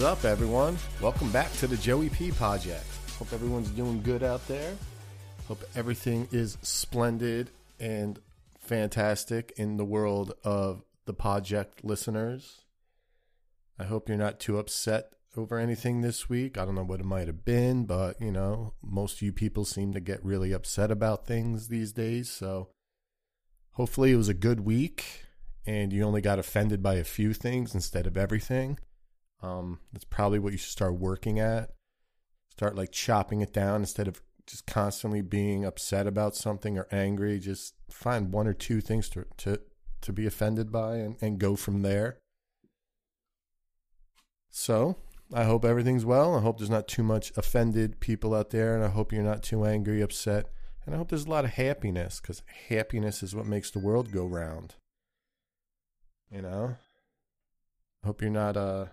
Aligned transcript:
What's 0.00 0.24
up, 0.24 0.24
everyone? 0.24 0.78
Welcome 1.02 1.30
back 1.30 1.52
to 1.58 1.66
the 1.66 1.76
Joey 1.76 2.08
P 2.08 2.30
Podject. 2.30 2.86
Hope 3.18 3.34
everyone's 3.34 3.68
doing 3.68 4.00
good 4.00 4.22
out 4.22 4.48
there. 4.48 4.74
Hope 5.46 5.62
everything 5.76 6.26
is 6.32 6.56
splendid 6.62 7.50
and 7.78 8.18
fantastic 8.58 9.52
in 9.58 9.76
the 9.76 9.84
world 9.84 10.32
of 10.42 10.84
the 11.04 11.12
project 11.12 11.84
listeners. 11.84 12.62
I 13.78 13.84
hope 13.84 14.08
you're 14.08 14.16
not 14.16 14.40
too 14.40 14.58
upset 14.58 15.12
over 15.36 15.58
anything 15.58 16.00
this 16.00 16.30
week. 16.30 16.56
I 16.56 16.64
don't 16.64 16.76
know 16.76 16.82
what 16.82 17.00
it 17.00 17.04
might 17.06 17.26
have 17.26 17.44
been, 17.44 17.84
but 17.84 18.18
you 18.22 18.32
know, 18.32 18.72
most 18.82 19.16
of 19.16 19.22
you 19.22 19.34
people 19.34 19.66
seem 19.66 19.92
to 19.92 20.00
get 20.00 20.24
really 20.24 20.52
upset 20.52 20.90
about 20.90 21.26
things 21.26 21.68
these 21.68 21.92
days. 21.92 22.30
So 22.30 22.70
hopefully 23.72 24.12
it 24.12 24.16
was 24.16 24.30
a 24.30 24.34
good 24.34 24.60
week 24.60 25.26
and 25.66 25.92
you 25.92 26.02
only 26.04 26.22
got 26.22 26.38
offended 26.38 26.82
by 26.82 26.94
a 26.94 27.04
few 27.04 27.34
things 27.34 27.74
instead 27.74 28.06
of 28.06 28.16
everything. 28.16 28.78
Um, 29.42 29.80
that's 29.92 30.04
probably 30.04 30.38
what 30.38 30.52
you 30.52 30.58
should 30.58 30.70
start 30.70 30.98
working 30.98 31.40
at. 31.40 31.70
Start 32.50 32.76
like 32.76 32.92
chopping 32.92 33.40
it 33.40 33.52
down 33.52 33.80
instead 33.80 34.08
of 34.08 34.20
just 34.46 34.66
constantly 34.66 35.22
being 35.22 35.64
upset 35.64 36.06
about 36.06 36.36
something 36.36 36.76
or 36.76 36.86
angry. 36.90 37.38
Just 37.38 37.74
find 37.90 38.32
one 38.32 38.46
or 38.46 38.52
two 38.52 38.80
things 38.80 39.08
to 39.10 39.24
to, 39.38 39.60
to 40.02 40.12
be 40.12 40.26
offended 40.26 40.70
by 40.70 40.96
and, 40.96 41.16
and 41.20 41.38
go 41.38 41.56
from 41.56 41.82
there. 41.82 42.18
So 44.50 44.96
I 45.32 45.44
hope 45.44 45.64
everything's 45.64 46.04
well. 46.04 46.36
I 46.36 46.40
hope 46.40 46.58
there's 46.58 46.68
not 46.68 46.88
too 46.88 47.04
much 47.04 47.32
offended 47.36 48.00
people 48.00 48.34
out 48.34 48.50
there, 48.50 48.74
and 48.74 48.84
I 48.84 48.88
hope 48.88 49.12
you're 49.12 49.22
not 49.22 49.42
too 49.42 49.64
angry, 49.64 50.00
upset. 50.00 50.46
And 50.84 50.94
I 50.94 50.98
hope 50.98 51.08
there's 51.08 51.26
a 51.26 51.30
lot 51.30 51.44
of 51.44 51.52
happiness 51.52 52.20
because 52.20 52.42
happiness 52.68 53.22
is 53.22 53.34
what 53.34 53.46
makes 53.46 53.70
the 53.70 53.78
world 53.78 54.12
go 54.12 54.26
round. 54.26 54.74
You 56.30 56.42
know? 56.42 56.76
Hope 58.04 58.22
you're 58.22 58.30
not 58.30 58.56
uh 58.56 58.86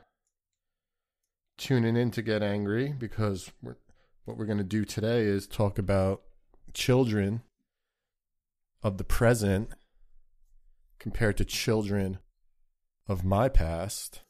tuning 1.57 1.97
in 1.97 2.11
to 2.11 2.21
get 2.21 2.43
angry 2.43 2.93
because 2.97 3.51
we're, 3.61 3.77
what 4.25 4.37
we're 4.37 4.45
going 4.45 4.57
to 4.57 4.63
do 4.63 4.85
today 4.85 5.21
is 5.21 5.47
talk 5.47 5.77
about 5.79 6.21
children 6.73 7.41
of 8.83 8.97
the 8.97 9.03
present 9.03 9.69
compared 10.99 11.37
to 11.37 11.45
children 11.45 12.19
of 13.07 13.23
my 13.23 13.49
past. 13.49 14.21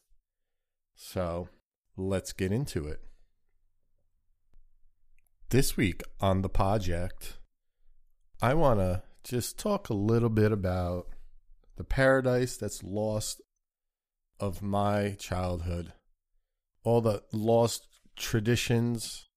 So 0.95 1.49
let's 1.95 2.31
get 2.31 2.51
into 2.51 2.87
it. 2.87 3.01
This 5.49 5.77
week 5.77 6.01
on 6.19 6.41
the 6.41 6.49
project, 6.49 7.37
I 8.41 8.53
want 8.53 8.79
to 8.79 9.03
just 9.23 9.57
talk 9.57 9.89
a 9.89 9.93
little 9.93 10.29
bit 10.29 10.51
about 10.51 11.07
the 11.75 11.83
paradise 11.83 12.57
that's 12.57 12.83
lost 12.83 13.41
of 14.39 14.61
my 14.61 15.15
childhood 15.19 15.93
all 16.87 17.01
the 17.01 17.21
lost 17.33 17.85
traditions 18.15 19.27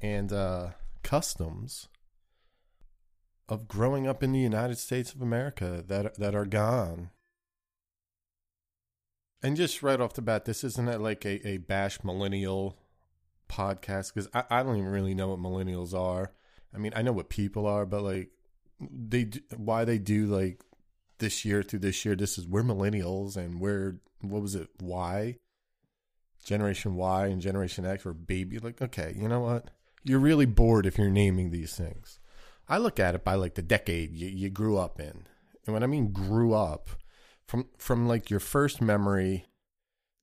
and 0.00 0.32
uh, 0.32 0.68
customs 1.02 1.88
of 3.48 3.66
growing 3.66 4.06
up 4.06 4.22
in 4.22 4.30
the 4.30 4.38
United 4.38 4.78
States 4.78 5.12
of 5.12 5.20
America 5.20 5.82
that 5.88 6.14
that 6.18 6.36
are 6.36 6.46
gone. 6.46 7.10
And 9.42 9.56
just 9.56 9.82
right 9.82 10.00
off 10.00 10.14
the 10.14 10.22
bat, 10.22 10.44
this 10.44 10.62
isn't 10.62 11.02
like 11.02 11.24
a, 11.24 11.48
a 11.48 11.56
bash 11.56 12.04
millennial 12.04 12.78
podcast 13.48 14.14
because 14.14 14.28
I, 14.32 14.44
I 14.48 14.62
don't 14.62 14.76
even 14.76 14.88
really 14.88 15.14
know 15.14 15.30
what 15.30 15.40
millennials 15.40 15.94
are. 15.94 16.30
I 16.72 16.78
mean, 16.78 16.92
I 16.94 17.02
know 17.02 17.12
what 17.12 17.28
people 17.28 17.66
are, 17.66 17.86
but 17.86 18.02
like 18.04 18.30
they 18.80 19.24
do, 19.24 19.40
why 19.56 19.84
they 19.84 19.98
do 19.98 20.26
like 20.26 20.62
this 21.18 21.44
year 21.44 21.64
through 21.64 21.80
this 21.80 22.04
year. 22.04 22.14
This 22.14 22.38
is 22.38 22.46
we're 22.46 22.62
millennials 22.62 23.36
and 23.36 23.60
we're 23.60 23.98
what 24.20 24.42
was 24.42 24.54
it? 24.54 24.68
Why? 24.78 25.38
Generation 26.44 26.94
Y 26.94 27.26
and 27.26 27.40
Generation 27.40 27.84
X 27.84 28.06
or 28.06 28.12
baby. 28.12 28.58
Like, 28.58 28.80
okay, 28.80 29.14
you 29.16 29.28
know 29.28 29.40
what? 29.40 29.70
You're 30.04 30.18
really 30.18 30.46
bored 30.46 30.86
if 30.86 30.96
you're 30.98 31.10
naming 31.10 31.50
these 31.50 31.74
things. 31.74 32.18
I 32.68 32.78
look 32.78 33.00
at 33.00 33.14
it 33.14 33.24
by 33.24 33.34
like 33.34 33.54
the 33.54 33.62
decade 33.62 34.12
you, 34.12 34.28
you 34.28 34.50
grew 34.50 34.76
up 34.78 35.00
in. 35.00 35.24
And 35.66 35.74
when 35.74 35.82
I 35.82 35.86
mean 35.86 36.12
grew 36.12 36.54
up, 36.54 36.90
from 37.48 37.66
from 37.78 38.06
like 38.06 38.30
your 38.30 38.40
first 38.40 38.80
memory 38.80 39.46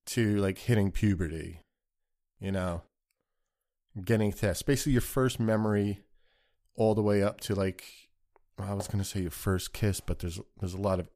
to 0.07 0.37
like 0.37 0.59
hitting 0.59 0.91
puberty, 0.91 1.61
you 2.39 2.51
know, 2.51 2.83
getting 4.03 4.31
tests. 4.31 4.61
Basically 4.61 4.93
your 4.93 5.01
first 5.01 5.39
memory 5.39 6.01
all 6.75 6.93
the 6.93 7.01
way 7.01 7.23
up 7.23 7.41
to 7.41 7.55
like 7.55 7.83
I 8.59 8.73
was 8.73 8.87
gonna 8.87 9.03
say 9.03 9.21
your 9.21 9.31
first 9.31 9.73
kiss, 9.73 9.99
but 9.99 10.19
there's 10.19 10.39
there's 10.59 10.75
a 10.75 10.81
lot 10.81 10.99
of 10.99 11.09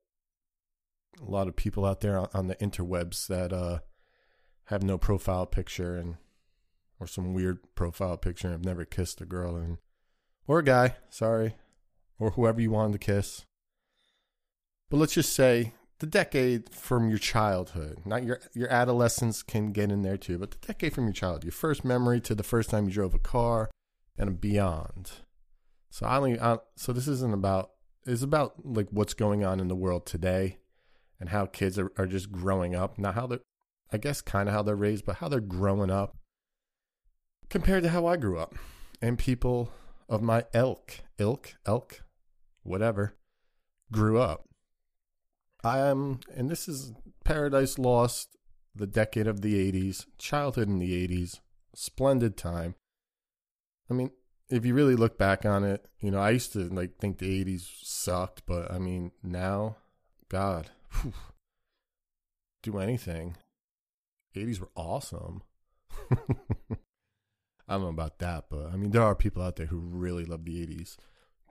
a 1.22 1.30
lot 1.30 1.48
of 1.48 1.56
people 1.56 1.86
out 1.86 2.02
there 2.02 2.18
on, 2.18 2.28
on 2.34 2.48
the 2.48 2.56
interwebs 2.56 3.28
that 3.28 3.54
uh 3.54 3.80
have 4.70 4.84
no 4.84 4.98
profile 5.00 5.48
picture 5.48 5.98
and 5.98 6.16
or 7.00 7.08
some 7.08 7.34
weird 7.34 7.60
profile 7.76 8.18
picture 8.18 8.52
have 8.52 8.64
never 8.64 8.86
kissed 8.86 9.20
a 9.20 9.26
girl 9.26 9.56
and 9.56 9.78
or 10.48 10.60
a 10.60 10.64
guy, 10.64 10.96
sorry, 11.10 11.56
or 12.20 12.32
whoever 12.32 12.62
you 12.62 12.72
wanted 12.72 12.94
to 12.94 13.00
kiss. 13.00 13.46
But 14.90 14.98
let's 14.98 15.14
just 15.14 15.34
say 15.34 15.74
the 16.00 16.06
decade 16.06 16.74
from 16.74 17.10
your 17.10 17.18
childhood, 17.18 18.00
not 18.06 18.24
your 18.24 18.40
your 18.54 18.70
adolescence 18.70 19.42
can 19.42 19.72
get 19.72 19.92
in 19.92 20.04
there 20.04 20.18
too, 20.18 20.38
but 20.38 20.52
the 20.52 20.68
decade 20.68 20.94
from 20.94 21.06
your 21.06 21.14
childhood, 21.14 21.46
your 21.46 21.52
first 21.52 21.84
memory 21.84 22.22
to 22.22 22.36
the 22.36 22.44
first 22.44 22.70
time 22.70 22.86
you 22.86 22.92
drove 22.92 23.16
a 23.16 23.20
car 23.20 23.72
and 24.18 24.40
beyond. 24.40 25.12
So 25.90 26.06
I 26.06 26.18
only 26.18 26.40
I, 26.40 26.58
so 26.76 26.94
this 26.94 27.08
isn't 27.08 27.34
about 27.34 27.72
it's 28.06 28.22
about 28.22 28.64
like 28.64 28.88
what's 28.92 29.16
going 29.16 29.44
on 29.44 29.60
in 29.60 29.68
the 29.68 29.76
world 29.76 30.06
today 30.06 30.58
and 31.20 31.30
how 31.30 31.48
kids 31.48 31.80
are, 31.80 31.92
are 31.98 32.06
just 32.06 32.32
growing 32.32 32.76
up, 32.76 33.00
not 33.00 33.16
how 33.16 33.26
they're 33.26 33.42
I 33.92 33.98
guess 33.98 34.22
kind 34.22 34.48
of 34.48 34.56
how 34.56 34.62
they're 34.62 34.76
raised, 34.76 35.06
but 35.06 35.18
how 35.18 35.28
they're 35.28 35.40
growing 35.40 35.90
up 35.90 36.16
compared 37.50 37.84
to 37.84 37.90
how 37.90 38.06
I 38.06 38.18
grew 38.18 38.38
up. 38.38 38.56
And 39.02 39.18
people 39.18 39.72
of 40.08 40.22
my 40.22 40.46
elk, 40.54 41.00
ilk, 41.18 41.56
elk, 41.66 42.04
whatever, 42.64 43.16
grew 43.92 44.20
up. 44.20 44.46
I 45.64 45.80
am, 45.80 46.20
and 46.36 46.50
this 46.50 46.68
is 46.68 46.94
Paradise 47.24 47.78
Lost, 47.78 48.36
the 48.76 48.88
decade 48.88 49.28
of 49.28 49.42
the 49.42 49.72
80s, 49.72 50.06
childhood 50.18 50.68
in 50.68 50.80
the 50.80 51.08
80s, 51.08 51.40
splendid 51.76 52.38
time. 52.38 52.76
I 53.90 53.94
mean, 53.94 54.12
if 54.50 54.66
you 54.66 54.74
really 54.74 54.96
look 54.96 55.18
back 55.18 55.46
on 55.46 55.64
it, 55.64 55.88
you 56.00 56.12
know, 56.12 56.20
I 56.20 56.32
used 56.32 56.54
to 56.54 56.70
like 56.70 56.98
think 56.98 57.18
the 57.18 57.44
80s 57.44 57.68
sucked, 57.84 58.44
but 58.46 58.72
I 58.72 58.80
mean, 58.80 59.12
now, 59.22 59.78
God, 60.30 60.70
whew, 61.02 61.14
do 62.64 62.78
anything. 62.80 63.36
80s 64.36 64.60
were 64.60 64.70
awesome. 64.76 65.44
I 66.12 67.74
don't 67.74 67.82
know 67.82 67.88
about 67.90 68.20
that, 68.20 68.46
but 68.50 68.68
I 68.74 68.76
mean, 68.76 68.92
there 68.92 69.04
are 69.04 69.16
people 69.16 69.44
out 69.44 69.56
there 69.56 69.68
who 69.68 69.78
really 69.78 70.26
love 70.26 70.46
the 70.46 70.66
80s. 70.66 70.98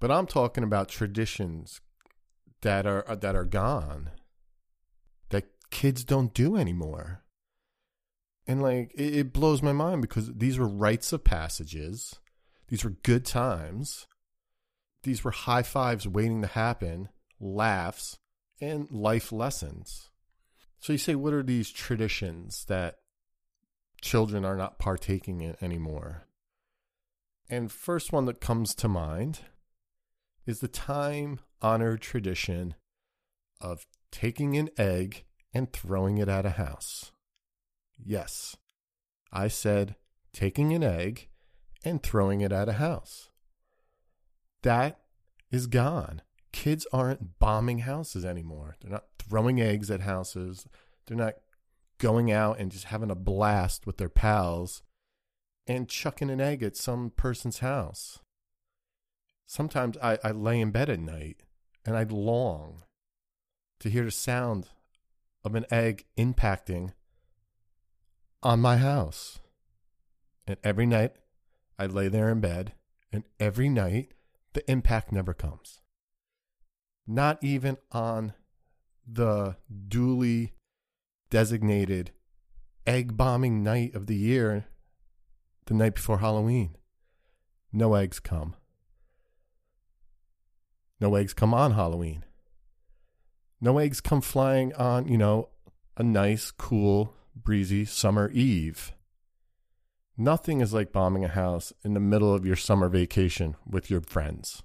But 0.00 0.10
I'm 0.10 0.26
talking 0.26 0.64
about 0.64 0.88
traditions 0.88 1.80
that 2.62 2.86
are 2.86 3.08
uh, 3.08 3.14
that 3.16 3.36
are 3.36 3.44
gone 3.44 4.10
that 5.30 5.44
kids 5.70 6.04
don't 6.04 6.34
do 6.34 6.56
anymore. 6.56 7.22
And 8.46 8.62
like 8.62 8.92
it, 8.94 9.14
it 9.14 9.32
blows 9.32 9.62
my 9.62 9.72
mind 9.72 10.02
because 10.02 10.32
these 10.32 10.58
were 10.58 10.68
rites 10.68 11.12
of 11.12 11.24
passages. 11.24 12.16
These 12.68 12.84
were 12.84 12.96
good 13.02 13.24
times. 13.24 14.06
These 15.02 15.24
were 15.24 15.30
high 15.30 15.62
fives 15.62 16.08
waiting 16.08 16.42
to 16.42 16.48
happen, 16.48 17.08
laughs, 17.40 18.18
and 18.60 18.90
life 18.90 19.32
lessons. 19.32 20.07
So 20.80 20.92
you 20.92 20.98
say, 20.98 21.14
what 21.14 21.32
are 21.32 21.42
these 21.42 21.70
traditions 21.70 22.64
that 22.66 22.98
children 24.00 24.44
are 24.44 24.56
not 24.56 24.78
partaking 24.78 25.40
in 25.40 25.56
anymore? 25.60 26.24
And 27.48 27.72
first 27.72 28.12
one 28.12 28.26
that 28.26 28.40
comes 28.40 28.74
to 28.76 28.88
mind 28.88 29.40
is 30.46 30.60
the 30.60 30.68
time 30.68 31.40
honored 31.60 32.00
tradition 32.00 32.74
of 33.60 33.86
taking 34.10 34.56
an 34.56 34.70
egg 34.78 35.24
and 35.52 35.72
throwing 35.72 36.18
it 36.18 36.28
at 36.28 36.46
a 36.46 36.50
house. 36.50 37.10
Yes, 37.98 38.56
I 39.32 39.48
said 39.48 39.96
taking 40.32 40.72
an 40.72 40.84
egg 40.84 41.28
and 41.84 42.02
throwing 42.02 42.40
it 42.40 42.52
at 42.52 42.68
a 42.68 42.74
house. 42.74 43.30
That 44.62 45.00
is 45.50 45.66
gone. 45.66 46.22
Kids 46.52 46.86
aren't 46.92 47.38
bombing 47.38 47.80
houses 47.80 48.24
anymore. 48.24 48.76
They're 48.80 48.90
not 48.90 49.04
throwing 49.28 49.60
eggs 49.60 49.90
at 49.90 50.00
houses. 50.00 50.66
They're 51.06 51.16
not 51.16 51.34
going 51.98 52.30
out 52.30 52.58
and 52.58 52.70
just 52.70 52.84
having 52.84 53.10
a 53.10 53.16
blast 53.16 53.86
with 53.86 53.98
their 53.98 54.08
pals 54.08 54.82
and 55.66 55.88
chucking 55.88 56.30
an 56.30 56.40
egg 56.40 56.62
at 56.62 56.76
some 56.76 57.10
person's 57.10 57.58
house. 57.58 58.20
Sometimes 59.46 59.96
I, 60.02 60.18
I 60.22 60.30
lay 60.30 60.60
in 60.60 60.70
bed 60.70 60.88
at 60.88 61.00
night 61.00 61.42
and 61.84 61.96
I 61.96 62.04
long 62.04 62.84
to 63.80 63.90
hear 63.90 64.04
the 64.04 64.10
sound 64.10 64.68
of 65.44 65.54
an 65.54 65.66
egg 65.70 66.04
impacting 66.16 66.92
on 68.42 68.60
my 68.60 68.76
house. 68.76 69.40
And 70.46 70.56
every 70.64 70.86
night 70.86 71.12
I 71.78 71.86
lay 71.86 72.08
there 72.08 72.28
in 72.30 72.40
bed, 72.40 72.72
and 73.12 73.24
every 73.38 73.68
night 73.68 74.14
the 74.52 74.68
impact 74.70 75.12
never 75.12 75.32
comes. 75.32 75.80
Not 77.06 77.42
even 77.42 77.76
on 77.92 78.34
the 79.10 79.56
duly 79.88 80.52
designated 81.30 82.12
egg 82.86 83.16
bombing 83.16 83.62
night 83.62 83.94
of 83.94 84.06
the 84.06 84.16
year, 84.16 84.66
the 85.66 85.74
night 85.74 85.94
before 85.94 86.18
Halloween. 86.18 86.76
No 87.72 87.94
eggs 87.94 88.18
come. 88.18 88.54
No 91.00 91.14
eggs 91.14 91.34
come 91.34 91.54
on 91.54 91.72
Halloween. 91.72 92.24
No 93.60 93.78
eggs 93.78 94.00
come 94.00 94.20
flying 94.20 94.74
on, 94.74 95.06
you 95.06 95.18
know, 95.18 95.48
a 95.96 96.02
nice, 96.02 96.50
cool, 96.50 97.14
breezy 97.34 97.84
summer 97.84 98.30
eve. 98.30 98.92
Nothing 100.16 100.60
is 100.60 100.72
like 100.72 100.92
bombing 100.92 101.24
a 101.24 101.28
house 101.28 101.72
in 101.84 101.94
the 101.94 102.00
middle 102.00 102.34
of 102.34 102.46
your 102.46 102.56
summer 102.56 102.88
vacation 102.88 103.56
with 103.66 103.90
your 103.90 104.00
friends. 104.00 104.62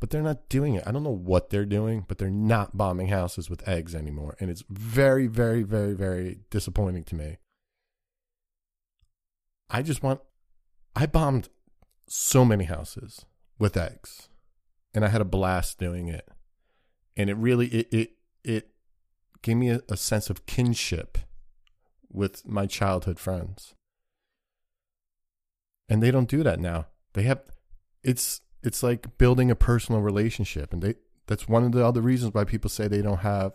But 0.00 0.10
they're 0.10 0.22
not 0.22 0.48
doing 0.48 0.74
it. 0.74 0.84
I 0.86 0.92
don't 0.92 1.02
know 1.02 1.10
what 1.10 1.50
they're 1.50 1.66
doing, 1.66 2.06
but 2.08 2.18
they're 2.18 2.30
not 2.30 2.76
bombing 2.76 3.08
houses 3.08 3.50
with 3.50 3.68
eggs 3.68 3.94
anymore. 3.94 4.34
And 4.40 4.50
it's 4.50 4.64
very, 4.68 5.26
very, 5.26 5.62
very, 5.62 5.92
very 5.92 6.40
disappointing 6.50 7.04
to 7.04 7.14
me. 7.14 7.36
I 9.68 9.82
just 9.82 10.02
want, 10.02 10.20
I 10.96 11.06
bombed 11.06 11.50
so 12.08 12.44
many 12.44 12.64
houses 12.64 13.26
with 13.58 13.76
eggs, 13.76 14.30
and 14.94 15.04
I 15.04 15.08
had 15.08 15.20
a 15.20 15.26
blast 15.26 15.78
doing 15.78 16.08
it 16.08 16.28
and 17.20 17.28
it 17.28 17.36
really 17.36 17.66
it 17.68 17.88
it, 17.92 18.10
it 18.44 18.68
gave 19.42 19.56
me 19.56 19.70
a, 19.70 19.80
a 19.88 19.96
sense 19.96 20.30
of 20.30 20.46
kinship 20.46 21.18
with 22.10 22.46
my 22.46 22.66
childhood 22.66 23.18
friends 23.18 23.74
and 25.88 26.02
they 26.02 26.10
don't 26.10 26.28
do 26.28 26.42
that 26.42 26.58
now 26.58 26.86
they 27.12 27.22
have 27.22 27.42
it's 28.02 28.40
it's 28.62 28.82
like 28.82 29.18
building 29.18 29.50
a 29.50 29.56
personal 29.56 30.00
relationship 30.00 30.72
and 30.72 30.82
they 30.82 30.94
that's 31.26 31.48
one 31.48 31.64
of 31.64 31.72
the 31.72 31.84
other 31.84 32.00
reasons 32.00 32.34
why 32.34 32.44
people 32.44 32.68
say 32.68 32.88
they 32.88 33.02
don't 33.02 33.18
have 33.18 33.52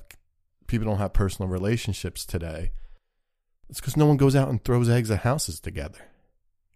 people 0.68 0.88
don't 0.88 0.98
have 0.98 1.14
personal 1.14 1.50
relationships 1.50 2.26
today. 2.26 2.72
It's 3.70 3.80
because 3.80 3.98
no 3.98 4.06
one 4.06 4.18
goes 4.18 4.36
out 4.36 4.50
and 4.50 4.64
throws 4.64 4.90
eggs 4.90 5.12
at 5.12 5.20
houses 5.20 5.60
together. 5.60 6.00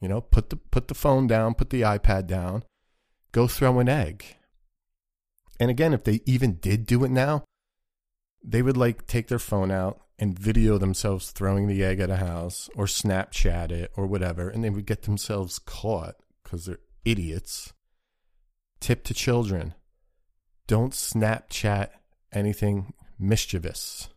You 0.01 0.09
know 0.09 0.21
put 0.21 0.49
the 0.49 0.57
put 0.57 0.87
the 0.87 0.95
phone 0.95 1.27
down 1.27 1.53
put 1.53 1.69
the 1.69 1.81
ipad 1.81 2.27
down 2.27 2.63
go 3.31 3.47
throw 3.47 3.79
an 3.79 3.89
egg. 3.89 4.25
And 5.59 5.69
again, 5.69 5.93
if 5.93 6.03
they 6.03 6.21
even 6.25 6.55
did 6.55 6.85
do 6.85 7.03
it 7.03 7.11
now, 7.11 7.43
they 8.43 8.61
would 8.61 8.77
like 8.77 9.07
take 9.07 9.27
their 9.27 9.39
phone 9.39 9.71
out 9.71 10.01
and 10.17 10.37
video 10.37 10.77
themselves 10.77 11.31
throwing 11.31 11.67
the 11.67 11.83
egg 11.83 11.99
at 11.99 12.09
a 12.09 12.17
house 12.17 12.69
or 12.75 12.85
Snapchat 12.85 13.71
it 13.71 13.91
or 13.95 14.05
whatever, 14.05 14.49
and 14.49 14.63
they 14.63 14.69
would 14.69 14.85
get 14.85 15.03
themselves 15.03 15.59
caught 15.59 16.15
because 16.43 16.65
they're 16.65 16.79
idiots. 17.05 17.73
Tip 18.79 19.03
to 19.05 19.13
children 19.13 19.73
don't 20.67 20.93
Snapchat 20.93 21.89
anything 22.31 22.93
mischievous. 23.17 24.09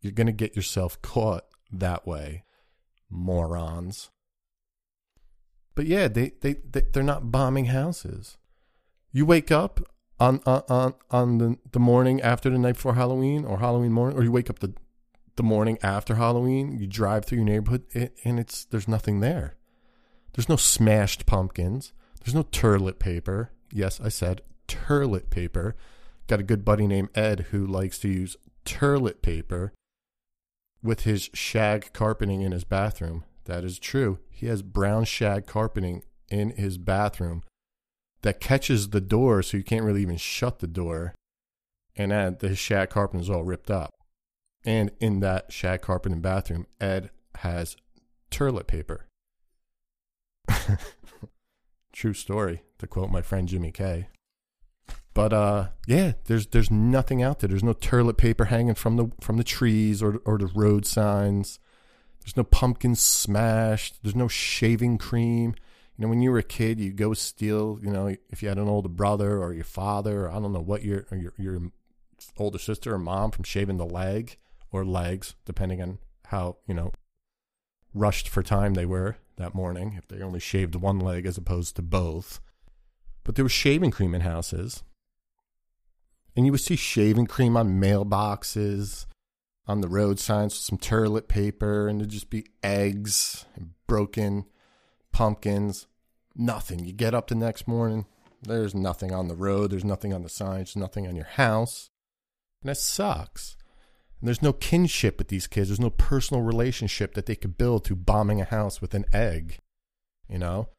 You're 0.00 0.12
going 0.12 0.26
to 0.26 0.32
get 0.32 0.56
yourself 0.56 1.00
caught 1.00 1.44
that 1.72 2.06
way, 2.06 2.44
morons. 3.08 4.10
But 5.74 5.86
yeah, 5.86 6.08
they, 6.08 6.32
they, 6.40 6.54
they, 6.68 6.82
they're 6.92 7.02
not 7.02 7.30
bombing 7.30 7.66
houses. 7.66 8.36
You 9.12 9.24
wake 9.24 9.50
up 9.50 9.80
on 10.20 10.40
on 10.46 10.94
on 11.10 11.38
the, 11.38 11.58
the 11.72 11.80
morning 11.80 12.20
after 12.20 12.48
the 12.50 12.58
night 12.58 12.74
before 12.74 12.94
Halloween 12.94 13.44
or 13.44 13.58
Halloween 13.58 13.92
morning, 13.92 14.18
or 14.18 14.22
you 14.22 14.32
wake 14.32 14.50
up 14.50 14.60
the 14.60 14.74
the 15.36 15.42
morning 15.42 15.78
after 15.82 16.14
Halloween, 16.14 16.78
you 16.78 16.86
drive 16.86 17.24
through 17.24 17.38
your 17.38 17.46
neighborhood 17.46 17.84
and 18.24 18.38
it's 18.38 18.64
there's 18.66 18.88
nothing 18.88 19.20
there. 19.20 19.56
There's 20.32 20.48
no 20.48 20.56
smashed 20.56 21.26
pumpkins. 21.26 21.92
There's 22.20 22.34
no 22.34 22.42
toilet 22.42 22.98
paper. 22.98 23.50
Yes, 23.74 24.00
I 24.00 24.08
said 24.08 24.40
toilet 24.68 25.30
paper. 25.30 25.74
Got 26.28 26.38
a 26.38 26.44
good 26.44 26.64
buddy 26.64 26.86
named 26.86 27.08
Ed 27.14 27.46
who 27.50 27.66
likes 27.66 27.98
to 27.98 28.08
use 28.08 28.36
toilet 28.64 29.20
paper 29.20 29.72
with 30.80 31.00
his 31.00 31.28
shag 31.34 31.92
carpeting 31.92 32.40
in 32.40 32.52
his 32.52 32.62
bathroom. 32.62 33.24
That 33.46 33.64
is 33.64 33.80
true. 33.80 34.20
He 34.30 34.46
has 34.46 34.62
brown 34.62 35.04
shag 35.04 35.46
carpeting 35.46 36.04
in 36.30 36.50
his 36.50 36.78
bathroom 36.78 37.42
that 38.22 38.40
catches 38.40 38.90
the 38.90 39.00
door 39.00 39.42
so 39.42 39.56
you 39.56 39.64
can't 39.64 39.84
really 39.84 40.02
even 40.02 40.18
shut 40.18 40.60
the 40.60 40.68
door. 40.68 41.12
And 41.96 42.38
the 42.38 42.54
shag 42.54 42.90
carpet 42.90 43.22
is 43.22 43.30
all 43.30 43.42
ripped 43.42 43.72
up. 43.72 43.90
And 44.64 44.92
in 45.00 45.18
that 45.20 45.52
shag 45.52 45.82
carpet 45.82 46.12
and 46.12 46.22
bathroom, 46.22 46.66
Ed 46.80 47.10
has 47.36 47.76
toilet 48.30 48.68
paper. 48.68 49.06
True 51.94 52.12
story, 52.12 52.62
to 52.78 52.86
quote 52.86 53.10
my 53.10 53.22
friend 53.22 53.48
Jimmy 53.48 53.72
K. 53.72 54.08
But 55.14 55.32
uh, 55.32 55.68
yeah, 55.86 56.12
there's 56.24 56.48
there's 56.48 56.70
nothing 56.70 57.22
out 57.22 57.38
there. 57.38 57.48
There's 57.48 57.62
no 57.62 57.72
toilet 57.72 58.16
paper 58.16 58.46
hanging 58.46 58.74
from 58.74 58.96
the 58.96 59.10
from 59.20 59.38
the 59.38 59.44
trees 59.44 60.02
or 60.02 60.20
or 60.26 60.36
the 60.36 60.50
road 60.54 60.84
signs. 60.84 61.58
There's 62.20 62.36
no 62.36 62.44
pumpkins 62.44 63.00
smashed. 63.00 64.02
There's 64.02 64.16
no 64.16 64.28
shaving 64.28 64.98
cream 64.98 65.54
you 65.96 66.02
know, 66.02 66.08
when 66.08 66.22
you 66.22 66.32
were 66.32 66.38
a 66.38 66.42
kid, 66.42 66.80
you 66.80 66.92
go 66.92 67.14
steal, 67.14 67.78
you 67.80 67.90
know, 67.90 68.14
if 68.28 68.42
you 68.42 68.48
had 68.48 68.58
an 68.58 68.68
older 68.68 68.88
brother 68.88 69.40
or 69.40 69.52
your 69.52 69.64
father, 69.64 70.26
or 70.26 70.30
I 70.30 70.40
don't 70.40 70.52
know 70.52 70.60
what 70.60 70.82
your 70.82 71.06
your 71.12 71.32
your 71.38 71.60
older 72.36 72.58
sister 72.58 72.94
or 72.94 72.98
mom 72.98 73.30
from 73.30 73.44
shaving 73.44 73.76
the 73.76 73.86
leg 73.86 74.36
or 74.72 74.84
legs, 74.84 75.36
depending 75.44 75.80
on 75.80 75.98
how 76.26 76.56
you 76.66 76.74
know 76.74 76.92
rushed 77.94 78.28
for 78.28 78.42
time 78.42 78.74
they 78.74 78.86
were 78.86 79.16
that 79.36 79.54
morning. 79.54 79.94
If 79.96 80.08
they 80.08 80.22
only 80.22 80.40
shaved 80.40 80.74
one 80.74 80.98
leg 80.98 81.24
as 81.24 81.38
opposed 81.38 81.76
to 81.76 81.82
both, 81.82 82.40
but 83.22 83.36
there 83.36 83.44
was 83.44 83.52
shaving 83.52 83.90
cream 83.90 84.14
in 84.14 84.20
houses, 84.20 84.82
and 86.36 86.44
you 86.44 86.52
would 86.52 86.60
see 86.60 86.76
shaving 86.76 87.26
cream 87.26 87.56
on 87.56 87.80
mailboxes, 87.80 89.06
on 89.66 89.80
the 89.80 89.88
road 89.88 90.18
signs 90.18 90.52
with 90.52 90.60
some 90.60 90.78
toilet 90.78 91.28
paper, 91.28 91.88
and 91.88 92.00
there'd 92.00 92.10
just 92.10 92.28
be 92.28 92.46
eggs 92.62 93.46
and 93.54 93.70
broken 93.86 94.44
pumpkins, 95.12 95.86
nothing. 96.34 96.84
You 96.84 96.92
get 96.92 97.14
up 97.14 97.28
the 97.28 97.34
next 97.34 97.66
morning, 97.66 98.04
there's 98.42 98.74
nothing 98.74 99.12
on 99.12 99.28
the 99.28 99.36
road, 99.36 99.70
there's 99.70 99.84
nothing 99.84 100.12
on 100.12 100.22
the 100.22 100.28
signs, 100.28 100.76
nothing 100.76 101.06
on 101.06 101.16
your 101.16 101.24
house. 101.24 101.90
And 102.62 102.68
that 102.70 102.76
sucks. 102.76 103.56
And 104.24 104.28
there's 104.28 104.40
no 104.40 104.54
kinship 104.54 105.18
with 105.18 105.28
these 105.28 105.46
kids. 105.46 105.68
There's 105.68 105.78
no 105.78 105.90
personal 105.90 106.42
relationship 106.42 107.12
that 107.12 107.26
they 107.26 107.36
could 107.36 107.58
build 107.58 107.84
through 107.84 107.96
bombing 107.96 108.40
a 108.40 108.44
house 108.44 108.80
with 108.80 108.94
an 108.94 109.04
egg. 109.12 109.58
You 110.30 110.38
know? 110.38 110.70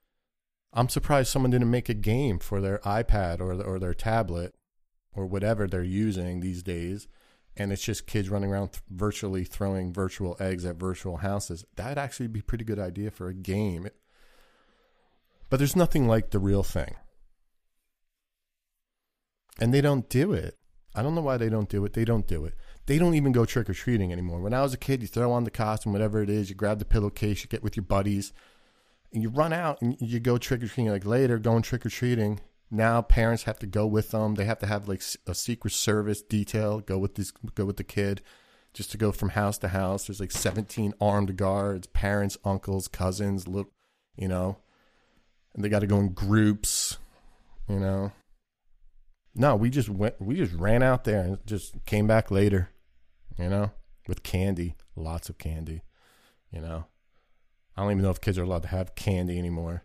I'm 0.74 0.90
surprised 0.90 1.30
someone 1.30 1.52
didn't 1.52 1.70
make 1.70 1.88
a 1.88 1.94
game 1.94 2.40
for 2.40 2.60
their 2.60 2.80
iPad 2.80 3.40
or 3.40 3.54
or 3.62 3.78
their 3.78 3.94
tablet 3.94 4.56
or 5.14 5.28
whatever 5.28 5.68
they're 5.68 5.84
using 5.84 6.40
these 6.40 6.64
days 6.64 7.08
and 7.56 7.72
it's 7.72 7.84
just 7.84 8.08
kids 8.08 8.30
running 8.30 8.52
around 8.52 8.70
th- 8.70 8.84
virtually 8.90 9.44
throwing 9.44 9.94
virtual 9.94 10.36
eggs 10.40 10.66
at 10.66 10.78
virtual 10.78 11.18
houses. 11.18 11.66
That'd 11.76 12.00
actually 12.00 12.30
be 12.30 12.40
a 12.40 12.50
pretty 12.50 12.66
good 12.66 12.80
idea 12.80 13.12
for 13.12 13.28
a 13.28 13.36
game. 13.36 13.88
But 15.52 15.58
there's 15.58 15.76
nothing 15.76 16.08
like 16.08 16.32
the 16.32 16.40
real 16.40 16.64
thing. 16.64 16.96
And 19.60 19.72
they 19.72 19.82
don't 19.82 20.10
do 20.10 20.34
it. 20.34 20.58
I 20.96 21.04
don't 21.04 21.14
know 21.14 21.22
why 21.22 21.38
they 21.38 21.50
don't 21.50 21.70
do 21.70 21.86
it. 21.86 21.94
They 21.94 22.06
don't 22.06 22.26
do 22.26 22.44
it. 22.44 22.56
They 22.88 23.00
don't 23.00 23.16
even 23.16 23.32
go 23.32 23.46
trick 23.46 23.70
or 23.70 23.74
treating 23.74 24.12
anymore. 24.12 24.40
When 24.42 24.54
I 24.54 24.62
was 24.62 24.74
a 24.74 24.78
kid, 24.78 25.02
you 25.02 25.08
throw 25.08 25.32
on 25.32 25.44
the 25.44 25.52
costume, 25.52 25.94
whatever 25.94 26.22
it 26.22 26.30
is, 26.30 26.50
you 26.50 26.56
grab 26.56 26.80
the 26.80 26.86
pillowcase, 26.86 27.44
you 27.44 27.50
get 27.50 27.64
with 27.64 27.76
your 27.76 27.86
buddies, 27.86 28.32
and 29.12 29.24
you 29.24 29.30
run 29.30 29.54
out 29.54 29.82
and 29.82 29.98
you 30.00 30.20
go 30.20 30.38
trick 30.38 30.62
or 30.62 30.68
treating. 30.68 30.92
Like 30.92 31.06
later, 31.06 31.40
going 31.40 31.64
trick 31.64 31.86
or 31.86 31.90
treating. 31.90 32.42
Now 32.70 33.02
parents 33.02 33.44
have 33.44 33.60
to 33.60 33.68
go 33.68 33.88
with 33.88 34.12
them. 34.12 34.36
They 34.36 34.46
have 34.46 34.60
to 34.60 34.68
have 34.68 34.88
like 34.88 35.02
a 35.26 35.34
secret 35.34 35.72
service 35.72 36.22
detail 36.22 36.80
go 36.80 36.98
with 36.98 37.16
this, 37.16 37.32
go 37.32 37.66
with 37.66 37.78
the 37.78 37.84
kid, 37.84 38.22
just 38.74 38.92
to 38.92 38.98
go 38.98 39.12
from 39.12 39.30
house 39.30 39.58
to 39.60 39.70
house. 39.70 40.06
There's 40.06 40.20
like 40.20 40.32
17 40.32 40.94
armed 41.00 41.38
guards, 41.38 41.88
parents, 41.88 42.38
uncles, 42.44 42.88
cousins, 42.88 43.48
look, 43.48 43.72
you 44.18 44.28
know, 44.28 44.58
and 45.54 45.64
they 45.64 45.70
got 45.70 45.80
to 45.80 45.88
go 45.88 45.98
in 45.98 46.10
groups, 46.10 46.98
you 47.70 47.80
know. 47.80 48.12
No, 49.34 49.56
we 49.56 49.70
just 49.70 49.90
went. 49.90 50.22
We 50.22 50.36
just 50.36 50.54
ran 50.54 50.82
out 50.82 51.04
there 51.04 51.22
and 51.22 51.46
just 51.46 51.86
came 51.86 52.08
back 52.08 52.32
later. 52.32 52.70
You 53.38 53.50
know, 53.50 53.72
with 54.08 54.24
candy, 54.24 54.76
lots 54.96 55.30
of 55.30 55.38
candy. 55.38 55.82
You 56.52 56.62
know, 56.62 56.86
I 57.76 57.82
don't 57.82 57.92
even 57.92 58.04
know 58.04 58.12
if 58.12 58.22
kids 58.22 58.38
are 58.38 58.44
allowed 58.44 58.64
to 58.64 58.70
have 58.70 58.96
candy 58.96 59.38
anymore. 59.38 59.84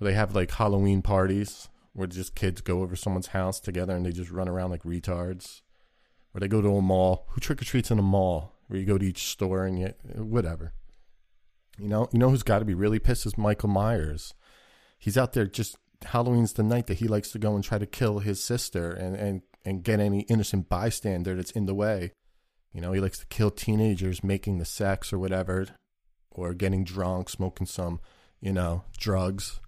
They 0.00 0.12
have 0.12 0.34
like 0.34 0.52
Halloween 0.52 1.02
parties 1.02 1.68
where 1.92 2.06
just 2.06 2.34
kids 2.34 2.60
go 2.60 2.82
over 2.82 2.96
someone's 2.96 3.28
house 3.28 3.60
together 3.60 3.94
and 3.94 4.04
they 4.04 4.12
just 4.12 4.30
run 4.30 4.48
around 4.48 4.70
like 4.70 4.82
retards. 4.82 5.62
Or 6.34 6.40
they 6.40 6.48
go 6.48 6.60
to 6.60 6.76
a 6.76 6.82
mall. 6.82 7.26
Who 7.30 7.40
trick 7.40 7.62
or 7.62 7.64
treats 7.64 7.90
in 7.90 7.98
a 7.98 8.02
mall? 8.02 8.52
Where 8.66 8.78
you 8.78 8.86
go 8.86 8.98
to 8.98 9.06
each 9.06 9.28
store 9.28 9.64
and 9.64 9.78
you 9.78 9.94
whatever. 10.16 10.72
You 11.78 11.88
know, 11.88 12.08
you 12.12 12.18
know 12.18 12.30
who's 12.30 12.42
got 12.42 12.60
to 12.60 12.64
be 12.64 12.74
really 12.74 12.98
pissed 12.98 13.26
is 13.26 13.38
Michael 13.38 13.68
Myers. 13.68 14.34
He's 14.98 15.18
out 15.18 15.32
there 15.32 15.46
just 15.46 15.76
Halloween's 16.02 16.52
the 16.54 16.62
night 16.62 16.86
that 16.88 16.98
he 16.98 17.08
likes 17.08 17.30
to 17.32 17.38
go 17.38 17.54
and 17.54 17.64
try 17.64 17.78
to 17.78 17.86
kill 17.86 18.18
his 18.18 18.42
sister 18.42 18.90
and 18.92 19.16
and 19.16 19.42
and 19.64 19.82
get 19.82 20.00
any 20.00 20.20
innocent 20.22 20.68
bystander 20.68 21.34
that's 21.34 21.50
in 21.50 21.66
the 21.66 21.74
way. 21.74 22.12
You 22.72 22.80
know, 22.80 22.92
he 22.92 23.00
likes 23.00 23.18
to 23.18 23.26
kill 23.26 23.50
teenagers 23.50 24.24
making 24.24 24.58
the 24.58 24.64
sex 24.64 25.12
or 25.12 25.18
whatever, 25.18 25.66
or 26.30 26.54
getting 26.54 26.84
drunk, 26.84 27.28
smoking 27.28 27.66
some, 27.66 28.00
you 28.40 28.52
know, 28.52 28.84
drugs, 28.98 29.60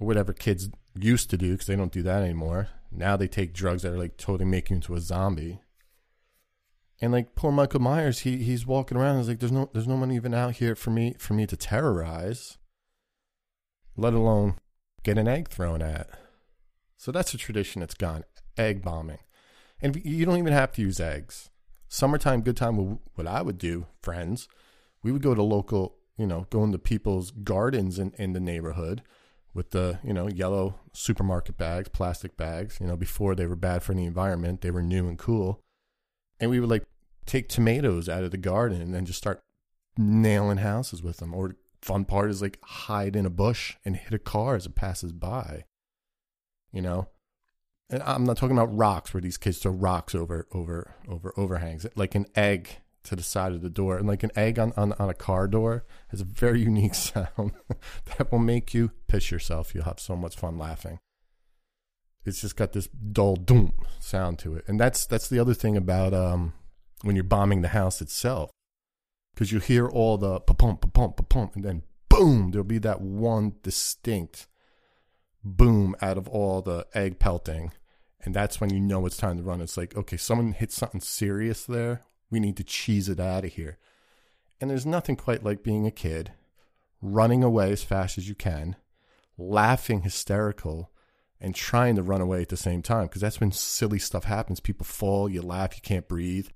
or 0.00 0.06
whatever 0.06 0.32
kids 0.32 0.70
used 0.98 1.30
to 1.30 1.36
do 1.36 1.52
because 1.52 1.66
they 1.66 1.76
don't 1.76 1.92
do 1.92 2.02
that 2.02 2.22
anymore. 2.22 2.68
Now 2.90 3.16
they 3.16 3.28
take 3.28 3.52
drugs 3.52 3.82
that 3.82 3.92
are 3.92 3.98
like 3.98 4.16
totally 4.16 4.48
making 4.48 4.76
you 4.76 4.78
into 4.78 4.94
a 4.94 5.00
zombie. 5.00 5.60
And 7.00 7.12
like 7.12 7.34
poor 7.34 7.52
Michael 7.52 7.80
Myers, 7.80 8.20
he 8.20 8.38
he's 8.38 8.66
walking 8.66 8.98
around. 8.98 9.18
He's 9.18 9.28
like, 9.28 9.38
"There's 9.38 9.52
no 9.52 9.70
there's 9.72 9.88
no 9.88 9.96
one 9.96 10.10
even 10.10 10.34
out 10.34 10.56
here 10.56 10.74
for 10.74 10.90
me 10.90 11.14
for 11.18 11.34
me 11.34 11.46
to 11.46 11.56
terrorize, 11.56 12.58
let 13.96 14.12
alone 14.12 14.56
get 15.02 15.18
an 15.18 15.28
egg 15.28 15.48
thrown 15.48 15.82
at." 15.82 16.10
So 16.96 17.10
that's 17.10 17.32
a 17.32 17.38
tradition 17.38 17.80
that's 17.80 17.94
gone. 17.94 18.24
Egg 18.60 18.82
bombing, 18.82 19.18
and 19.80 20.00
you 20.04 20.24
don't 20.26 20.38
even 20.38 20.52
have 20.52 20.72
to 20.72 20.82
use 20.82 21.00
eggs. 21.00 21.50
Summertime, 21.88 22.42
good 22.42 22.56
time. 22.56 22.98
What 23.14 23.26
I 23.26 23.42
would 23.42 23.58
do, 23.58 23.86
friends, 24.02 24.48
we 25.02 25.10
would 25.10 25.22
go 25.22 25.34
to 25.34 25.42
local, 25.42 25.96
you 26.16 26.26
know, 26.26 26.46
go 26.50 26.62
into 26.62 26.78
people's 26.78 27.30
gardens 27.30 27.98
in 27.98 28.12
in 28.18 28.32
the 28.32 28.40
neighborhood 28.40 29.02
with 29.54 29.70
the 29.70 29.98
you 30.04 30.12
know 30.12 30.28
yellow 30.28 30.78
supermarket 30.92 31.56
bags, 31.56 31.88
plastic 31.88 32.36
bags. 32.36 32.78
You 32.80 32.86
know, 32.86 32.96
before 32.96 33.34
they 33.34 33.46
were 33.46 33.56
bad 33.56 33.82
for 33.82 33.94
the 33.94 34.04
environment, 34.04 34.60
they 34.60 34.70
were 34.70 34.82
new 34.82 35.08
and 35.08 35.18
cool 35.18 35.60
and 36.40 36.50
we 36.50 36.58
would 36.58 36.70
like 36.70 36.84
take 37.26 37.48
tomatoes 37.48 38.08
out 38.08 38.24
of 38.24 38.30
the 38.30 38.38
garden 38.38 38.80
and 38.80 38.94
then 38.94 39.04
just 39.04 39.18
start 39.18 39.40
nailing 39.96 40.58
houses 40.58 41.02
with 41.02 41.18
them. 41.18 41.34
Or 41.34 41.56
fun 41.82 42.04
part 42.06 42.30
is 42.30 42.42
like 42.42 42.58
hide 42.64 43.14
in 43.14 43.26
a 43.26 43.30
bush 43.30 43.76
and 43.84 43.94
hit 43.94 44.14
a 44.14 44.18
car 44.18 44.56
as 44.56 44.66
it 44.66 44.74
passes 44.74 45.12
by. 45.12 45.64
You 46.72 46.82
know, 46.82 47.08
and 47.90 48.02
I'm 48.04 48.24
not 48.24 48.36
talking 48.36 48.56
about 48.56 48.76
rocks 48.76 49.12
where 49.12 49.20
these 49.20 49.36
kids 49.36 49.58
throw 49.58 49.72
rocks 49.72 50.14
over 50.14 50.46
over 50.52 50.94
over 51.08 51.32
overhangs, 51.36 51.86
like 51.96 52.14
an 52.14 52.26
egg 52.34 52.78
to 53.04 53.16
the 53.16 53.22
side 53.22 53.52
of 53.52 53.62
the 53.62 53.70
door, 53.70 53.98
and 53.98 54.06
like 54.06 54.22
an 54.22 54.30
egg 54.36 54.58
on 54.58 54.72
on, 54.76 54.92
on 54.94 55.10
a 55.10 55.14
car 55.14 55.48
door 55.48 55.84
has 56.08 56.20
a 56.20 56.24
very 56.24 56.60
unique 56.70 56.94
sound 56.94 57.52
that 58.16 58.30
will 58.30 58.38
make 58.38 58.72
you 58.74 58.92
piss 59.08 59.30
yourself. 59.30 59.74
You'll 59.74 59.84
have 59.84 60.00
so 60.00 60.16
much 60.16 60.36
fun 60.36 60.58
laughing. 60.58 60.98
It's 62.24 62.42
just 62.42 62.56
got 62.56 62.72
this 62.72 62.86
dull 62.86 63.36
doom 63.36 63.72
sound 63.98 64.38
to 64.40 64.54
it. 64.54 64.64
And 64.68 64.78
that's 64.78 65.06
that's 65.06 65.28
the 65.28 65.38
other 65.38 65.54
thing 65.54 65.76
about 65.76 66.12
um, 66.12 66.52
when 67.02 67.16
you're 67.16 67.24
bombing 67.24 67.62
the 67.62 67.68
house 67.68 68.00
itself, 68.00 68.50
because 69.34 69.52
you 69.52 69.58
hear 69.58 69.88
all 69.88 70.18
the 70.18 70.40
pa 70.40 70.54
pump 70.54 70.82
pa 70.82 70.88
pump 70.88 71.16
pa 71.16 71.24
pump, 71.28 71.56
and 71.56 71.64
then 71.64 71.82
boom, 72.08 72.50
there'll 72.50 72.64
be 72.64 72.78
that 72.78 73.00
one 73.00 73.54
distinct 73.62 74.46
boom 75.42 75.96
out 76.02 76.18
of 76.18 76.28
all 76.28 76.60
the 76.62 76.86
egg 76.94 77.18
pelting, 77.18 77.72
and 78.24 78.34
that's 78.34 78.60
when 78.60 78.72
you 78.72 78.80
know 78.80 79.06
it's 79.06 79.16
time 79.16 79.36
to 79.38 79.42
run. 79.42 79.60
It's 79.60 79.76
like 79.76 79.96
okay, 79.96 80.16
someone 80.16 80.52
hit 80.52 80.72
something 80.72 81.00
serious 81.00 81.64
there. 81.64 82.02
We 82.30 82.40
need 82.40 82.56
to 82.58 82.64
cheese 82.64 83.08
it 83.08 83.20
out 83.20 83.44
of 83.44 83.52
here. 83.52 83.78
And 84.60 84.70
there's 84.70 84.86
nothing 84.86 85.16
quite 85.16 85.42
like 85.42 85.62
being 85.62 85.86
a 85.86 85.90
kid, 85.90 86.32
running 87.00 87.42
away 87.42 87.72
as 87.72 87.82
fast 87.82 88.18
as 88.18 88.28
you 88.28 88.34
can, 88.34 88.76
laughing 89.38 90.02
hysterical 90.02 90.90
and 91.40 91.54
trying 91.54 91.96
to 91.96 92.02
run 92.02 92.20
away 92.20 92.42
at 92.42 92.50
the 92.50 92.56
same 92.56 92.82
time 92.82 93.06
because 93.06 93.22
that's 93.22 93.40
when 93.40 93.50
silly 93.50 93.98
stuff 93.98 94.24
happens. 94.24 94.60
People 94.60 94.84
fall, 94.84 95.28
you 95.28 95.40
laugh, 95.40 95.74
you 95.74 95.82
can't 95.82 96.06
breathe. 96.06 96.48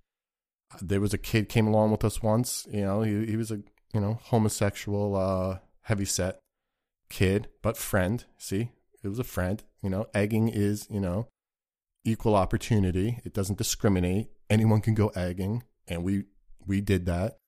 There 0.83 1.01
was 1.01 1.15
a 1.15 1.19
kid 1.19 1.49
came 1.49 1.67
along 1.67 1.93
with 1.93 2.05
us 2.05 2.23
once. 2.23 2.67
You 2.71 2.83
know, 2.83 3.03
he 3.03 3.27
he 3.27 3.37
was 3.37 3.51
a 3.51 3.63
you 3.93 4.01
know 4.01 4.19
homosexual, 4.25 5.17
uh, 5.17 5.59
heavy 5.83 6.05
set 6.05 6.41
kid, 7.09 7.49
but 7.63 7.77
friend. 7.77 8.25
See, 8.37 8.73
it 9.03 9.09
was 9.09 9.19
a 9.19 9.25
friend. 9.25 9.63
You 9.83 9.91
know, 9.91 10.07
egging 10.15 10.49
is 10.49 10.87
you 10.91 11.01
know 11.01 11.29
equal 12.05 12.35
opportunity. 12.35 13.21
It 13.25 13.33
doesn't 13.33 13.59
discriminate. 13.59 14.29
Anyone 14.51 14.81
can 14.81 14.95
go 14.95 15.09
egging, 15.09 15.63
and 15.89 16.05
we 16.05 16.25
we 16.67 16.81
did 16.81 17.07
that. 17.07 17.39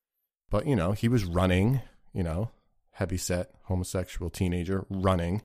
But 0.51 0.67
you 0.67 0.77
know, 0.77 0.93
he 0.93 1.09
was 1.09 1.25
running. 1.25 1.81
You 2.13 2.23
know, 2.23 2.51
heavy 2.93 3.19
set 3.19 3.51
homosexual 3.65 4.31
teenager 4.31 4.87
running 4.89 5.43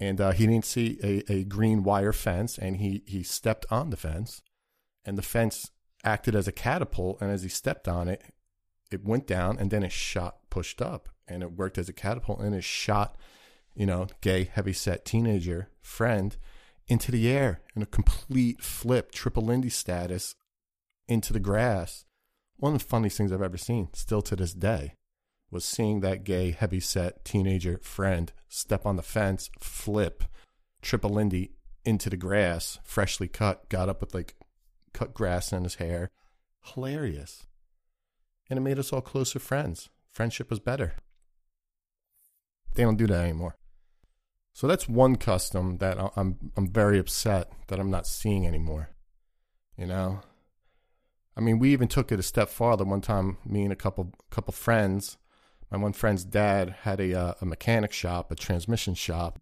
and 0.00 0.20
uh, 0.20 0.30
he 0.32 0.46
didn't 0.46 0.64
see 0.64 0.98
a, 1.04 1.32
a 1.32 1.44
green 1.44 1.82
wire 1.82 2.12
fence, 2.12 2.58
and 2.58 2.78
he 2.78 3.02
he 3.06 3.22
stepped 3.22 3.66
on 3.70 3.90
the 3.90 3.96
fence, 3.96 4.40
and 5.04 5.16
the 5.18 5.22
fence 5.22 5.70
acted 6.02 6.34
as 6.34 6.48
a 6.48 6.52
catapult, 6.52 7.20
and 7.20 7.30
as 7.30 7.42
he 7.42 7.50
stepped 7.50 7.86
on 7.86 8.08
it, 8.08 8.22
it 8.90 9.04
went 9.04 9.26
down, 9.26 9.58
and 9.58 9.70
then 9.70 9.82
a 9.82 9.90
shot 9.90 10.38
pushed 10.48 10.80
up, 10.80 11.10
and 11.28 11.42
it 11.42 11.52
worked 11.52 11.76
as 11.76 11.90
a 11.90 11.92
catapult, 11.92 12.40
and 12.40 12.54
it 12.54 12.64
shot, 12.64 13.16
you 13.74 13.84
know, 13.84 14.06
gay, 14.22 14.44
heavy 14.44 14.72
set 14.72 15.04
teenager 15.04 15.68
friend 15.82 16.38
into 16.90 17.12
the 17.12 17.28
air 17.30 17.60
in 17.76 17.82
a 17.82 17.86
complete 17.86 18.60
flip, 18.60 19.12
triple 19.12 19.44
Lindy 19.44 19.68
status 19.68 20.34
into 21.06 21.32
the 21.32 21.40
grass. 21.40 22.04
One 22.56 22.74
of 22.74 22.80
the 22.80 22.84
funniest 22.84 23.16
things 23.16 23.32
I've 23.32 23.40
ever 23.40 23.56
seen, 23.56 23.88
still 23.94 24.22
to 24.22 24.36
this 24.36 24.52
day 24.52 24.94
was 25.50 25.64
seeing 25.64 26.00
that 26.00 26.24
gay, 26.24 26.50
heavy-set 26.50 27.24
teenager 27.24 27.78
friend 27.82 28.32
step 28.48 28.84
on 28.84 28.96
the 28.96 29.02
fence, 29.02 29.50
flip, 29.58 30.24
triple 30.82 31.10
Lindy 31.10 31.52
into 31.84 32.10
the 32.10 32.16
grass, 32.16 32.78
freshly 32.84 33.28
cut, 33.28 33.68
got 33.68 33.88
up 33.88 34.00
with 34.00 34.14
like 34.14 34.34
cut 34.92 35.14
grass 35.14 35.52
in 35.52 35.62
his 35.62 35.76
hair. 35.76 36.10
Hilarious. 36.74 37.46
And 38.50 38.58
it 38.58 38.62
made 38.62 38.78
us 38.78 38.92
all 38.92 39.00
closer 39.00 39.38
friends. 39.38 39.88
Friendship 40.10 40.50
was 40.50 40.58
better. 40.58 40.94
They 42.74 42.82
don't 42.82 42.98
do 42.98 43.06
that 43.06 43.24
anymore. 43.24 43.56
So 44.52 44.66
that's 44.66 44.88
one 44.88 45.16
custom 45.16 45.78
that 45.78 45.98
I'm 46.16 46.52
I'm 46.56 46.68
very 46.68 46.98
upset 46.98 47.50
that 47.68 47.78
I'm 47.78 47.90
not 47.90 48.06
seeing 48.06 48.46
anymore. 48.46 48.90
You 49.76 49.86
know, 49.86 50.20
I 51.36 51.40
mean, 51.40 51.58
we 51.58 51.72
even 51.72 51.88
took 51.88 52.12
it 52.12 52.18
a 52.18 52.22
step 52.22 52.50
farther. 52.50 52.84
One 52.84 53.00
time, 53.00 53.38
me 53.44 53.62
and 53.62 53.72
a 53.72 53.76
couple 53.76 54.12
couple 54.30 54.52
friends 54.52 55.16
my 55.70 55.78
one 55.78 55.92
friend's 55.92 56.24
dad 56.24 56.74
had 56.82 57.00
a 57.00 57.14
uh, 57.14 57.34
a 57.40 57.46
mechanic 57.46 57.92
shop, 57.92 58.30
a 58.30 58.34
transmission 58.34 58.94
shop, 58.94 59.40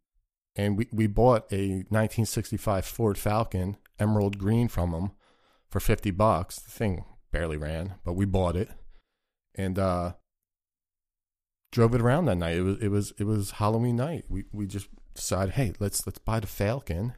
and 0.55 0.77
we 0.77 0.89
we 0.93 1.07
bought 1.07 1.51
a 1.51 1.85
1965 1.89 2.85
Ford 2.85 3.19
Falcon 3.19 3.77
emerald 3.99 4.39
green 4.39 4.69
from 4.69 4.93
him 4.93 5.13
for 5.71 5.81
50 5.81 6.11
bucks. 6.13 6.59
The 6.61 6.71
thing 6.71 7.05
barely 7.33 7.57
ran, 7.57 7.95
but 8.05 8.13
we 8.13 8.27
bought 8.27 8.57
it 8.57 8.69
and 9.55 9.79
uh, 9.79 10.13
drove 11.73 11.95
it 11.95 12.03
around 12.03 12.27
that 12.27 12.37
night. 12.37 12.57
It 12.57 12.63
was 12.63 12.79
it 12.79 12.89
was 12.89 13.13
it 13.19 13.25
was 13.25 13.51
Halloween 13.53 13.97
night. 13.97 14.25
We 14.29 14.45
we 14.53 14.67
just 14.67 14.89
decided, 15.19 15.55
hey, 15.55 15.73
let's 15.79 16.07
let's 16.07 16.19
buy 16.19 16.41
the 16.41 16.47
Falcon, 16.47 17.15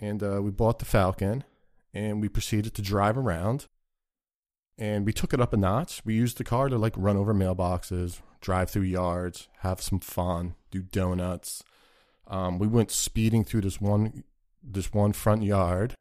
and 0.00 0.22
uh, 0.22 0.40
we 0.42 0.50
bought 0.50 0.78
the 0.78 0.84
Falcon, 0.84 1.44
and 1.92 2.20
we 2.20 2.28
proceeded 2.28 2.74
to 2.74 2.82
drive 2.82 3.18
around 3.18 3.66
and 4.78 5.04
we 5.04 5.12
took 5.12 5.34
it 5.34 5.40
up 5.40 5.52
a 5.52 5.56
notch. 5.56 6.02
We 6.04 6.14
used 6.14 6.38
the 6.38 6.44
car 6.44 6.68
to 6.68 6.78
like 6.78 6.94
run 6.96 7.16
over 7.16 7.34
mailboxes, 7.34 8.20
drive 8.40 8.70
through 8.70 8.82
yards, 8.82 9.48
have 9.58 9.80
some 9.80 10.00
fun, 10.00 10.54
do 10.70 10.82
donuts. 10.82 11.62
Um, 12.26 12.58
we 12.58 12.66
went 12.66 12.90
speeding 12.90 13.44
through 13.44 13.62
this 13.62 13.80
one 13.80 14.24
this 14.62 14.92
one 14.92 15.12
front 15.12 15.42
yard, 15.42 15.94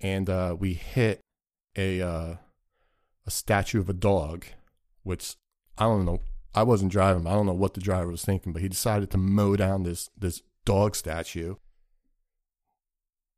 and 0.00 0.28
uh, 0.28 0.56
we 0.58 0.74
hit 0.74 1.20
a 1.76 2.02
uh, 2.02 2.34
a 3.24 3.30
statue 3.30 3.80
of 3.80 3.88
a 3.88 3.94
dog, 3.94 4.46
which 5.02 5.36
I 5.78 5.84
don't 5.84 6.04
know. 6.04 6.20
I 6.56 6.64
wasn't 6.64 6.90
driving. 6.90 7.26
I 7.26 7.34
don't 7.34 7.46
know 7.46 7.52
what 7.52 7.74
the 7.74 7.80
driver 7.80 8.10
was 8.10 8.24
thinking, 8.24 8.52
but 8.52 8.62
he 8.62 8.68
decided 8.68 9.10
to 9.10 9.18
mow 9.18 9.54
down 9.54 9.84
this 9.84 10.10
this 10.16 10.42
dog 10.64 10.96
statue, 10.96 11.56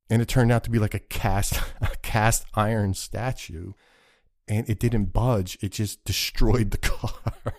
and 0.09 0.23
it 0.23 0.29
turned 0.29 0.53
out 0.53 0.65
to 0.65 0.71
be 0.71 0.79
like 0.79 0.95
a 0.95 1.01
cast 1.01 1.61
a 1.83 1.91
cast 2.03 2.47
iron 2.55 2.95
statue 2.95 3.73
and 4.49 4.69
it 4.69 4.81
didn't 4.81 5.07
budge. 5.07 5.59
It 5.61 5.73
just 5.73 6.03
destroyed 6.05 6.71
the 6.71 6.79
car. 6.79 7.55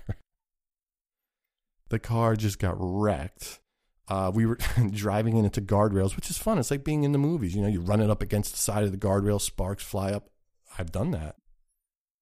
the 1.90 2.00
car 2.00 2.36
just 2.36 2.60
got 2.60 2.76
wrecked. 2.78 3.60
Uh, 4.08 4.32
we 4.34 4.46
were 4.46 4.58
driving 4.92 5.38
into 5.38 5.62
guardrails, 5.62 6.16
which 6.16 6.30
is 6.30 6.38
fun. 6.38 6.58
It's 6.58 6.72
like 6.72 6.84
being 6.84 7.04
in 7.04 7.12
the 7.12 7.20
movies. 7.20 7.56
You 7.56 7.62
know, 7.62 7.68
you 7.68 7.80
run 7.80 8.02
it 8.02 8.10
up 8.10 8.24
against 8.24 8.52
the 8.52 8.58
side 8.58 8.84
of 8.84 8.92
the 8.92 8.98
guardrail, 8.98 9.40
sparks 9.40 9.84
fly 9.84 10.12
up. 10.12 10.30
I've 10.78 10.92
done 10.92 11.12
that. 11.12 11.36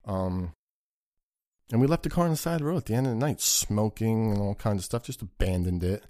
Um, 0.06 0.54
and 1.72 1.82
we 1.82 1.88
left 1.88 2.04
the 2.04 2.10
car 2.10 2.26
on 2.26 2.32
the 2.32 2.38
side 2.38 2.56
of 2.56 2.60
the 2.60 2.66
road 2.66 2.78
at 2.78 2.86
the 2.86 2.94
end 2.94 3.08
of 3.08 3.14
the 3.14 3.20
night, 3.20 3.42
smoking 3.42 4.32
and 4.32 4.42
all 4.42 4.56
kinds 4.56 4.80
of 4.80 4.86
stuff. 4.86 5.04
Just 5.04 5.22
abandoned 5.22 5.84
it, 5.84 6.04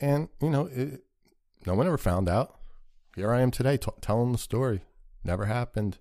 and 0.00 0.28
you 0.40 0.50
know, 0.50 0.66
it, 0.72 1.04
no 1.66 1.74
one 1.74 1.86
ever 1.86 1.98
found 1.98 2.28
out. 2.28 2.58
here 3.16 3.32
I 3.32 3.40
am 3.40 3.50
today 3.50 3.76
t- 3.76 3.90
telling 4.00 4.32
the 4.32 4.38
story. 4.38 4.82
Never 5.22 5.46
happened. 5.46 5.98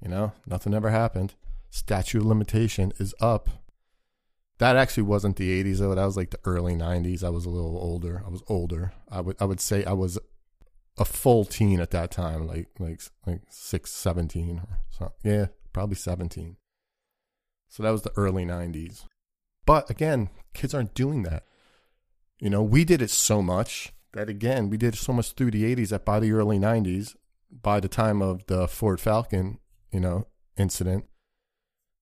You 0.00 0.08
know, 0.08 0.32
nothing 0.46 0.74
ever 0.74 0.90
happened. 0.90 1.34
Statute 1.70 2.20
of 2.20 2.26
limitation 2.26 2.92
is 2.98 3.14
up. 3.20 3.48
That 4.58 4.76
actually 4.76 5.02
wasn't 5.02 5.36
the 5.36 5.62
80s 5.62 5.78
though. 5.78 5.94
That 5.94 6.04
was 6.04 6.16
like 6.16 6.30
the 6.30 6.40
early 6.44 6.74
90s. 6.74 7.22
I 7.22 7.30
was 7.30 7.44
a 7.44 7.50
little 7.50 7.76
older. 7.78 8.22
I 8.24 8.30
was 8.30 8.42
older. 8.48 8.92
I 9.10 9.20
would 9.20 9.36
I 9.40 9.44
would 9.44 9.60
say 9.60 9.84
I 9.84 9.92
was 9.92 10.18
a 10.98 11.04
full 11.04 11.44
teen 11.44 11.80
at 11.80 11.90
that 11.90 12.10
time, 12.10 12.46
like 12.46 12.68
like 12.78 13.02
like 13.26 13.42
six, 13.50 13.92
17 13.92 14.58
or 14.58 14.78
so. 14.90 15.12
Yeah, 15.22 15.46
probably 15.72 15.96
17. 15.96 16.56
So 17.68 17.82
that 17.82 17.90
was 17.90 18.02
the 18.02 18.12
early 18.16 18.44
90s. 18.44 19.04
But 19.64 19.90
again, 19.90 20.30
kids 20.54 20.74
aren't 20.74 20.94
doing 20.94 21.24
that. 21.24 21.44
You 22.38 22.50
know, 22.50 22.62
we 22.62 22.84
did 22.84 23.02
it 23.02 23.10
so 23.10 23.42
much 23.42 23.92
that 24.12 24.28
again, 24.28 24.70
we 24.70 24.76
did 24.76 24.94
so 24.94 25.12
much 25.12 25.32
through 25.32 25.50
the 25.50 25.74
80s 25.74 25.88
that 25.88 26.04
by 26.04 26.20
the 26.20 26.32
early 26.32 26.58
90s, 26.58 27.16
by 27.50 27.80
the 27.80 27.88
time 27.88 28.22
of 28.22 28.46
the 28.46 28.66
Ford 28.68 29.00
Falcon, 29.00 29.58
you 29.92 30.00
know, 30.00 30.26
incident, 30.56 31.06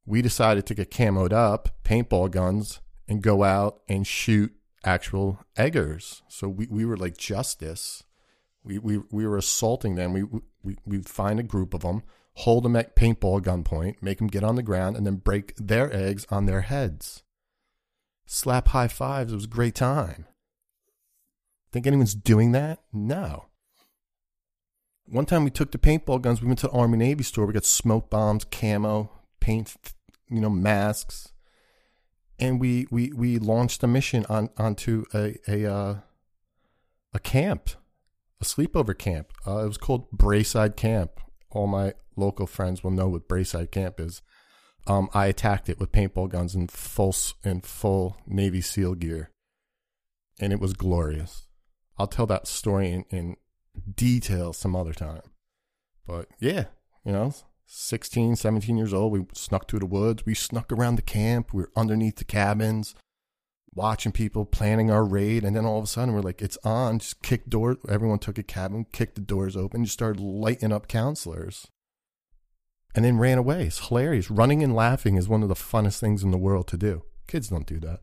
we 0.07 0.23
decided 0.23 0.67
to 0.67 0.75
get 0.75 0.91
camoed 0.91 1.33
up, 1.33 1.71
paintball 1.85 2.31
guns, 2.31 2.81
and 3.09 3.23
go 3.23 3.43
out 3.43 3.81
and 3.89 4.07
shoot 4.07 4.53
actual 4.85 5.41
eggers. 5.57 6.23
So 6.29 6.49
we, 6.49 6.67
we 6.67 6.85
were 6.85 6.97
like 6.97 7.17
justice. 7.17 8.05
We, 8.63 8.79
we, 8.79 9.01
we 9.11 9.27
were 9.27 9.37
assaulting 9.37 9.95
them. 9.95 10.13
We, 10.13 10.25
we, 10.63 10.77
we'd 10.85 11.09
find 11.09 11.41
a 11.41 11.45
group 11.45 11.75
of 11.75 11.81
them, 11.83 12.03
hold 12.37 12.65
them 12.65 12.77
at 12.77 12.97
paintball 12.97 13.43
gunpoint, 13.43 13.97
make 14.03 14.19
them 14.19 14.27
get 14.27 14.45
on 14.45 14.57
the 14.57 14.63
ground, 14.63 14.97
and 14.97 15.07
then 15.07 15.17
break 15.17 15.55
their 15.57 15.95
eggs 15.95 16.27
on 16.31 16.47
their 16.47 16.63
heads. 16.63 17.23
Slap 18.27 18.69
high 18.69 18.89
fives. 18.89 19.33
It 19.33 19.37
was 19.37 19.45
a 19.45 19.49
great 19.49 19.75
time. 19.75 20.27
Think 21.73 21.87
anyone's 21.87 22.15
doing 22.15 22.53
that? 22.53 22.81
No. 22.93 23.47
One 25.07 25.27
time 25.27 25.45
we 25.45 25.51
took 25.51 25.71
the 25.71 25.79
paintball 25.79 26.23
guns, 26.23 26.41
we 26.41 26.47
went 26.47 26.61
to 26.61 26.69
the 26.69 26.73
Army 26.73 26.97
Navy 26.97 27.25
store, 27.25 27.47
we 27.47 27.53
got 27.53 27.65
smoke 27.65 28.09
bombs, 28.09 28.45
camo, 28.45 29.11
paint, 29.39 29.75
you 30.31 30.41
know, 30.41 30.49
masks, 30.49 31.33
and 32.39 32.59
we 32.59 32.87
we 32.91 33.13
we 33.13 33.39
launched 33.39 33.83
a 33.83 33.87
mission 33.87 34.25
on 34.29 34.49
onto 34.57 35.05
a 35.13 35.37
a 35.47 35.71
uh, 35.71 35.97
a 37.13 37.19
camp, 37.19 37.71
a 38.41 38.45
sleepover 38.45 38.97
camp. 38.97 39.33
Uh, 39.47 39.59
it 39.59 39.69
was 39.69 39.77
called 39.77 40.11
Braeside 40.11 40.77
Camp. 40.77 41.21
All 41.55 41.67
my 41.67 41.95
local 42.17 42.47
friends 42.47 42.85
will 42.85 42.91
know 42.91 43.09
what 43.09 43.29
Braeside 43.29 43.71
Camp 43.71 44.01
is. 44.01 44.21
Um, 44.87 45.09
I 45.15 45.27
attacked 45.27 45.69
it 45.69 45.81
with 45.81 45.93
paintball 45.93 46.29
guns 46.29 46.55
in 46.55 46.69
full 46.69 47.15
in 47.43 47.63
full 47.63 48.19
Navy 48.27 48.61
SEAL 48.61 48.97
gear, 48.97 49.31
and 50.39 50.53
it 50.53 50.61
was 50.61 50.75
glorious. 50.75 51.47
I'll 51.97 52.07
tell 52.07 52.27
that 52.27 52.47
story 52.47 52.91
in, 52.91 53.05
in 53.11 53.37
detail 53.95 54.53
some 54.53 54.77
other 54.77 54.93
time. 54.93 55.23
But 56.07 56.29
yeah, 56.39 56.67
you 57.05 57.13
know, 57.13 57.33
16, 57.67 58.37
17 58.37 58.77
years 58.77 58.93
old. 58.93 59.13
We 59.13 59.27
snuck 59.33 59.69
through 59.69 59.81
the 59.81 59.87
woods. 59.87 60.27
We 60.27 60.35
snuck 60.35 60.71
around 60.71 60.97
the 60.97 61.03
camp. 61.03 61.55
We 61.55 61.63
were 61.63 61.73
underneath 61.77 62.17
the 62.17 62.25
cabins, 62.25 62.95
watching 63.75 64.13
people 64.13 64.45
planning 64.45 64.91
our 64.91 65.05
raid. 65.05 65.45
And 65.45 65.55
then 65.55 65.65
all 65.65 65.79
of 65.79 65.85
a 65.85 65.87
sudden, 65.87 66.15
we're 66.15 66.21
like, 66.21 66.43
it's 66.43 66.59
on. 66.65 66.99
Just 66.99 67.23
kick 67.23 67.49
door. 67.49 67.79
Everyone 67.89 68.19
took 68.19 68.39
a 68.39 68.43
cabin, 68.43 68.87
kicked 68.93 69.15
the 69.15 69.21
doors 69.21 69.57
open, 69.57 69.85
just 69.85 69.95
started 69.95 70.21
lighting 70.21 70.73
up 70.73 70.89
counselors. 70.89 71.69
And 72.95 73.05
then 73.05 73.19
ran 73.19 73.39
away. 73.39 73.67
It's 73.67 73.89
hilarious. 73.89 74.31
Running 74.31 74.63
and 74.63 74.75
laughing 74.75 75.17
is 75.17 75.29
one 75.29 75.43
of 75.43 75.49
the 75.49 75.55
funnest 75.55 75.99
things 75.99 76.23
in 76.23 76.31
the 76.31 76.39
world 76.39 76.69
to 76.69 76.77
do. 76.77 77.03
Kids 77.27 77.49
don't 77.49 77.67
do 77.67 77.81
that. 77.81 78.01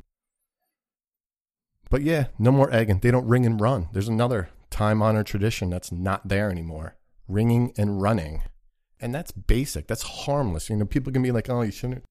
But 1.90 2.02
yeah, 2.02 2.28
no 2.38 2.52
more 2.52 2.74
egging. 2.74 3.00
They 3.00 3.12
don't 3.12 3.28
ring 3.28 3.46
and 3.46 3.60
run. 3.60 3.88
There's 3.94 4.10
another 4.10 4.50
time 4.70 5.02
honored 5.02 5.28
tradition 5.28 5.70
that's 5.70 5.92
not 5.92 6.28
there 6.28 6.50
anymore 6.50 6.96
ringing 7.28 7.72
and 7.78 8.02
running 8.02 8.42
and 9.02 9.14
that's 9.14 9.32
basic. 9.32 9.88
That's 9.88 10.04
harmless. 10.04 10.70
You 10.70 10.78
know, 10.78 10.86
people 10.86 11.12
can 11.12 11.24
be 11.24 11.32
like, 11.32 11.50
"Oh, 11.50 11.64
you 11.64 11.72
shouldn't, 11.72 12.04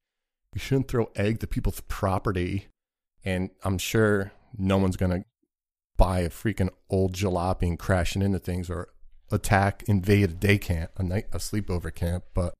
you 0.53 0.61
shouldn't 0.61 0.89
throw 0.89 1.11
egg 1.15 1.39
to 1.41 1.47
people's 1.47 1.81
property," 1.83 2.67
and 3.25 3.51
I'm 3.65 3.79
sure 3.79 4.33
no 4.57 4.79
one's 4.79 4.97
gonna 4.97 5.25
buy 5.97 6.21
a 6.21 6.31
freaking 6.31 6.71
old 6.89 7.15
jalopy 7.15 7.69
and 7.69 7.79
crashing 7.79 8.23
into 8.23 8.39
things 8.39 8.71
or 8.71 8.89
attack, 9.31 9.83
invade 9.87 10.31
a 10.31 10.35
day 10.35 10.59
camp, 10.59 10.93
a 10.97 11.03
night, 11.03 11.27
a 11.33 11.39
sleepover 11.39 11.95
camp. 11.95 12.25
But 12.35 12.55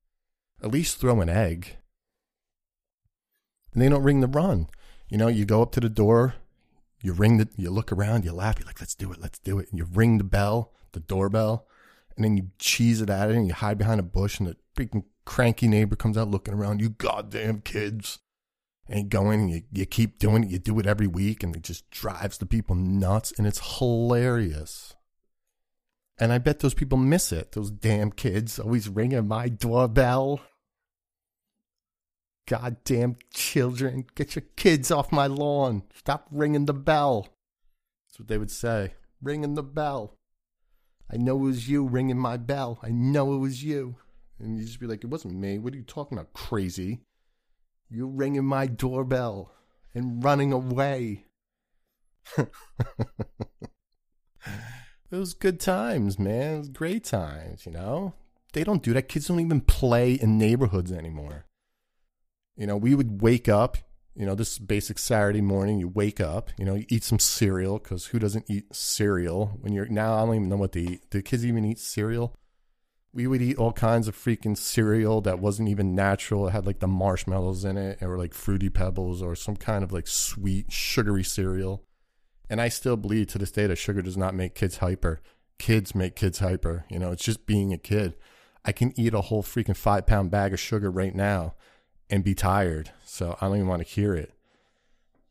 at 0.63 0.71
least 0.71 0.97
throw 0.97 1.21
an 1.21 1.29
egg, 1.29 1.77
and 3.73 3.81
they 3.81 3.89
don't 3.89 4.03
ring 4.03 4.21
the 4.21 4.27
run. 4.27 4.67
You 5.09 5.17
know, 5.17 5.27
you 5.27 5.45
go 5.45 5.61
up 5.61 5.71
to 5.73 5.79
the 5.79 5.89
door, 5.89 6.35
you 7.01 7.13
ring 7.13 7.37
the, 7.37 7.49
you 7.57 7.69
look 7.69 7.91
around, 7.91 8.23
you 8.23 8.31
laugh, 8.31 8.59
you're 8.59 8.67
like, 8.67 8.79
"Let's 8.79 8.95
do 8.95 9.11
it, 9.11 9.19
let's 9.19 9.39
do 9.39 9.59
it," 9.59 9.69
and 9.69 9.79
you 9.79 9.85
ring 9.85 10.17
the 10.17 10.23
bell, 10.23 10.71
the 10.91 10.99
doorbell 10.99 11.67
and 12.15 12.23
then 12.25 12.37
you 12.37 12.51
cheese 12.59 13.01
it 13.01 13.09
at 13.09 13.29
it 13.29 13.35
and 13.35 13.47
you 13.47 13.53
hide 13.53 13.77
behind 13.77 13.99
a 13.99 14.03
bush 14.03 14.39
and 14.39 14.47
the 14.47 14.55
freaking 14.75 15.03
cranky 15.25 15.67
neighbor 15.67 15.95
comes 15.95 16.17
out 16.17 16.29
looking 16.29 16.53
around, 16.53 16.81
you 16.81 16.89
goddamn 16.89 17.61
kids. 17.61 18.19
And 18.87 19.09
going 19.09 19.41
and 19.41 19.51
you, 19.51 19.61
you 19.71 19.85
keep 19.85 20.19
doing 20.19 20.43
it, 20.43 20.49
you 20.49 20.59
do 20.59 20.77
it 20.79 20.85
every 20.85 21.07
week, 21.07 21.43
and 21.43 21.55
it 21.55 21.63
just 21.63 21.89
drives 21.91 22.37
the 22.37 22.45
people 22.45 22.75
nuts, 22.75 23.31
and 23.37 23.47
it's 23.47 23.77
hilarious. 23.77 24.95
And 26.19 26.31
I 26.31 26.37
bet 26.37 26.59
those 26.59 26.73
people 26.73 26.97
miss 26.97 27.31
it. 27.31 27.53
Those 27.53 27.71
damn 27.71 28.11
kids 28.11 28.59
always 28.59 28.89
ringing 28.89 29.27
my 29.27 29.49
doorbell. 29.49 30.41
Goddamn 32.47 33.15
children, 33.33 34.05
get 34.15 34.35
your 34.35 34.43
kids 34.55 34.91
off 34.91 35.11
my 35.11 35.27
lawn. 35.27 35.83
Stop 35.95 36.27
ringing 36.31 36.65
the 36.65 36.73
bell. 36.73 37.29
That's 38.07 38.19
what 38.19 38.27
they 38.27 38.37
would 38.37 38.51
say. 38.51 38.93
Ringing 39.21 39.55
the 39.55 39.63
bell. 39.63 40.17
I 41.09 41.17
know 41.17 41.37
it 41.37 41.41
was 41.41 41.69
you 41.69 41.85
ringing 41.85 42.19
my 42.19 42.37
bell. 42.37 42.79
I 42.83 42.89
know 42.89 43.33
it 43.33 43.37
was 43.37 43.63
you. 43.63 43.95
And 44.37 44.57
you 44.57 44.65
just 44.65 44.79
be 44.79 44.87
like, 44.87 45.03
it 45.03 45.09
wasn't 45.09 45.35
me. 45.35 45.59
What 45.59 45.73
are 45.73 45.77
you 45.77 45.83
talking 45.83 46.17
about, 46.17 46.33
crazy? 46.33 47.01
You 47.93 48.07
ringing 48.07 48.45
my 48.45 48.67
doorbell 48.67 49.51
and 49.93 50.23
running 50.23 50.53
away. 50.53 51.25
it 52.37 52.47
was 55.09 55.33
good 55.33 55.59
times, 55.59 56.17
man. 56.17 56.55
It 56.55 56.59
was 56.59 56.69
great 56.69 57.03
times, 57.03 57.65
you 57.65 57.73
know? 57.73 58.13
They 58.53 58.63
don't 58.63 58.81
do 58.81 58.93
that. 58.93 59.09
Kids 59.09 59.27
don't 59.27 59.41
even 59.41 59.59
play 59.59 60.13
in 60.13 60.37
neighborhoods 60.37 60.93
anymore. 60.93 61.47
You 62.55 62.65
know, 62.65 62.77
we 62.77 62.95
would 62.95 63.21
wake 63.21 63.49
up, 63.49 63.77
you 64.15 64.25
know, 64.25 64.35
this 64.35 64.57
basic 64.57 64.97
Saturday 64.97 65.41
morning, 65.41 65.77
you 65.77 65.89
wake 65.89 66.21
up, 66.21 66.49
you 66.57 66.63
know, 66.63 66.75
you 66.75 66.85
eat 66.87 67.03
some 67.03 67.19
cereal 67.19 67.77
because 67.77 68.07
who 68.07 68.19
doesn't 68.19 68.45
eat 68.49 68.73
cereal 68.73 69.57
when 69.59 69.73
you're 69.73 69.87
now? 69.87 70.15
I 70.15 70.25
don't 70.25 70.35
even 70.35 70.49
know 70.49 70.55
what 70.55 70.71
they 70.71 70.81
eat. 70.81 71.09
Do 71.09 71.21
kids 71.21 71.45
even 71.45 71.65
eat 71.65 71.79
cereal? 71.79 72.37
We 73.13 73.27
would 73.27 73.41
eat 73.41 73.57
all 73.57 73.73
kinds 73.73 74.07
of 74.07 74.15
freaking 74.15 74.57
cereal 74.57 75.19
that 75.21 75.39
wasn't 75.39 75.67
even 75.69 75.95
natural. 75.95 76.47
It 76.47 76.51
had 76.51 76.65
like 76.65 76.79
the 76.79 76.87
marshmallows 76.87 77.65
in 77.65 77.77
it, 77.77 78.01
or 78.01 78.17
like 78.17 78.33
fruity 78.33 78.69
pebbles, 78.69 79.21
or 79.21 79.35
some 79.35 79.57
kind 79.57 79.83
of 79.83 79.91
like 79.91 80.07
sweet, 80.07 80.71
sugary 80.71 81.23
cereal. 81.23 81.83
And 82.49 82.61
I 82.61 82.69
still 82.69 82.97
believe 82.97 83.27
to 83.27 83.37
this 83.37 83.51
day 83.51 83.67
that 83.67 83.77
sugar 83.77 84.01
does 84.01 84.17
not 84.17 84.35
make 84.35 84.55
kids 84.55 84.77
hyper. 84.77 85.21
Kids 85.59 85.93
make 85.93 86.15
kids 86.15 86.39
hyper. 86.39 86.85
You 86.89 86.99
know, 86.99 87.11
it's 87.11 87.23
just 87.23 87.45
being 87.45 87.73
a 87.73 87.77
kid. 87.77 88.15
I 88.63 88.71
can 88.71 88.93
eat 88.99 89.13
a 89.13 89.21
whole 89.21 89.43
freaking 89.43 89.75
five 89.75 90.05
pound 90.05 90.31
bag 90.31 90.53
of 90.53 90.59
sugar 90.59 90.91
right 90.91 91.15
now 91.15 91.55
and 92.09 92.23
be 92.23 92.35
tired. 92.35 92.91
So 93.05 93.37
I 93.41 93.47
don't 93.47 93.57
even 93.57 93.67
want 93.67 93.85
to 93.85 93.87
hear 93.87 94.13
it. 94.13 94.33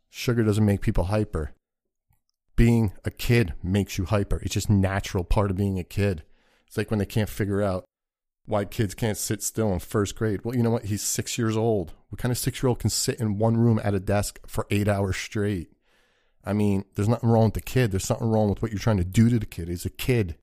Sugar 0.08 0.42
doesn't 0.42 0.64
make 0.64 0.80
people 0.80 1.04
hyper. 1.04 1.52
Being 2.56 2.92
a 3.04 3.10
kid 3.10 3.54
makes 3.62 3.96
you 3.96 4.06
hyper. 4.06 4.40
It's 4.42 4.54
just 4.54 4.68
natural 4.68 5.24
part 5.24 5.50
of 5.50 5.56
being 5.56 5.78
a 5.78 5.84
kid. 5.84 6.24
It's 6.70 6.78
like 6.78 6.88
when 6.88 7.00
they 7.00 7.06
can't 7.06 7.28
figure 7.28 7.60
out 7.60 7.84
why 8.46 8.64
kids 8.64 8.94
can't 8.94 9.18
sit 9.18 9.42
still 9.42 9.72
in 9.72 9.80
first 9.80 10.14
grade. 10.14 10.44
Well, 10.44 10.54
you 10.54 10.62
know 10.62 10.70
what? 10.70 10.84
He's 10.84 11.02
six 11.02 11.36
years 11.36 11.56
old. 11.56 11.94
What 12.10 12.20
kind 12.20 12.30
of 12.30 12.38
six 12.38 12.62
year 12.62 12.68
old 12.68 12.78
can 12.78 12.90
sit 12.90 13.18
in 13.18 13.38
one 13.38 13.56
room 13.56 13.80
at 13.82 13.92
a 13.92 13.98
desk 13.98 14.38
for 14.46 14.68
eight 14.70 14.86
hours 14.86 15.16
straight? 15.16 15.72
I 16.44 16.52
mean, 16.52 16.84
there's 16.94 17.08
nothing 17.08 17.28
wrong 17.28 17.46
with 17.46 17.54
the 17.54 17.60
kid. 17.60 17.90
There's 17.90 18.04
something 18.04 18.30
wrong 18.30 18.50
with 18.50 18.62
what 18.62 18.70
you're 18.70 18.78
trying 18.78 18.98
to 18.98 19.04
do 19.04 19.28
to 19.28 19.40
the 19.40 19.46
kid. 19.46 19.66
He's 19.66 19.84
a 19.84 19.90
kid. 19.90 20.36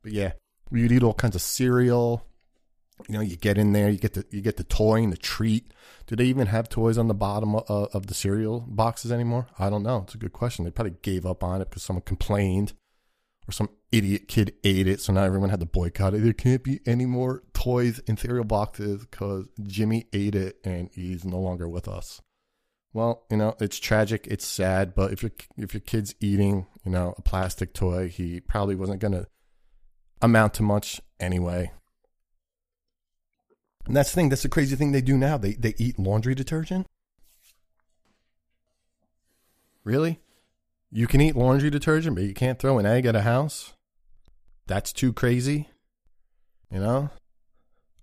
But 0.00 0.12
yeah, 0.12 0.34
you'd 0.70 0.92
eat 0.92 1.02
all 1.02 1.12
kinds 1.12 1.34
of 1.34 1.42
cereal, 1.42 2.24
you 3.08 3.14
know, 3.14 3.20
you 3.20 3.36
get 3.36 3.58
in 3.58 3.72
there, 3.72 3.90
you 3.90 3.98
get 3.98 4.14
the 4.14 4.24
you 4.30 4.40
get 4.40 4.56
the 4.56 4.64
toy 4.64 5.02
and 5.02 5.12
the 5.12 5.16
treat. 5.16 5.72
Do 6.06 6.16
they 6.16 6.24
even 6.24 6.46
have 6.46 6.68
toys 6.68 6.98
on 6.98 7.08
the 7.08 7.14
bottom 7.14 7.54
of, 7.54 7.68
of 7.68 8.06
the 8.06 8.14
cereal 8.14 8.64
boxes 8.66 9.12
anymore? 9.12 9.48
I 9.58 9.70
don't 9.70 9.82
know. 9.82 10.02
It's 10.04 10.14
a 10.14 10.18
good 10.18 10.32
question. 10.32 10.64
They 10.64 10.70
probably 10.70 10.96
gave 11.02 11.26
up 11.26 11.44
on 11.44 11.60
it 11.60 11.68
because 11.68 11.82
someone 11.82 12.02
complained, 12.02 12.72
or 13.48 13.52
some 13.52 13.70
idiot 13.92 14.28
kid 14.28 14.54
ate 14.64 14.86
it. 14.86 15.00
So 15.00 15.12
now 15.12 15.22
everyone 15.22 15.50
had 15.50 15.60
to 15.60 15.66
boycott 15.66 16.14
it. 16.14 16.22
There 16.22 16.32
can't 16.32 16.62
be 16.62 16.80
any 16.86 17.06
more 17.06 17.42
toys 17.54 17.98
in 18.00 18.16
cereal 18.16 18.44
boxes 18.44 19.06
because 19.06 19.46
Jimmy 19.62 20.06
ate 20.12 20.34
it 20.34 20.58
and 20.64 20.90
he's 20.92 21.24
no 21.24 21.38
longer 21.38 21.68
with 21.68 21.88
us. 21.88 22.20
Well, 22.92 23.24
you 23.30 23.36
know, 23.36 23.54
it's 23.60 23.78
tragic, 23.78 24.26
it's 24.28 24.46
sad, 24.46 24.94
but 24.94 25.12
if 25.12 25.22
your 25.22 25.32
if 25.56 25.74
your 25.74 25.80
kid's 25.80 26.14
eating, 26.20 26.66
you 26.84 26.90
know, 26.90 27.14
a 27.18 27.22
plastic 27.22 27.74
toy, 27.74 28.08
he 28.08 28.40
probably 28.40 28.74
wasn't 28.74 29.00
going 29.00 29.12
to 29.12 29.26
amount 30.22 30.54
to 30.54 30.62
much 30.62 31.00
anyway. 31.20 31.70
And 33.86 33.96
that's 33.96 34.10
the 34.10 34.14
thing. 34.16 34.28
That's 34.28 34.42
the 34.42 34.48
crazy 34.48 34.76
thing 34.76 34.92
they 34.92 35.00
do 35.00 35.16
now. 35.16 35.36
They 35.38 35.52
they 35.52 35.74
eat 35.78 35.98
laundry 35.98 36.34
detergent. 36.34 36.86
Really? 39.84 40.20
You 40.90 41.06
can 41.06 41.20
eat 41.20 41.36
laundry 41.36 41.70
detergent, 41.70 42.16
but 42.16 42.24
you 42.24 42.34
can't 42.34 42.58
throw 42.58 42.78
an 42.78 42.86
egg 42.86 43.06
at 43.06 43.16
a 43.16 43.22
house? 43.22 43.74
That's 44.68 44.92
too 44.92 45.12
crazy. 45.12 45.68
You 46.70 46.80
know? 46.80 47.10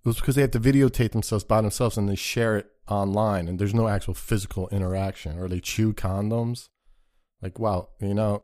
It 0.03 0.09
was 0.09 0.17
because 0.17 0.35
they 0.35 0.41
have 0.41 0.51
to 0.51 0.59
videotape 0.59 1.11
themselves 1.11 1.43
by 1.43 1.61
themselves 1.61 1.97
and 1.97 2.09
they 2.09 2.15
share 2.15 2.57
it 2.57 2.67
online 2.87 3.47
and 3.47 3.57
there's 3.57 3.73
no 3.73 3.87
actual 3.87 4.13
physical 4.13 4.67
interaction 4.69 5.39
or 5.39 5.47
they 5.47 5.59
chew 5.59 5.93
condoms. 5.93 6.67
Like, 7.41 7.57
wow, 7.59 7.89
you 7.99 8.13
know, 8.13 8.43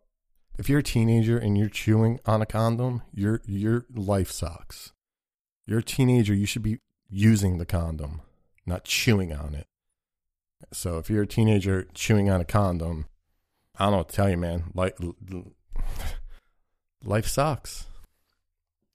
if 0.57 0.69
you're 0.69 0.79
a 0.79 0.83
teenager 0.83 1.37
and 1.37 1.57
you're 1.57 1.69
chewing 1.69 2.19
on 2.25 2.41
a 2.41 2.45
condom, 2.45 3.03
your 3.13 3.41
your 3.45 3.85
life 3.93 4.31
sucks. 4.31 4.91
You're 5.65 5.79
a 5.79 5.83
teenager, 5.83 6.33
you 6.33 6.45
should 6.45 6.63
be 6.63 6.79
using 7.09 7.57
the 7.57 7.65
condom, 7.65 8.21
not 8.65 8.83
chewing 8.83 9.33
on 9.33 9.55
it. 9.55 9.67
So 10.73 10.97
if 10.97 11.09
you're 11.09 11.23
a 11.23 11.27
teenager 11.27 11.87
chewing 11.93 12.29
on 12.29 12.41
a 12.41 12.45
condom, 12.45 13.05
I 13.77 13.85
don't 13.85 13.93
know 13.93 14.03
tell 14.03 14.29
you, 14.29 14.37
man. 14.37 14.65
Life, 14.73 14.93
life 17.03 17.27
sucks. 17.27 17.85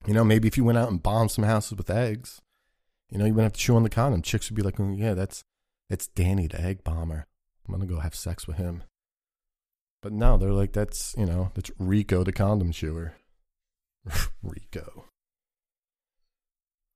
You 0.06 0.14
know, 0.14 0.24
maybe 0.24 0.46
if 0.46 0.56
you 0.56 0.64
went 0.64 0.78
out 0.78 0.90
and 0.90 1.02
bombed 1.02 1.32
some 1.32 1.44
houses 1.44 1.76
with 1.76 1.90
eggs, 1.90 2.40
you 3.10 3.18
know, 3.18 3.24
you 3.24 3.34
wouldn't 3.34 3.46
have 3.46 3.52
to 3.54 3.60
chew 3.60 3.76
on 3.76 3.82
the 3.82 3.90
condom. 3.90 4.22
Chicks 4.22 4.48
would 4.48 4.56
be 4.56 4.62
like, 4.62 4.78
oh, 4.78 4.92
yeah, 4.92 5.14
that's 5.14 5.42
that's 5.88 6.06
Danny 6.06 6.46
the 6.46 6.60
egg 6.60 6.84
bomber. 6.84 7.26
I'm 7.66 7.74
gonna 7.74 7.86
go 7.86 8.00
have 8.00 8.14
sex 8.14 8.46
with 8.46 8.56
him. 8.56 8.84
But 10.02 10.12
no, 10.12 10.36
they're 10.36 10.52
like, 10.52 10.72
that's 10.72 11.14
you 11.18 11.26
know, 11.26 11.50
that's 11.54 11.70
Rico 11.78 12.22
the 12.22 12.32
condom 12.32 12.72
chewer. 12.72 13.14
Rico. 14.42 15.06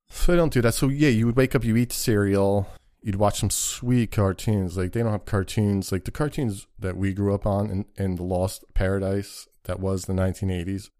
So 0.09 0.33
I 0.33 0.37
don't 0.37 0.53
do 0.53 0.63
that. 0.63 0.75
So 0.75 0.89
yeah, 0.89 1.09
you 1.09 1.27
would 1.27 1.37
wake 1.37 1.55
up, 1.55 1.65
you 1.65 1.77
eat 1.77 1.93
cereal, 1.93 2.69
you'd 3.01 3.17
watch 3.17 3.41
some 3.41 3.51
sweet 3.51 4.11
cartoons. 4.13 4.77
Like 4.77 4.93
they 4.93 5.03
don't 5.03 5.13
have 5.13 5.25
cartoons 5.25 5.91
like 5.91 6.05
the 6.05 6.11
cartoons 6.11 6.67
that 6.79 6.97
we 6.97 7.13
grew 7.13 7.35
up 7.35 7.47
on 7.47 7.71
in, 7.71 7.85
in 7.97 8.17
the 8.17 8.23
Lost 8.23 8.65
Paradise 8.75 9.49
that 9.65 9.81
was 9.81 10.05
the 10.05 10.13
1980s 10.13 10.91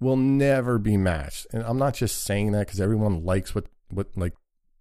will 0.00 0.16
never 0.16 0.78
be 0.78 0.96
matched. 0.96 1.46
And 1.52 1.62
I'm 1.62 1.78
not 1.78 1.94
just 1.94 2.22
saying 2.22 2.52
that 2.52 2.66
because 2.66 2.80
everyone 2.80 3.24
likes 3.24 3.54
what 3.54 3.66
what 3.90 4.08
like 4.16 4.34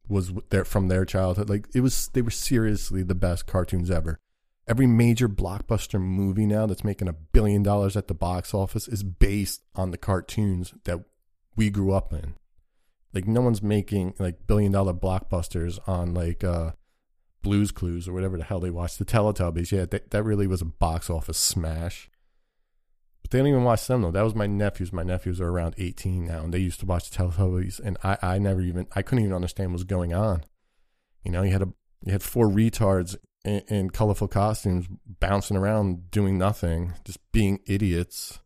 was 0.07 0.31
there 0.49 0.65
from 0.65 0.87
their 0.87 1.05
childhood. 1.05 1.49
Like 1.49 1.67
it 1.73 1.81
was, 1.81 2.09
they 2.13 2.21
were 2.21 2.31
seriously 2.31 3.03
the 3.03 3.15
best 3.15 3.45
cartoons 3.45 3.91
ever. 3.91 4.19
Every 4.67 4.87
major 4.87 5.29
blockbuster 5.29 5.99
movie 5.99 6.45
now 6.45 6.65
that's 6.65 6.83
making 6.83 7.07
a 7.07 7.13
billion 7.13 7.63
dollars 7.63 7.95
at 7.95 8.07
the 8.07 8.13
box 8.13 8.53
office 8.53 8.87
is 8.87 9.03
based 9.03 9.63
on 9.75 9.91
the 9.91 9.97
cartoons 9.97 10.73
that 10.83 10.99
we 11.55 11.69
grew 11.69 11.93
up 11.93 12.13
in. 12.13 12.35
Like 13.13 13.27
no 13.27 13.41
one's 13.41 13.63
making 13.63 14.15
like 14.19 14.45
billion 14.45 14.71
dollar 14.71 14.93
blockbusters 14.93 15.79
on 15.87 16.13
like 16.13 16.43
uh 16.43 16.71
Blues 17.41 17.71
Clues 17.71 18.09
or 18.09 18.13
whatever 18.13 18.37
the 18.37 18.43
hell 18.43 18.59
they 18.59 18.69
watched. 18.69 18.99
The 18.99 19.05
Teletubbies, 19.05 19.71
yeah, 19.71 19.85
that, 19.85 20.11
that 20.11 20.23
really 20.23 20.47
was 20.47 20.61
a 20.61 20.65
box 20.65 21.09
office 21.09 21.37
smash. 21.37 22.09
But 23.27 23.31
they 23.31 23.39
don't 23.39 23.47
even 23.49 23.65
watch 23.65 23.85
them 23.87 24.03
though. 24.03 24.11
That 24.11 24.23
was 24.23 24.35
my 24.35 24.47
nephews. 24.47 24.93
My 24.93 25.03
nephews 25.03 25.41
are 25.41 25.49
around 25.49 25.75
18 25.77 26.23
now, 26.23 26.45
and 26.45 26.53
they 26.53 26.59
used 26.59 26.79
to 26.79 26.85
watch 26.85 27.09
the 27.09 27.17
Teletubbies, 27.17 27.77
and 27.83 27.97
I, 28.01 28.17
I 28.21 28.39
never 28.39 28.61
even, 28.61 28.87
I 28.95 29.01
couldn't 29.01 29.25
even 29.25 29.35
understand 29.35 29.71
what 29.71 29.79
was 29.79 29.83
going 29.83 30.13
on. 30.13 30.45
You 31.25 31.31
know, 31.31 31.41
you 31.43 31.51
had 31.51 31.61
a, 31.61 31.67
you 32.05 32.13
had 32.13 32.23
four 32.23 32.47
retards 32.47 33.17
in, 33.43 33.63
in 33.67 33.89
colorful 33.89 34.29
costumes 34.29 34.87
bouncing 35.19 35.57
around 35.57 36.09
doing 36.09 36.37
nothing, 36.37 36.93
just 37.03 37.19
being 37.33 37.59
idiots. 37.67 38.39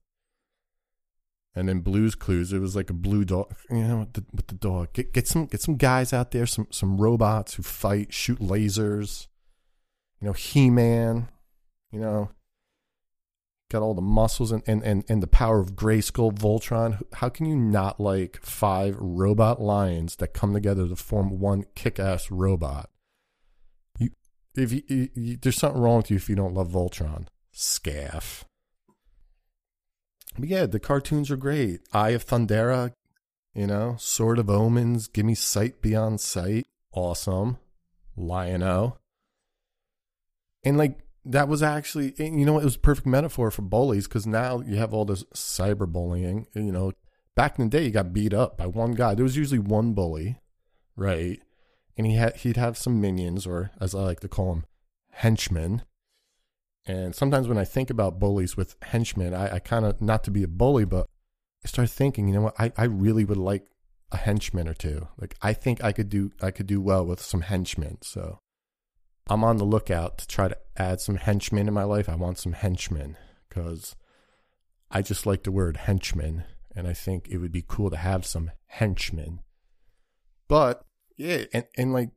And 1.53 1.69
then 1.69 1.81
Blues 1.81 2.15
Clues, 2.15 2.51
it 2.51 2.57
was 2.57 2.75
like 2.75 2.89
a 2.89 2.93
blue 2.93 3.23
dog, 3.23 3.53
you 3.69 3.83
know, 3.83 3.99
with 3.99 4.13
the, 4.13 4.25
with 4.33 4.47
the 4.47 4.55
dog. 4.55 4.93
Get 4.93 5.13
get 5.13 5.27
some 5.27 5.45
get 5.45 5.61
some 5.61 5.75
guys 5.75 6.11
out 6.11 6.31
there, 6.31 6.47
some 6.47 6.65
some 6.71 6.97
robots 6.97 7.53
who 7.53 7.61
fight, 7.61 8.11
shoot 8.11 8.39
lasers. 8.39 9.27
You 10.19 10.27
know, 10.27 10.33
He 10.33 10.71
Man. 10.71 11.27
You 11.91 11.99
know, 11.99 12.31
got 13.71 13.81
all 13.81 13.93
the 13.93 14.01
muscles 14.01 14.51
and, 14.51 14.61
and, 14.67 14.83
and, 14.83 15.03
and 15.07 15.23
the 15.23 15.27
power 15.27 15.59
of 15.59 15.75
Grayskull 15.75 16.33
Voltron. 16.33 17.01
How 17.13 17.29
can 17.29 17.45
you 17.45 17.55
not 17.55 17.99
like 17.99 18.39
five 18.43 18.95
robot 18.99 19.61
lions 19.61 20.17
that 20.17 20.33
come 20.33 20.53
together 20.53 20.87
to 20.87 20.95
form 20.95 21.39
one 21.39 21.65
kick 21.73 21.97
ass 21.97 22.29
robot? 22.29 22.89
You, 23.97 24.09
if 24.55 24.73
you, 24.73 24.83
you, 24.87 25.09
you, 25.15 25.37
there's 25.41 25.55
something 25.55 25.81
wrong 25.81 25.97
with 25.97 26.11
you 26.11 26.17
if 26.17 26.29
you 26.29 26.35
don't 26.35 26.53
love 26.53 26.69
Voltron, 26.69 27.27
scaff. 27.51 28.45
But 30.37 30.49
yeah, 30.49 30.65
the 30.65 30.79
cartoons 30.79 31.31
are 31.31 31.37
great. 31.37 31.81
Eye 31.93 32.11
of 32.11 32.25
Thundera, 32.25 32.93
you 33.53 33.67
know, 33.67 33.95
Sword 33.99 34.39
of 34.39 34.49
Omens, 34.49 35.07
Give 35.07 35.25
Me 35.25 35.35
Sight 35.35 35.81
Beyond 35.81 36.19
Sight, 36.19 36.67
awesome. 36.93 37.57
Lion-O. 38.17 38.97
And 40.63 40.77
like 40.77 40.99
that 41.25 41.47
was 41.47 41.61
actually 41.61 42.13
you 42.17 42.45
know 42.45 42.59
it 42.59 42.65
was 42.65 42.75
a 42.75 42.79
perfect 42.79 43.07
metaphor 43.07 43.51
for 43.51 43.61
bullies 43.61 44.07
because 44.07 44.25
now 44.25 44.61
you 44.61 44.77
have 44.77 44.93
all 44.93 45.05
this 45.05 45.23
cyberbullying 45.35 46.45
you 46.53 46.71
know. 46.71 46.91
Back 47.33 47.57
in 47.57 47.69
the 47.69 47.77
day 47.77 47.85
you 47.85 47.91
got 47.91 48.11
beat 48.11 48.33
up 48.33 48.57
by 48.57 48.67
one 48.67 48.91
guy. 48.91 49.15
There 49.15 49.23
was 49.23 49.37
usually 49.37 49.57
one 49.59 49.93
bully 49.93 50.37
right? 50.95 51.41
And 51.97 52.07
he 52.07 52.15
had 52.15 52.37
he'd 52.37 52.57
have 52.57 52.77
some 52.77 53.01
minions 53.01 53.45
or 53.45 53.71
as 53.79 53.93
i 53.93 53.99
like 53.99 54.19
to 54.21 54.27
call 54.27 54.53
them 54.53 54.65
henchmen. 55.11 55.83
And 56.85 57.15
sometimes 57.15 57.47
when 57.47 57.57
i 57.57 57.65
think 57.65 57.89
about 57.89 58.19
bullies 58.19 58.57
with 58.57 58.75
henchmen 58.81 59.33
i, 59.33 59.55
I 59.55 59.59
kind 59.59 59.85
of 59.85 60.01
not 60.01 60.23
to 60.25 60.31
be 60.31 60.43
a 60.43 60.47
bully 60.47 60.85
but 60.85 61.07
i 61.63 61.67
start 61.67 61.89
thinking 61.89 62.27
you 62.27 62.33
know 62.33 62.41
what? 62.41 62.55
I, 62.59 62.71
I 62.77 62.85
really 62.85 63.25
would 63.25 63.37
like 63.37 63.67
a 64.11 64.17
henchman 64.17 64.67
or 64.67 64.73
two. 64.73 65.07
Like 65.19 65.35
i 65.41 65.53
think 65.53 65.83
i 65.83 65.91
could 65.91 66.09
do 66.09 66.31
i 66.41 66.51
could 66.51 66.67
do 66.67 66.81
well 66.81 67.05
with 67.05 67.21
some 67.21 67.41
henchmen 67.41 67.99
so 68.01 68.39
I'm 69.27 69.43
on 69.43 69.57
the 69.57 69.63
lookout 69.63 70.17
to 70.19 70.27
try 70.27 70.47
to 70.47 70.57
add 70.77 71.01
some 71.01 71.15
henchmen 71.15 71.67
in 71.67 71.73
my 71.73 71.83
life. 71.83 72.09
I 72.09 72.15
want 72.15 72.37
some 72.37 72.53
henchmen 72.53 73.17
because 73.47 73.95
I 74.89 75.01
just 75.01 75.25
like 75.25 75.43
the 75.43 75.51
word 75.51 75.77
henchman, 75.77 76.43
and 76.75 76.87
I 76.87 76.93
think 76.93 77.27
it 77.29 77.37
would 77.37 77.51
be 77.51 77.63
cool 77.65 77.89
to 77.89 77.97
have 77.97 78.25
some 78.25 78.51
henchmen. 78.67 79.41
But 80.47 80.83
yeah, 81.17 81.45
and, 81.53 81.65
and 81.77 81.93
like 81.93 82.09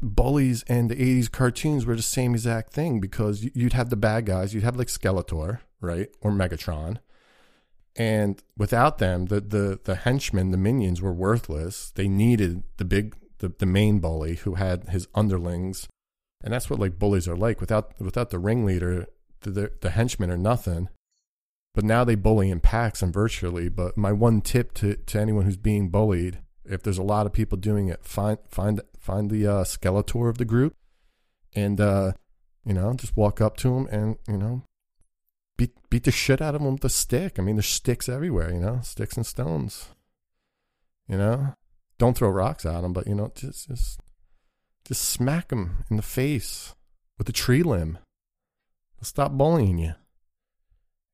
bullies 0.00 0.62
and 0.68 0.90
the 0.90 0.96
80s 0.96 1.30
cartoons 1.30 1.86
were 1.86 1.96
the 1.96 2.02
same 2.02 2.34
exact 2.34 2.72
thing 2.72 3.00
because 3.00 3.48
you'd 3.54 3.72
have 3.72 3.90
the 3.90 3.96
bad 3.96 4.26
guys, 4.26 4.54
you'd 4.54 4.64
have 4.64 4.76
like 4.76 4.88
Skeletor, 4.88 5.60
right? 5.80 6.08
Or 6.20 6.30
Megatron. 6.30 6.98
And 7.96 8.42
without 8.56 8.98
them, 8.98 9.26
the, 9.26 9.40
the, 9.40 9.80
the 9.82 9.94
henchmen, 9.96 10.50
the 10.50 10.58
minions 10.58 11.00
were 11.00 11.14
worthless. 11.14 11.92
They 11.94 12.08
needed 12.08 12.62
the 12.76 12.84
big, 12.84 13.16
the, 13.38 13.48
the 13.48 13.64
main 13.64 14.00
bully 14.00 14.36
who 14.36 14.54
had 14.54 14.90
his 14.90 15.08
underlings 15.14 15.88
and 16.46 16.54
that's 16.54 16.70
what 16.70 16.78
like 16.78 16.96
bullies 16.96 17.26
are 17.26 17.36
like. 17.36 17.60
Without 17.60 17.92
without 18.00 18.30
the 18.30 18.38
ringleader, 18.38 19.08
the 19.40 19.72
the 19.80 19.90
henchmen 19.90 20.30
are 20.30 20.36
nothing. 20.36 20.88
But 21.74 21.84
now 21.84 22.04
they 22.04 22.14
bully 22.14 22.50
in 22.50 22.60
packs 22.60 23.02
and 23.02 23.12
virtually. 23.12 23.68
But 23.68 23.98
my 23.98 24.12
one 24.12 24.40
tip 24.40 24.72
to, 24.74 24.94
to 24.94 25.20
anyone 25.20 25.44
who's 25.44 25.56
being 25.56 25.90
bullied, 25.90 26.38
if 26.64 26.84
there's 26.84 26.98
a 26.98 27.02
lot 27.02 27.26
of 27.26 27.32
people 27.32 27.58
doing 27.58 27.88
it, 27.88 28.04
find 28.04 28.38
find 28.48 28.80
find 28.96 29.28
the 29.28 29.44
uh, 29.44 29.64
Skeletor 29.64 30.30
of 30.30 30.38
the 30.38 30.44
group, 30.44 30.76
and 31.52 31.80
uh, 31.80 32.12
you 32.64 32.74
know 32.74 32.94
just 32.94 33.16
walk 33.16 33.40
up 33.40 33.56
to 33.56 33.76
him 33.76 33.88
and 33.90 34.16
you 34.28 34.38
know 34.38 34.62
beat 35.56 35.72
beat 35.90 36.04
the 36.04 36.12
shit 36.12 36.40
out 36.40 36.54
of 36.54 36.60
him 36.60 36.74
with 36.74 36.84
a 36.84 36.88
stick. 36.88 37.40
I 37.40 37.42
mean, 37.42 37.56
there's 37.56 37.66
sticks 37.66 38.08
everywhere. 38.08 38.52
You 38.52 38.60
know, 38.60 38.80
sticks 38.84 39.16
and 39.16 39.26
stones. 39.26 39.88
You 41.08 41.18
know, 41.18 41.54
don't 41.98 42.16
throw 42.16 42.28
rocks 42.28 42.64
at 42.64 42.84
him, 42.84 42.92
but 42.92 43.08
you 43.08 43.16
know, 43.16 43.32
just 43.34 43.66
just 43.66 44.00
just 44.88 45.04
smack 45.04 45.50
him 45.50 45.84
in 45.90 45.96
the 45.96 46.02
face 46.02 46.74
with 47.18 47.28
a 47.28 47.32
tree 47.32 47.62
limb. 47.62 47.98
He'll 48.96 49.04
stop 49.04 49.32
bullying 49.32 49.78
you. 49.78 49.94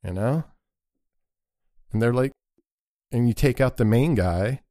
You 0.04 0.12
know? 0.12 0.44
And 1.92 2.00
they're 2.00 2.12
like, 2.12 2.32
and 3.10 3.28
you 3.28 3.34
take 3.34 3.60
out 3.60 3.76
the 3.76 3.84
main 3.84 4.14
guy, 4.14 4.62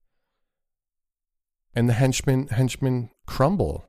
and 1.75 1.87
the 1.87 1.93
henchmen 1.93 2.47
henchmen 2.47 3.11
crumble. 3.27 3.85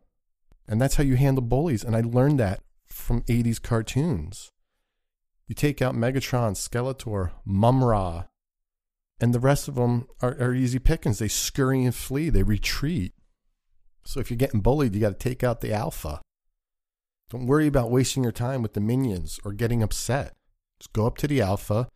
And 0.69 0.81
that's 0.81 0.97
how 0.97 1.05
you 1.05 1.17
handle 1.17 1.43
bullies. 1.43 1.83
And 1.83 1.97
I 1.97 2.03
learned 2.03 2.39
that 2.39 2.61
from 2.87 3.23
80s 3.23 3.61
cartoons. 3.61 4.51
You 5.49 5.55
take 5.55 5.83
out 5.83 5.95
Megatron, 5.95 6.53
Skeletor, 6.53 7.33
Mumm-Ra, 7.45 8.25
and 9.21 9.35
the 9.35 9.41
rest 9.41 9.69
of 9.69 9.75
them 9.75 10.07
are, 10.21 10.37
are 10.41 10.55
easy 10.55 10.79
pickings. 10.79 11.19
They 11.19 11.29
scurry 11.29 11.85
and 11.85 11.95
flee, 11.95 12.31
they 12.31 12.43
retreat. 12.43 13.15
So 14.05 14.21
if 14.21 14.31
you're 14.31 14.37
getting 14.37 14.61
bullied, 14.61 14.95
you 14.95 15.01
got 15.01 15.19
to 15.19 15.29
take 15.29 15.45
out 15.45 15.61
the 15.61 15.73
alpha. 15.73 16.21
Don't 17.31 17.47
worry 17.47 17.67
about 17.67 17.91
wasting 17.91 18.23
your 18.23 18.33
time 18.33 18.63
with 18.63 18.75
the 18.75 18.81
minions 18.81 19.41
or 19.45 19.53
getting 19.53 19.83
upset. 19.83 20.35
Just 20.79 20.93
go 20.93 21.07
up 21.07 21.17
to 21.19 21.29
the 21.29 21.41
alpha, 21.41 21.89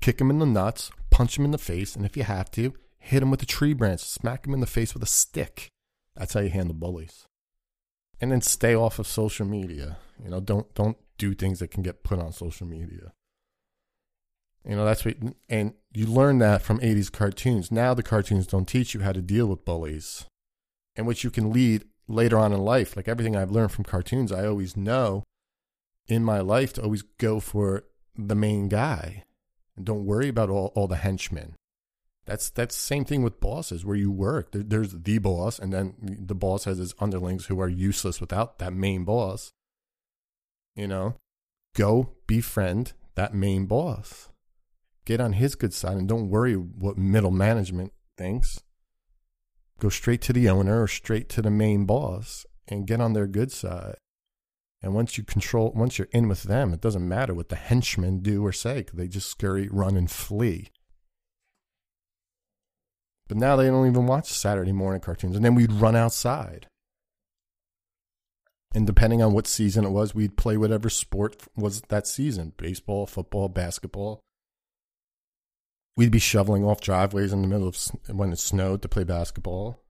kick 0.00 0.20
him 0.20 0.30
in 0.30 0.38
the 0.38 0.46
nuts, 0.46 0.90
punch 1.10 1.38
him 1.38 1.44
in 1.44 1.50
the 1.50 1.58
face, 1.58 1.96
and 1.96 2.04
if 2.04 2.16
you 2.16 2.22
have 2.22 2.50
to, 2.52 2.74
hit 2.98 3.22
him 3.22 3.30
with 3.30 3.42
a 3.42 3.46
tree 3.46 3.72
branch, 3.72 4.00
smack 4.00 4.46
him 4.46 4.54
in 4.54 4.60
the 4.60 4.66
face 4.66 4.94
with 4.94 5.02
a 5.02 5.06
stick. 5.06 5.70
That's 6.14 6.34
how 6.34 6.40
you 6.40 6.50
handle 6.50 6.74
bullies. 6.74 7.26
And 8.20 8.30
then 8.30 8.42
stay 8.42 8.74
off 8.74 8.98
of 8.98 9.06
social 9.06 9.46
media. 9.46 9.96
You 10.22 10.30
know, 10.30 10.40
don't 10.40 10.72
don't 10.74 10.98
do 11.16 11.34
things 11.34 11.60
that 11.60 11.70
can 11.70 11.82
get 11.82 12.04
put 12.04 12.18
on 12.18 12.32
social 12.32 12.66
media. 12.66 13.12
You 14.68 14.76
know, 14.76 14.84
that's 14.84 15.04
what 15.04 15.16
and 15.48 15.72
you 15.92 16.06
learn 16.06 16.38
that 16.38 16.60
from 16.60 16.78
80s 16.80 17.10
cartoons. 17.10 17.72
Now 17.72 17.94
the 17.94 18.02
cartoons 18.02 18.46
don't 18.46 18.68
teach 18.68 18.92
you 18.92 19.00
how 19.00 19.12
to 19.12 19.22
deal 19.22 19.46
with 19.46 19.64
bullies 19.64 20.26
and 20.96 21.06
which 21.06 21.24
you 21.24 21.30
can 21.30 21.52
lead 21.52 21.84
later 22.08 22.38
on 22.38 22.52
in 22.52 22.60
life. 22.60 22.96
Like 22.96 23.08
everything 23.08 23.36
I've 23.36 23.50
learned 23.50 23.72
from 23.72 23.84
cartoons, 23.84 24.32
I 24.32 24.46
always 24.46 24.76
know 24.76 25.24
in 26.08 26.24
my 26.24 26.40
life 26.40 26.72
to 26.74 26.82
always 26.82 27.02
go 27.18 27.40
for 27.40 27.84
the 28.16 28.34
main 28.34 28.68
guy 28.68 29.24
and 29.76 29.86
don't 29.86 30.04
worry 30.04 30.28
about 30.28 30.50
all, 30.50 30.72
all 30.74 30.86
the 30.86 30.96
henchmen. 30.96 31.54
That's 32.26 32.50
that's 32.50 32.76
same 32.76 33.04
thing 33.04 33.22
with 33.22 33.40
bosses 33.40 33.84
where 33.84 33.96
you 33.96 34.10
work. 34.10 34.52
There, 34.52 34.62
there's 34.62 34.92
the 34.92 35.18
boss, 35.18 35.58
and 35.58 35.72
then 35.72 35.94
the 36.00 36.34
boss 36.34 36.64
has 36.64 36.78
his 36.78 36.94
underlings 37.00 37.46
who 37.46 37.60
are 37.60 37.68
useless 37.68 38.20
without 38.20 38.58
that 38.58 38.72
main 38.72 39.04
boss. 39.04 39.52
You 40.76 40.86
know, 40.86 41.16
go 41.74 42.10
befriend 42.26 42.92
that 43.14 43.34
main 43.34 43.66
boss. 43.66 44.28
Get 45.04 45.20
on 45.20 45.32
his 45.32 45.54
good 45.54 45.74
side 45.74 45.96
and 45.96 46.06
don't 46.06 46.28
worry 46.28 46.54
what 46.54 46.98
middle 46.98 47.30
management 47.30 47.92
thinks. 48.16 48.60
Go 49.80 49.88
straight 49.88 50.20
to 50.22 50.32
the 50.34 50.48
owner 50.48 50.82
or 50.82 50.86
straight 50.86 51.28
to 51.30 51.42
the 51.42 51.50
main 51.50 51.86
boss 51.86 52.44
and 52.68 52.86
get 52.86 53.00
on 53.00 53.14
their 53.14 53.26
good 53.26 53.50
side. 53.50 53.96
And 54.82 54.94
once 54.94 55.18
you 55.18 55.24
control, 55.24 55.72
once 55.74 55.98
you're 55.98 56.08
in 56.12 56.28
with 56.28 56.44
them, 56.44 56.72
it 56.72 56.80
doesn't 56.80 57.06
matter 57.06 57.34
what 57.34 57.48
the 57.48 57.56
henchmen 57.56 58.20
do 58.20 58.44
or 58.44 58.52
say. 58.52 58.84
They 58.92 59.08
just 59.08 59.30
scurry, 59.30 59.68
run, 59.70 59.96
and 59.96 60.10
flee. 60.10 60.68
But 63.26 63.38
now 63.38 63.56
they 63.56 63.66
don't 63.66 63.86
even 63.86 64.06
watch 64.06 64.28
Saturday 64.28 64.72
morning 64.72 65.00
cartoons. 65.00 65.34
And 65.34 65.44
then 65.44 65.54
we'd 65.54 65.72
run 65.72 65.96
outside. 65.96 66.66
And 68.74 68.86
depending 68.86 69.22
on 69.22 69.32
what 69.32 69.46
season 69.46 69.84
it 69.84 69.90
was, 69.90 70.14
we'd 70.14 70.36
play 70.36 70.56
whatever 70.56 70.90
sport 70.90 71.36
was 71.56 71.80
that 71.88 72.06
season 72.06 72.52
baseball, 72.56 73.06
football, 73.06 73.48
basketball. 73.48 74.20
We'd 75.96 76.10
be 76.10 76.18
shoveling 76.18 76.64
off 76.64 76.80
driveways 76.80 77.32
in 77.32 77.42
the 77.42 77.48
middle 77.48 77.68
of 77.68 77.76
when 78.08 78.32
it 78.32 78.38
snowed 78.38 78.82
to 78.82 78.88
play 78.88 79.04
basketball. 79.04 79.82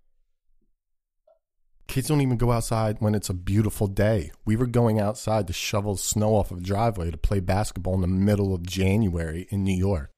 Kids 1.86 2.08
don't 2.08 2.20
even 2.20 2.36
go 2.36 2.52
outside 2.52 2.96
when 3.00 3.14
it's 3.16 3.30
a 3.30 3.34
beautiful 3.34 3.88
day. 3.88 4.30
We 4.44 4.54
were 4.54 4.66
going 4.66 5.00
outside 5.00 5.46
to 5.48 5.52
shovel 5.52 5.96
snow 5.96 6.36
off 6.36 6.52
of 6.52 6.58
a 6.58 6.62
driveway 6.62 7.10
to 7.10 7.16
play 7.16 7.40
basketball 7.40 7.94
in 7.94 8.00
the 8.00 8.06
middle 8.06 8.54
of 8.54 8.62
January 8.62 9.48
in 9.50 9.64
New 9.64 9.76
York. 9.76 10.10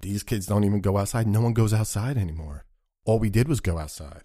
These 0.00 0.24
kids 0.24 0.46
don't 0.46 0.64
even 0.64 0.80
go 0.80 0.98
outside. 0.98 1.26
No 1.26 1.40
one 1.40 1.52
goes 1.52 1.72
outside 1.72 2.18
anymore. 2.18 2.64
All 3.04 3.18
we 3.18 3.30
did 3.30 3.48
was 3.48 3.60
go 3.60 3.78
outside. 3.78 4.24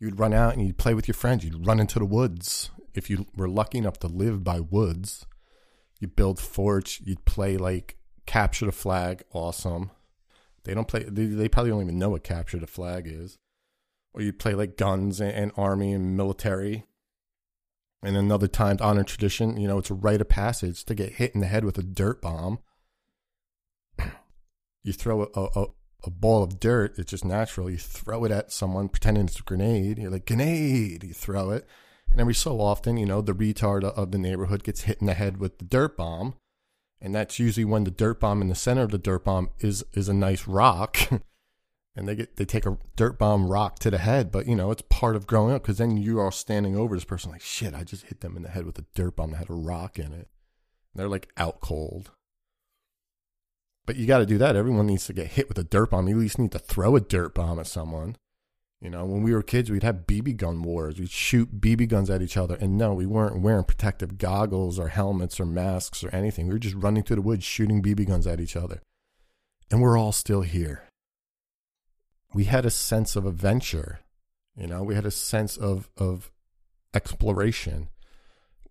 You'd 0.00 0.18
run 0.18 0.32
out 0.32 0.54
and 0.54 0.66
you'd 0.66 0.78
play 0.78 0.94
with 0.94 1.06
your 1.08 1.14
friends. 1.14 1.44
You'd 1.44 1.66
run 1.66 1.78
into 1.78 1.98
the 1.98 2.06
woods. 2.06 2.70
If 2.94 3.10
you 3.10 3.26
were 3.36 3.48
lucky 3.48 3.78
enough 3.78 3.98
to 4.00 4.08
live 4.08 4.42
by 4.42 4.60
woods, 4.60 5.26
you'd 6.00 6.16
build 6.16 6.40
forts. 6.40 7.00
You'd 7.00 7.24
play 7.24 7.56
like 7.56 7.98
capture 8.26 8.66
the 8.66 8.72
flag. 8.72 9.22
Awesome. 9.32 9.90
They 10.64 10.74
don't 10.74 10.88
play. 10.88 11.04
They, 11.04 11.26
they 11.26 11.48
probably 11.48 11.70
don't 11.70 11.82
even 11.82 11.98
know 11.98 12.10
what 12.10 12.24
capture 12.24 12.58
the 12.58 12.66
flag 12.66 13.06
is. 13.06 13.38
Or 14.12 14.22
you'd 14.22 14.38
play 14.38 14.54
like 14.54 14.76
guns 14.76 15.20
and, 15.20 15.32
and 15.32 15.52
army 15.56 15.92
and 15.92 16.16
military. 16.16 16.86
And 18.02 18.16
another 18.16 18.48
time, 18.48 18.76
honor 18.80 19.04
tradition, 19.04 19.56
you 19.56 19.66
know, 19.66 19.78
it's 19.78 19.90
a 19.90 19.94
rite 19.94 20.20
of 20.20 20.28
passage 20.28 20.84
to 20.84 20.94
get 20.94 21.14
hit 21.14 21.34
in 21.34 21.40
the 21.40 21.46
head 21.46 21.64
with 21.64 21.78
a 21.78 21.82
dirt 21.82 22.20
bomb. 22.20 22.58
you 24.82 24.92
throw 24.92 25.30
a, 25.34 25.60
a, 25.60 25.66
a 26.04 26.10
ball 26.10 26.42
of 26.42 26.60
dirt, 26.60 26.98
it's 26.98 27.10
just 27.10 27.24
natural. 27.24 27.70
You 27.70 27.78
throw 27.78 28.24
it 28.24 28.32
at 28.32 28.52
someone 28.52 28.88
pretending 28.88 29.26
it's 29.26 29.40
a 29.40 29.42
grenade. 29.42 29.98
You're 29.98 30.10
like, 30.10 30.26
grenade. 30.26 31.04
You 31.04 31.14
throw 31.14 31.50
it. 31.50 31.66
And 32.10 32.20
every 32.20 32.34
so 32.34 32.60
often, 32.60 32.96
you 32.96 33.06
know, 33.06 33.20
the 33.20 33.34
retard 33.34 33.84
of 33.84 34.10
the 34.12 34.18
neighborhood 34.18 34.62
gets 34.62 34.82
hit 34.82 35.00
in 35.00 35.06
the 35.06 35.14
head 35.14 35.38
with 35.38 35.58
the 35.58 35.64
dirt 35.64 35.96
bomb. 35.96 36.34
And 37.00 37.14
that's 37.14 37.38
usually 37.38 37.64
when 37.64 37.84
the 37.84 37.90
dirt 37.90 38.20
bomb 38.20 38.40
in 38.40 38.48
the 38.48 38.54
center 38.54 38.82
of 38.82 38.90
the 38.90 38.98
dirt 38.98 39.24
bomb 39.24 39.50
is 39.60 39.84
is 39.92 40.08
a 40.08 40.14
nice 40.14 40.46
rock. 40.46 40.98
and 41.96 42.06
they 42.06 42.14
get 42.14 42.36
they 42.36 42.44
take 42.44 42.66
a 42.66 42.78
dirt 42.94 43.18
bomb 43.18 43.48
rock 43.48 43.78
to 43.80 43.90
the 43.90 43.98
head, 43.98 44.30
but 44.30 44.46
you 44.46 44.54
know, 44.54 44.70
it's 44.70 44.82
part 44.88 45.16
of 45.16 45.26
growing 45.26 45.54
up 45.54 45.62
because 45.62 45.78
then 45.78 45.96
you 45.96 46.20
are 46.20 46.32
standing 46.32 46.76
over 46.76 46.94
this 46.94 47.04
person 47.04 47.30
like, 47.30 47.40
shit, 47.40 47.74
I 47.74 47.84
just 47.84 48.06
hit 48.06 48.20
them 48.20 48.36
in 48.36 48.42
the 48.42 48.50
head 48.50 48.66
with 48.66 48.78
a 48.78 48.84
dirt 48.94 49.16
bomb 49.16 49.30
that 49.30 49.38
had 49.38 49.50
a 49.50 49.54
rock 49.54 49.98
in 49.98 50.12
it. 50.12 50.28
And 50.92 50.96
they're 50.96 51.08
like 51.08 51.28
out 51.36 51.60
cold. 51.60 52.10
But 53.86 53.96
you 53.96 54.06
got 54.06 54.18
to 54.18 54.26
do 54.26 54.38
that. 54.38 54.56
Everyone 54.56 54.86
needs 54.86 55.06
to 55.06 55.12
get 55.12 55.28
hit 55.28 55.48
with 55.48 55.58
a 55.58 55.64
dirt 55.64 55.90
bomb. 55.90 56.08
You 56.08 56.16
at 56.16 56.20
least 56.20 56.38
need 56.38 56.52
to 56.52 56.58
throw 56.58 56.96
a 56.96 57.00
dirt 57.00 57.34
bomb 57.34 57.60
at 57.60 57.68
someone. 57.68 58.16
You 58.80 58.90
know, 58.90 59.06
when 59.06 59.22
we 59.22 59.32
were 59.32 59.42
kids, 59.42 59.70
we'd 59.70 59.82
have 59.82 60.06
BB 60.06 60.36
gun 60.36 60.62
wars. 60.62 60.98
We'd 60.98 61.10
shoot 61.10 61.60
BB 61.60 61.88
guns 61.88 62.10
at 62.10 62.20
each 62.20 62.36
other. 62.36 62.56
And 62.56 62.76
no, 62.76 62.92
we 62.92 63.06
weren't 63.06 63.40
wearing 63.40 63.64
protective 63.64 64.18
goggles 64.18 64.78
or 64.78 64.88
helmets 64.88 65.40
or 65.40 65.46
masks 65.46 66.04
or 66.04 66.14
anything. 66.14 66.46
We 66.46 66.52
were 66.52 66.58
just 66.58 66.74
running 66.76 67.02
through 67.02 67.16
the 67.16 67.22
woods 67.22 67.44
shooting 67.44 67.82
BB 67.82 68.06
guns 68.06 68.26
at 68.26 68.40
each 68.40 68.54
other. 68.54 68.82
And 69.70 69.80
we're 69.80 69.98
all 69.98 70.12
still 70.12 70.42
here. 70.42 70.84
We 72.34 72.44
had 72.44 72.66
a 72.66 72.70
sense 72.70 73.16
of 73.16 73.24
adventure. 73.24 74.00
You 74.54 74.66
know, 74.66 74.82
we 74.82 74.94
had 74.94 75.06
a 75.06 75.10
sense 75.10 75.56
of, 75.56 75.88
of 75.96 76.30
exploration. 76.92 77.88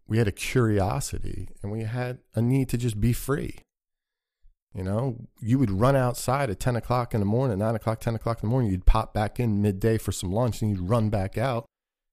We 0.08 0.20
had 0.20 0.28
a 0.28 0.32
curiosity 0.32 1.50
and 1.64 1.72
we 1.72 1.84
had 1.84 2.20
a 2.36 2.42
need 2.42 2.70
to 2.70 2.78
just 2.78 3.02
be 3.02 3.12
free. 3.12 3.65
You 4.76 4.84
know, 4.84 5.16
you 5.40 5.58
would 5.58 5.72
run 5.72 5.96
outside 5.96 6.50
at 6.50 6.60
10 6.60 6.76
o'clock 6.76 7.14
in 7.14 7.22
the 7.22 7.26
morning, 7.26 7.60
9 7.60 7.76
o'clock, 7.76 8.02
10 8.02 8.16
o'clock 8.16 8.44
in 8.44 8.50
the 8.50 8.52
morning. 8.52 8.70
You'd 8.70 8.86
pop 8.86 9.14
back 9.14 9.40
in 9.40 9.62
midday 9.62 9.98
for 9.98 10.12
some 10.12 10.34
lunch 10.34 10.62
and 10.62 10.70
you'd 10.70 10.90
run 10.90 11.10
back 11.10 11.38
out. 11.38 11.66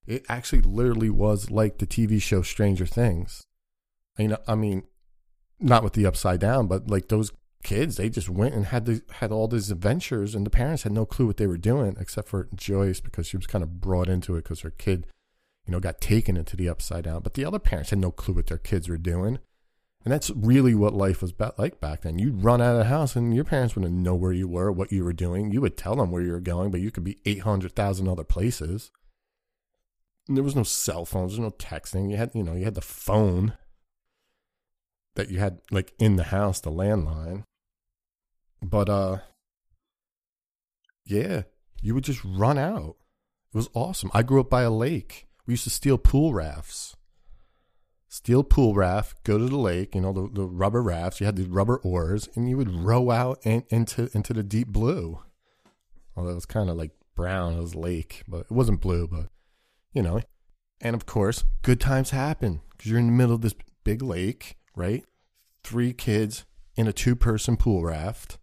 It 0.07 0.25
actually 0.29 0.61
literally 0.61 1.09
was 1.09 1.51
like 1.51 1.77
the 1.77 1.85
TV 1.85 2.21
show 2.21 2.41
Stranger 2.41 2.85
Things. 2.85 3.43
You 4.17 4.29
know, 4.29 4.37
I 4.47 4.55
mean, 4.55 4.83
not 5.59 5.83
with 5.83 5.93
the 5.93 6.05
upside 6.05 6.39
down, 6.39 6.67
but 6.67 6.89
like 6.89 7.09
those 7.09 7.31
kids, 7.63 7.97
they 7.97 8.09
just 8.09 8.29
went 8.29 8.53
and 8.53 8.67
had 8.67 8.85
the, 8.85 9.01
had 9.15 9.31
all 9.31 9.47
these 9.47 9.71
adventures, 9.71 10.35
and 10.35 10.45
the 10.45 10.49
parents 10.49 10.83
had 10.83 10.91
no 10.91 11.05
clue 11.05 11.27
what 11.27 11.37
they 11.37 11.47
were 11.47 11.57
doing, 11.57 11.97
except 11.99 12.27
for 12.27 12.47
Joyce 12.55 12.99
because 12.99 13.27
she 13.27 13.37
was 13.37 13.47
kind 13.47 13.63
of 13.63 13.81
brought 13.81 14.09
into 14.09 14.35
it 14.35 14.43
because 14.43 14.61
her 14.61 14.69
kid, 14.69 15.07
you 15.65 15.71
know, 15.71 15.79
got 15.79 15.99
taken 15.99 16.37
into 16.37 16.55
the 16.55 16.69
upside 16.69 17.05
down. 17.05 17.21
But 17.23 17.33
the 17.33 17.45
other 17.45 17.59
parents 17.59 17.89
had 17.89 17.99
no 17.99 18.11
clue 18.11 18.35
what 18.35 18.47
their 18.47 18.57
kids 18.57 18.87
were 18.87 18.97
doing. 18.97 19.39
And 20.03 20.11
that's 20.11 20.31
really 20.31 20.75
what 20.75 20.93
life 20.93 21.21
was 21.21 21.33
like 21.57 21.79
back 21.79 22.01
then. 22.01 22.19
You'd 22.19 22.43
run 22.43 22.61
out 22.61 22.73
of 22.73 22.79
the 22.79 22.83
house 22.85 23.15
and 23.15 23.33
your 23.33 23.45
parents 23.45 23.75
wouldn't 23.75 23.93
know 23.93 24.15
where 24.15 24.33
you 24.33 24.49
were, 24.49 24.71
what 24.71 24.91
you 24.91 25.03
were 25.03 25.13
doing. 25.13 25.51
You 25.51 25.61
would 25.61 25.77
tell 25.77 25.95
them 25.95 26.11
where 26.11 26.21
you 26.21 26.33
were 26.33 26.41
going, 26.41 26.71
but 26.71 26.81
you 26.81 26.91
could 26.91 27.05
be 27.05 27.19
800,000 27.25 28.07
other 28.07 28.25
places. 28.25 28.91
And 30.27 30.35
there 30.35 30.43
was 30.43 30.55
no 30.55 30.63
cell 30.63 31.05
phones, 31.05 31.35
there 31.35 31.43
was 31.43 31.53
no 31.53 31.65
texting. 31.65 32.11
You 32.11 32.17
had, 32.17 32.31
you 32.33 32.43
know, 32.43 32.53
you 32.53 32.65
had 32.65 32.75
the 32.75 32.81
phone 32.81 33.57
that 35.15 35.29
you 35.29 35.39
had 35.39 35.59
like 35.71 35.93
in 35.99 36.17
the 36.17 36.23
house, 36.23 36.59
the 36.59 36.71
landline. 36.71 37.45
But, 38.61 38.89
uh, 38.89 39.17
yeah, 41.05 41.43
you 41.81 41.93
would 41.93 42.03
just 42.03 42.23
run 42.25 42.57
out. 42.57 42.97
It 43.53 43.57
was 43.57 43.69
awesome. 43.73 44.11
I 44.13 44.23
grew 44.23 44.41
up 44.41 44.49
by 44.49 44.63
a 44.63 44.71
lake. 44.71 45.27
We 45.45 45.53
used 45.53 45.65
to 45.65 45.69
steal 45.69 45.97
pool 45.97 46.33
rafts 46.33 46.95
steal 48.13 48.43
pool 48.43 48.75
raft, 48.75 49.23
go 49.23 49.39
to 49.39 49.45
the 49.45 49.57
lake, 49.57 49.95
you 49.95 50.01
know, 50.01 50.13
the, 50.13 50.29
the 50.31 50.45
rubber 50.45 50.83
rafts. 50.83 51.19
You 51.19 51.25
had 51.25 51.35
the 51.35 51.45
rubber 51.45 51.77
oars, 51.77 52.29
and 52.35 52.47
you 52.47 52.55
would 52.57 52.69
row 52.69 53.09
out 53.09 53.39
in, 53.43 53.63
into 53.69 54.07
into 54.13 54.33
the 54.33 54.43
deep 54.43 54.67
blue. 54.67 55.19
Although 56.15 56.29
it 56.29 56.35
was 56.35 56.45
kind 56.45 56.69
of 56.69 56.77
like 56.77 56.91
brown, 57.15 57.53
it 57.53 57.61
was 57.61 57.73
lake, 57.73 58.21
but 58.27 58.41
it 58.41 58.51
wasn't 58.51 58.81
blue. 58.81 59.07
But 59.07 59.29
you 59.93 60.03
know, 60.03 60.21
and 60.79 60.95
of 60.95 61.07
course, 61.07 61.43
good 61.63 61.79
times 61.79 62.11
happen 62.11 62.61
because 62.69 62.91
you're 62.91 62.99
in 62.99 63.07
the 63.07 63.13
middle 63.13 63.33
of 63.33 63.41
this 63.41 63.55
big 63.83 64.03
lake, 64.03 64.57
right? 64.75 65.03
Three 65.63 65.91
kids 65.91 66.45
in 66.75 66.87
a 66.87 66.93
two-person 66.93 67.57
pool 67.57 67.83
raft 67.83 68.37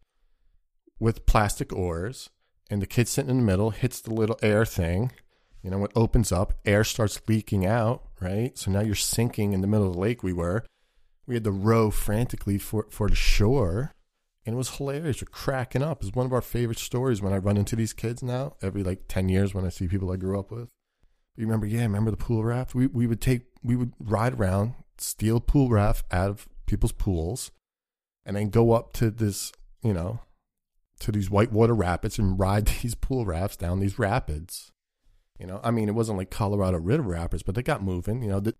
with 0.98 1.26
plastic 1.26 1.72
oars, 1.72 2.28
and 2.68 2.82
the 2.82 2.88
kid 2.88 3.06
sitting 3.06 3.30
in 3.30 3.36
the 3.36 3.44
middle 3.44 3.70
hits 3.70 4.00
the 4.00 4.12
little 4.12 4.38
air 4.42 4.64
thing 4.64 5.12
you 5.62 5.70
know, 5.70 5.84
it 5.84 5.92
opens 5.94 6.32
up, 6.32 6.54
air 6.64 6.84
starts 6.84 7.20
leaking 7.28 7.66
out, 7.66 8.04
right? 8.20 8.56
So 8.56 8.70
now 8.70 8.80
you're 8.80 8.94
sinking 8.94 9.52
in 9.52 9.60
the 9.60 9.66
middle 9.66 9.88
of 9.88 9.94
the 9.94 10.00
lake 10.00 10.22
we 10.22 10.32
were. 10.32 10.64
We 11.26 11.34
had 11.34 11.44
to 11.44 11.50
row 11.50 11.90
frantically 11.90 12.58
for, 12.58 12.86
for 12.90 13.08
the 13.08 13.14
shore. 13.14 13.92
And 14.44 14.54
it 14.54 14.56
was 14.56 14.76
hilarious. 14.76 15.20
You're 15.20 15.28
cracking 15.30 15.82
up. 15.82 16.02
It's 16.02 16.14
one 16.14 16.26
of 16.26 16.32
our 16.32 16.40
favorite 16.40 16.78
stories 16.78 17.20
when 17.20 17.32
I 17.32 17.38
run 17.38 17.56
into 17.56 17.76
these 17.76 17.92
kids 17.92 18.22
now, 18.22 18.56
every 18.62 18.82
like 18.82 19.02
10 19.08 19.28
years 19.28 19.54
when 19.54 19.66
I 19.66 19.68
see 19.68 19.86
people 19.86 20.10
I 20.10 20.16
grew 20.16 20.38
up 20.38 20.50
with. 20.50 20.70
You 21.36 21.46
remember, 21.46 21.66
yeah, 21.66 21.82
remember 21.82 22.10
the 22.10 22.16
pool 22.16 22.44
raft? 22.44 22.74
We, 22.74 22.86
we 22.86 23.06
would 23.06 23.20
take, 23.20 23.42
we 23.62 23.76
would 23.76 23.92
ride 24.00 24.34
around, 24.34 24.74
steal 24.98 25.40
pool 25.40 25.68
raft 25.68 26.04
out 26.10 26.30
of 26.30 26.48
people's 26.66 26.92
pools, 26.92 27.50
and 28.24 28.36
then 28.36 28.50
go 28.50 28.72
up 28.72 28.92
to 28.94 29.10
this, 29.10 29.52
you 29.82 29.94
know, 29.94 30.20
to 31.00 31.12
these 31.12 31.30
whitewater 31.30 31.74
rapids 31.74 32.18
and 32.18 32.38
ride 32.38 32.66
these 32.82 32.94
pool 32.94 33.24
rafts 33.24 33.56
down 33.56 33.80
these 33.80 33.98
rapids. 33.98 34.72
You 35.40 35.46
know, 35.46 35.58
I 35.64 35.70
mean, 35.70 35.88
it 35.88 35.94
wasn't 35.94 36.18
like 36.18 36.30
Colorado 36.30 36.78
River 36.78 37.02
Rapids, 37.02 37.42
but 37.42 37.54
they 37.54 37.62
got 37.62 37.82
moving. 37.82 38.22
You 38.22 38.28
know, 38.28 38.40
the 38.40 38.54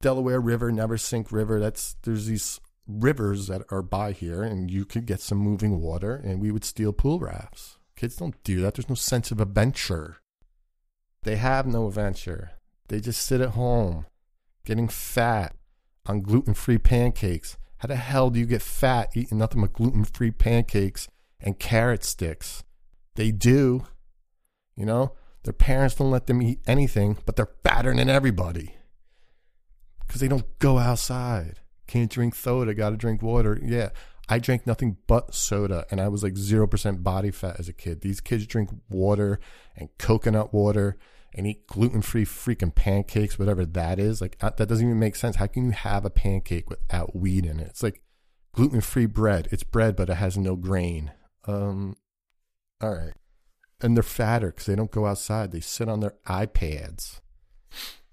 Delaware 0.00 0.40
River, 0.40 0.72
Neversink 0.72 1.30
River. 1.30 1.60
That's 1.60 1.96
there's 2.02 2.26
these 2.26 2.60
rivers 2.86 3.48
that 3.48 3.62
are 3.70 3.82
by 3.82 4.12
here, 4.12 4.42
and 4.42 4.70
you 4.70 4.86
could 4.86 5.04
get 5.04 5.20
some 5.20 5.36
moving 5.36 5.82
water, 5.82 6.14
and 6.14 6.40
we 6.40 6.50
would 6.50 6.64
steal 6.64 6.94
pool 6.94 7.20
rafts. 7.20 7.76
Kids 7.94 8.16
don't 8.16 8.42
do 8.42 8.62
that. 8.62 8.74
There's 8.74 8.88
no 8.88 8.94
sense 8.94 9.30
of 9.30 9.40
adventure. 9.40 10.16
They 11.24 11.36
have 11.36 11.66
no 11.66 11.88
adventure. 11.88 12.52
They 12.88 13.00
just 13.00 13.26
sit 13.26 13.42
at 13.42 13.50
home, 13.50 14.06
getting 14.64 14.88
fat 14.88 15.54
on 16.06 16.22
gluten-free 16.22 16.78
pancakes. 16.78 17.58
How 17.78 17.88
the 17.88 17.96
hell 17.96 18.30
do 18.30 18.40
you 18.40 18.46
get 18.46 18.62
fat 18.62 19.10
eating 19.14 19.36
nothing 19.38 19.60
but 19.60 19.74
gluten-free 19.74 20.30
pancakes 20.30 21.06
and 21.38 21.58
carrot 21.58 22.02
sticks? 22.02 22.64
They 23.14 23.30
do. 23.30 23.86
You 24.74 24.86
know, 24.86 25.12
their 25.44 25.52
parents 25.52 25.94
don't 25.94 26.10
let 26.10 26.26
them 26.26 26.42
eat 26.42 26.60
anything, 26.66 27.18
but 27.24 27.36
they're 27.36 27.50
fatter 27.62 27.94
than 27.94 28.08
everybody 28.08 28.74
because 30.06 30.20
they 30.20 30.28
don't 30.28 30.58
go 30.58 30.78
outside. 30.78 31.60
Can't 31.86 32.10
drink 32.10 32.34
soda, 32.34 32.74
got 32.74 32.90
to 32.90 32.96
drink 32.96 33.22
water. 33.22 33.58
Yeah, 33.62 33.90
I 34.28 34.38
drank 34.38 34.66
nothing 34.66 34.98
but 35.06 35.34
soda 35.34 35.86
and 35.90 36.00
I 36.00 36.08
was 36.08 36.22
like 36.22 36.34
0% 36.34 37.02
body 37.02 37.30
fat 37.30 37.58
as 37.58 37.68
a 37.68 37.72
kid. 37.72 38.00
These 38.00 38.20
kids 38.20 38.46
drink 38.46 38.70
water 38.90 39.40
and 39.76 39.88
coconut 39.98 40.52
water 40.52 40.98
and 41.34 41.46
eat 41.46 41.66
gluten 41.66 42.02
free 42.02 42.24
freaking 42.24 42.74
pancakes, 42.74 43.38
whatever 43.38 43.64
that 43.64 43.98
is. 43.98 44.20
Like, 44.20 44.36
uh, 44.40 44.50
that 44.56 44.68
doesn't 44.68 44.84
even 44.84 44.98
make 44.98 45.16
sense. 45.16 45.36
How 45.36 45.46
can 45.46 45.66
you 45.66 45.70
have 45.70 46.04
a 46.04 46.10
pancake 46.10 46.68
without 46.68 47.14
wheat 47.14 47.46
in 47.46 47.60
it? 47.60 47.68
It's 47.68 47.82
like 47.82 48.02
gluten 48.52 48.80
free 48.80 49.06
bread. 49.06 49.48
It's 49.50 49.62
bread, 49.62 49.96
but 49.96 50.10
it 50.10 50.14
has 50.14 50.36
no 50.36 50.56
grain. 50.56 51.12
Um, 51.46 51.96
all 52.80 52.94
right. 52.94 53.12
And 53.80 53.96
they're 53.96 54.02
fatter 54.02 54.48
because 54.48 54.66
they 54.66 54.74
don't 54.74 54.90
go 54.90 55.06
outside. 55.06 55.52
They 55.52 55.60
sit 55.60 55.88
on 55.88 56.00
their 56.00 56.14
iPads 56.26 57.20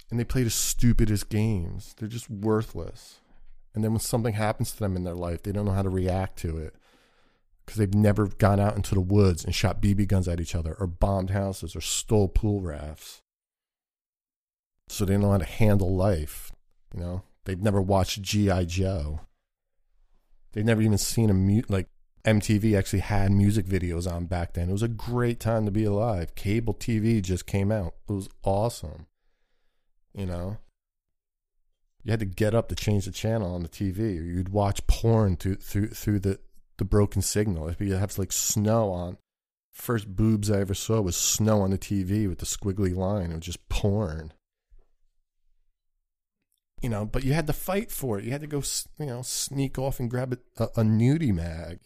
and 0.10 0.20
they 0.20 0.24
play 0.24 0.44
the 0.44 0.50
stupidest 0.50 1.30
games. 1.30 1.96
They're 1.98 2.08
just 2.08 2.30
worthless. 2.30 3.20
And 3.74 3.84
then 3.84 3.92
when 3.92 4.00
something 4.00 4.34
happens 4.34 4.72
to 4.72 4.80
them 4.80 4.96
in 4.96 5.04
their 5.04 5.16
life, 5.16 5.44
they 5.44 5.52
don't 5.52 5.66
know 5.66 5.72
how 5.72 5.82
to 5.82 5.90
react 5.90 6.38
to 6.40 6.58
it 6.58 6.76
because 7.66 7.78
they've 7.78 7.94
never 7.94 8.28
gone 8.28 8.60
out 8.60 8.76
into 8.76 8.94
the 8.94 9.02
woods 9.02 9.44
and 9.44 9.54
shot 9.54 9.82
BB 9.82 10.08
guns 10.08 10.28
at 10.28 10.40
each 10.40 10.56
other 10.56 10.76
or 10.80 10.88
bombed 10.88 11.32
houses 11.32 11.76
or 11.76 11.82
stole 11.82 12.28
pool 12.28 12.62
rafts. 12.62 13.22
So 14.88 15.04
they 15.04 15.14
don't 15.14 15.24
know 15.24 15.32
how 15.32 15.40
to 15.40 15.46
handle 15.46 15.96
life. 15.96 16.52
You 16.94 17.00
know, 17.00 17.24
they've 17.46 17.62
never 17.62 17.82
watched 17.82 18.22
G.I. 18.22 18.66
Joe. 18.66 19.22
They've 20.54 20.64
never 20.64 20.82
even 20.82 21.00
seen 21.00 21.30
a 21.30 21.34
mute 21.34 21.70
like 21.70 21.90
MTV 22.26 22.78
actually 22.78 23.00
had 23.00 23.32
music 23.32 23.68
videos 23.68 24.12
on 24.12 24.26
back 24.26 24.54
then. 24.54 24.70
It 24.70 24.74
was 24.74 24.82
a 24.82 24.88
great 24.88 25.40
time 25.40 25.66
to 25.66 25.72
be 25.72 25.84
alive. 25.84 26.34
Cable 26.36 26.74
TV 26.74 27.22
just 27.22 27.46
came 27.46 27.72
out. 27.72 27.94
It 28.10 28.14
was 28.14 28.30
awesome. 28.44 29.06
You 30.14 30.26
know, 30.26 30.58
you 32.04 32.12
had 32.12 32.20
to 32.22 32.26
get 32.26 32.56
up 32.56 32.70
to 32.70 32.76
change 32.76 33.06
the 33.06 33.12
channel 33.12 33.54
on 33.54 33.62
the 33.62 33.70
TV, 33.70 34.20
or 34.20 34.24
you'd 34.24 34.50
watch 34.50 34.86
porn 34.88 35.38
through 35.38 35.58
through 35.58 35.90
through 35.90 36.20
the 36.20 36.40
the 36.78 36.86
broken 36.86 37.22
signal. 37.22 37.68
If 37.68 37.80
you 37.80 37.94
have 37.94 38.18
like 38.18 38.32
snow 38.32 38.92
on, 38.92 39.18
first 39.72 40.16
boobs 40.16 40.50
I 40.50 40.62
ever 40.62 40.74
saw 40.74 41.02
was 41.02 41.16
snow 41.16 41.62
on 41.62 41.72
the 41.72 41.78
TV 41.78 42.28
with 42.28 42.40
the 42.40 42.46
squiggly 42.46 42.96
line. 42.96 43.32
It 43.32 43.36
was 43.36 43.46
just 43.46 43.70
porn. 43.70 44.34
You 46.82 46.90
know, 46.90 47.06
but 47.06 47.24
you 47.24 47.34
had 47.34 47.48
to 47.48 47.54
fight 47.54 47.92
for 47.92 48.18
it. 48.20 48.26
You 48.26 48.32
had 48.32 48.42
to 48.42 48.48
go, 48.48 48.62
you 49.00 49.06
know, 49.06 49.22
sneak 49.22 49.78
off 49.80 50.00
and 50.00 50.10
grab 50.10 50.34
a, 50.34 50.64
a, 50.64 50.68
a 50.82 50.84
nudie 50.84 51.34
mag. 51.34 51.80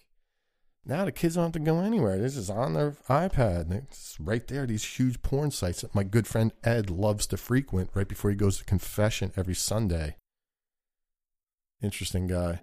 Now 0.85 1.05
the 1.05 1.11
kids 1.11 1.35
don't 1.35 1.43
have 1.45 1.51
to 1.53 1.59
go 1.59 1.79
anywhere. 1.81 2.17
This 2.17 2.35
is 2.35 2.49
on 2.49 2.73
their 2.73 2.91
iPad. 3.09 3.71
It's 3.71 4.17
right 4.19 4.47
there. 4.47 4.65
These 4.65 4.83
huge 4.83 5.21
porn 5.21 5.51
sites 5.51 5.81
that 5.81 5.93
my 5.93 6.03
good 6.03 6.25
friend 6.25 6.51
Ed 6.63 6.89
loves 6.89 7.27
to 7.27 7.37
frequent 7.37 7.91
right 7.93 8.07
before 8.07 8.31
he 8.31 8.35
goes 8.35 8.57
to 8.57 8.63
confession 8.63 9.31
every 9.35 9.55
Sunday. 9.55 10.15
Interesting 11.81 12.27
guy. 12.27 12.61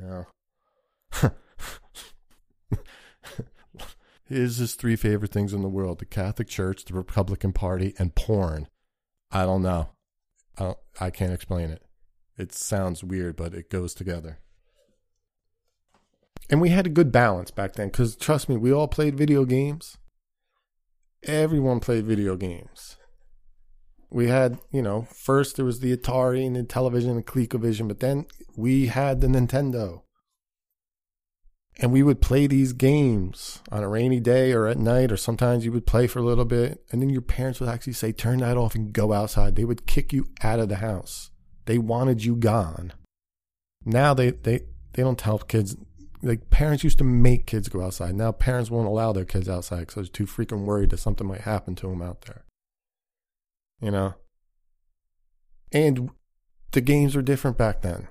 Yeah. 0.00 0.24
Here's 4.28 4.56
his 4.56 4.74
three 4.74 4.96
favorite 4.96 5.30
things 5.32 5.52
in 5.52 5.62
the 5.62 5.68
world: 5.68 5.98
the 6.00 6.04
Catholic 6.04 6.48
Church, 6.48 6.84
the 6.84 6.94
Republican 6.94 7.52
Party, 7.52 7.94
and 7.98 8.14
porn. 8.14 8.68
I 9.30 9.44
don't 9.44 9.62
know. 9.62 9.90
I, 10.58 10.62
don't, 10.62 10.78
I 11.00 11.10
can't 11.10 11.32
explain 11.32 11.70
it. 11.70 11.82
It 12.36 12.52
sounds 12.52 13.02
weird, 13.02 13.36
but 13.36 13.54
it 13.54 13.70
goes 13.70 13.94
together 13.94 14.40
and 16.48 16.60
we 16.60 16.68
had 16.68 16.86
a 16.86 16.90
good 16.90 17.10
balance 17.10 17.50
back 17.50 17.74
then 17.74 17.88
because 17.88 18.16
trust 18.16 18.48
me, 18.48 18.56
we 18.56 18.72
all 18.72 18.88
played 18.88 19.16
video 19.16 19.44
games. 19.44 19.96
Everyone 21.24 21.80
played 21.80 22.06
video 22.06 22.36
games. 22.36 22.96
We 24.10 24.28
had, 24.28 24.58
you 24.70 24.82
know, 24.82 25.08
first 25.12 25.56
there 25.56 25.64
was 25.64 25.80
the 25.80 25.96
Atari 25.96 26.46
and 26.46 26.54
the 26.54 26.62
television 26.62 27.10
and 27.10 27.26
ColecoVision, 27.26 27.88
but 27.88 28.00
then 28.00 28.26
we 28.56 28.86
had 28.86 29.20
the 29.20 29.26
Nintendo. 29.26 30.02
And 31.78 31.92
we 31.92 32.02
would 32.02 32.22
play 32.22 32.46
these 32.46 32.72
games 32.72 33.60
on 33.70 33.82
a 33.82 33.88
rainy 33.88 34.20
day 34.20 34.52
or 34.52 34.66
at 34.66 34.78
night, 34.78 35.12
or 35.12 35.16
sometimes 35.16 35.64
you 35.64 35.72
would 35.72 35.84
play 35.84 36.06
for 36.06 36.20
a 36.20 36.24
little 36.24 36.46
bit. 36.46 36.82
And 36.90 37.02
then 37.02 37.10
your 37.10 37.20
parents 37.20 37.60
would 37.60 37.68
actually 37.68 37.92
say, 37.92 38.12
turn 38.12 38.38
that 38.38 38.56
off 38.56 38.74
and 38.74 38.92
go 38.92 39.12
outside. 39.12 39.56
They 39.56 39.64
would 39.64 39.86
kick 39.86 40.12
you 40.12 40.26
out 40.42 40.60
of 40.60 40.70
the 40.70 40.76
house. 40.76 41.30
They 41.66 41.76
wanted 41.76 42.24
you 42.24 42.36
gone. 42.36 42.94
Now 43.84 44.14
they, 44.14 44.30
they, 44.30 44.60
they 44.94 45.02
don't 45.02 45.18
tell 45.18 45.38
kids 45.38 45.76
like 46.26 46.50
parents 46.50 46.84
used 46.84 46.98
to 46.98 47.04
make 47.04 47.46
kids 47.46 47.68
go 47.68 47.82
outside. 47.82 48.14
Now 48.14 48.32
parents 48.32 48.70
won't 48.70 48.88
allow 48.88 49.12
their 49.12 49.24
kids 49.24 49.48
outside 49.48 49.80
because 49.80 49.94
they're 49.94 50.04
too 50.04 50.26
freaking 50.26 50.64
worried 50.64 50.90
that 50.90 50.98
something 50.98 51.26
might 51.26 51.42
happen 51.42 51.74
to 51.76 51.88
them 51.88 52.02
out 52.02 52.22
there. 52.22 52.44
You 53.80 53.90
know? 53.90 54.14
And 55.72 56.10
the 56.72 56.80
games 56.80 57.14
were 57.14 57.22
different 57.22 57.56
back 57.56 57.82
then. 57.82 58.08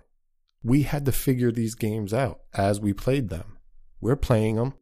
We 0.64 0.84
had 0.84 1.06
to 1.06 1.12
figure 1.12 1.52
these 1.52 1.76
games 1.76 2.14
out 2.14 2.40
as 2.54 2.80
we 2.80 2.94
played 2.94 3.30
them. 3.30 3.58
We're 4.02 4.16
playing 4.16 4.56
them. 4.56 4.74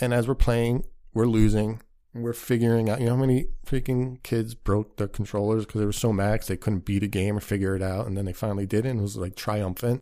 And 0.00 0.12
as 0.12 0.26
we're 0.26 0.34
playing, 0.34 0.84
we're 1.14 1.26
losing. 1.26 1.82
We're 2.14 2.32
figuring 2.32 2.90
out, 2.90 3.00
you 3.00 3.06
know 3.06 3.14
how 3.14 3.20
many 3.20 3.46
freaking 3.66 4.22
kids 4.22 4.54
broke 4.54 4.96
their 4.96 5.08
controllers 5.08 5.64
because 5.64 5.80
they 5.80 5.86
were 5.86 5.92
so 5.92 6.12
mad 6.12 6.42
they 6.42 6.56
couldn't 6.56 6.84
beat 6.84 7.02
a 7.02 7.08
game 7.08 7.36
or 7.36 7.40
figure 7.40 7.74
it 7.74 7.82
out. 7.82 8.06
And 8.06 8.16
then 8.16 8.24
they 8.24 8.32
finally 8.32 8.66
did 8.66 8.84
it 8.84 8.90
and 8.90 9.00
it 9.00 9.02
was 9.02 9.16
like 9.16 9.34
triumphant. 9.34 10.00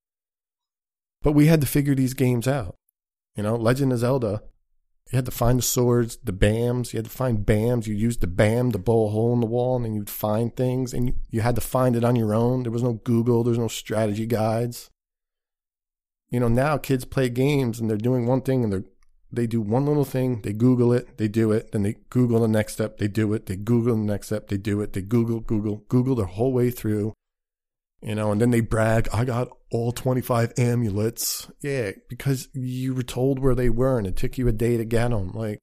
But 1.22 1.32
we 1.32 1.46
had 1.46 1.60
to 1.60 1.66
figure 1.66 1.94
these 1.94 2.14
games 2.14 2.48
out. 2.48 2.76
You 3.36 3.42
know, 3.42 3.56
Legend 3.56 3.92
of 3.92 3.98
Zelda, 3.98 4.42
you 5.10 5.16
had 5.16 5.26
to 5.26 5.30
find 5.30 5.58
the 5.58 5.62
swords, 5.62 6.18
the 6.22 6.32
bombs. 6.32 6.92
You 6.92 6.98
had 6.98 7.06
to 7.06 7.10
find 7.10 7.44
bombs. 7.44 7.86
You 7.86 7.94
used 7.94 8.20
the 8.20 8.26
bomb 8.26 8.72
to 8.72 8.78
blow 8.78 9.06
a 9.06 9.10
hole 9.10 9.32
in 9.32 9.40
the 9.40 9.46
wall, 9.46 9.76
and 9.76 9.84
then 9.84 9.94
you'd 9.94 10.10
find 10.10 10.54
things, 10.54 10.94
and 10.94 11.08
you, 11.08 11.14
you 11.30 11.40
had 11.40 11.56
to 11.56 11.60
find 11.60 11.96
it 11.96 12.04
on 12.04 12.16
your 12.16 12.32
own. 12.32 12.62
There 12.62 12.72
was 12.72 12.82
no 12.82 12.94
Google. 12.94 13.42
There's 13.42 13.58
no 13.58 13.68
strategy 13.68 14.26
guides. 14.26 14.90
You 16.30 16.40
know, 16.40 16.48
now 16.48 16.78
kids 16.78 17.04
play 17.04 17.28
games, 17.28 17.80
and 17.80 17.90
they're 17.90 17.96
doing 17.96 18.26
one 18.26 18.42
thing, 18.42 18.64
and 18.64 18.72
they 18.72 18.82
they 19.32 19.46
do 19.46 19.60
one 19.60 19.86
little 19.86 20.04
thing. 20.04 20.42
They 20.42 20.52
Google 20.52 20.92
it. 20.92 21.16
They 21.18 21.28
do 21.28 21.52
it. 21.52 21.72
Then 21.72 21.82
they 21.82 21.96
Google 22.10 22.40
the 22.40 22.48
next 22.48 22.74
step. 22.74 22.98
They 22.98 23.08
do 23.08 23.32
it. 23.32 23.46
They 23.46 23.56
Google 23.56 23.96
the 23.96 24.02
next 24.02 24.26
step. 24.26 24.48
They 24.48 24.56
do 24.56 24.80
it. 24.80 24.92
They 24.92 25.02
Google, 25.02 25.40
Google, 25.40 25.84
Google 25.88 26.16
their 26.16 26.26
whole 26.26 26.52
way 26.52 26.70
through 26.70 27.14
you 28.02 28.14
know, 28.14 28.32
and 28.32 28.40
then 28.40 28.50
they 28.50 28.60
brag, 28.60 29.08
I 29.12 29.24
got 29.24 29.48
all 29.70 29.92
25 29.92 30.54
amulets. 30.58 31.50
Yeah, 31.60 31.92
because 32.08 32.48
you 32.54 32.94
were 32.94 33.02
told 33.02 33.38
where 33.38 33.54
they 33.54 33.68
were 33.68 33.98
and 33.98 34.06
it 34.06 34.16
took 34.16 34.38
you 34.38 34.48
a 34.48 34.52
day 34.52 34.76
to 34.76 34.84
get 34.84 35.10
them. 35.10 35.32
Like 35.32 35.58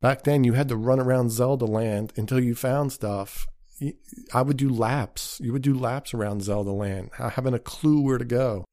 back 0.00 0.24
then, 0.24 0.44
you 0.44 0.54
had 0.54 0.68
to 0.68 0.76
run 0.76 1.00
around 1.00 1.30
Zelda 1.30 1.64
land 1.64 2.12
until 2.16 2.40
you 2.40 2.54
found 2.54 2.92
stuff. 2.92 3.46
I 4.32 4.42
would 4.42 4.56
do 4.56 4.68
laps. 4.68 5.40
You 5.42 5.52
would 5.52 5.62
do 5.62 5.78
laps 5.78 6.14
around 6.14 6.42
Zelda 6.42 6.70
land, 6.70 7.10
having 7.14 7.54
a 7.54 7.58
clue 7.58 8.00
where 8.00 8.18
to 8.18 8.24
go. 8.24 8.64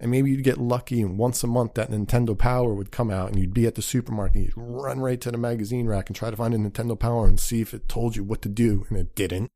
And 0.00 0.12
maybe 0.12 0.30
you'd 0.30 0.44
get 0.44 0.58
lucky 0.58 1.00
and 1.00 1.18
once 1.18 1.42
a 1.42 1.48
month 1.48 1.74
that 1.74 1.90
Nintendo 1.90 2.38
Power 2.38 2.72
would 2.72 2.92
come 2.92 3.10
out 3.10 3.30
and 3.30 3.38
you'd 3.38 3.52
be 3.52 3.66
at 3.66 3.74
the 3.74 3.82
supermarket. 3.82 4.44
You'd 4.44 4.52
run 4.56 5.00
right 5.00 5.20
to 5.20 5.32
the 5.32 5.38
magazine 5.38 5.86
rack 5.86 6.08
and 6.08 6.14
try 6.14 6.30
to 6.30 6.36
find 6.36 6.54
a 6.54 6.56
Nintendo 6.56 6.96
Power 6.96 7.26
and 7.26 7.38
see 7.38 7.60
if 7.60 7.74
it 7.74 7.88
told 7.88 8.14
you 8.14 8.22
what 8.22 8.40
to 8.42 8.48
do. 8.48 8.86
And 8.88 8.96
it 8.96 9.16
didn't. 9.16 9.50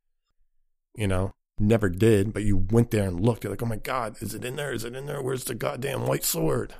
You 0.97 1.07
know? 1.07 1.33
Never 1.63 1.89
did, 1.89 2.33
but 2.33 2.45
you 2.45 2.67
went 2.71 2.91
there 2.91 3.05
and 3.09 3.21
looked. 3.21 3.45
You're 3.45 3.53
like, 3.53 3.63
oh 3.63 3.67
my 3.67 3.77
God, 3.77 4.17
is 4.21 4.35
it 4.35 4.45
in 4.45 4.57
there? 4.57 4.73
Is 4.73 4.85
it 4.85 4.95
in 4.95 5.07
there? 5.07 5.23
Where's 5.23 5.45
the 5.45 5.55
goddamn 5.55 6.07
white 6.07 6.25
sword? 6.25 6.75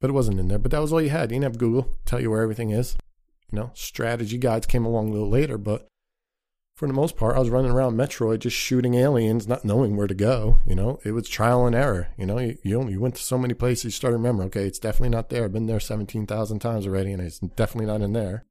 But 0.00 0.10
it 0.10 0.14
wasn't 0.14 0.40
in 0.40 0.48
there. 0.48 0.58
But 0.58 0.70
that 0.72 0.80
was 0.80 0.92
all 0.92 1.02
you 1.02 1.10
had. 1.10 1.30
You 1.30 1.36
didn't 1.36 1.44
have 1.44 1.58
Google 1.58 1.96
tell 2.06 2.20
you 2.20 2.30
where 2.30 2.42
everything 2.42 2.70
is. 2.70 2.96
You 3.52 3.58
know, 3.58 3.70
strategy 3.74 4.38
guides 4.38 4.66
came 4.66 4.84
along 4.84 5.08
a 5.08 5.12
little 5.12 5.28
later, 5.28 5.58
but 5.58 5.88
for 6.80 6.86
the 6.86 6.94
most 6.94 7.14
part, 7.14 7.36
I 7.36 7.40
was 7.40 7.50
running 7.50 7.70
around 7.70 7.96
Metroid 7.96 8.38
just 8.38 8.56
shooting 8.56 8.94
aliens, 8.94 9.46
not 9.46 9.66
knowing 9.66 9.96
where 9.96 10.06
to 10.06 10.14
go. 10.14 10.60
You 10.66 10.74
know, 10.74 10.98
it 11.04 11.12
was 11.12 11.28
trial 11.28 11.66
and 11.66 11.76
error. 11.76 12.08
You 12.16 12.24
know, 12.24 12.38
you 12.38 12.56
you, 12.62 12.80
only, 12.80 12.94
you 12.94 13.00
went 13.00 13.16
to 13.16 13.22
so 13.22 13.36
many 13.36 13.52
places, 13.52 13.84
you 13.84 13.90
started 13.90 14.16
remember, 14.16 14.44
okay, 14.44 14.64
it's 14.66 14.78
definitely 14.78 15.10
not 15.10 15.28
there. 15.28 15.44
I've 15.44 15.52
been 15.52 15.66
there 15.66 15.78
17,000 15.78 16.58
times 16.58 16.86
already, 16.86 17.12
and 17.12 17.20
it's 17.20 17.38
definitely 17.38 17.86
not 17.86 18.00
in 18.00 18.14
there. 18.14 18.46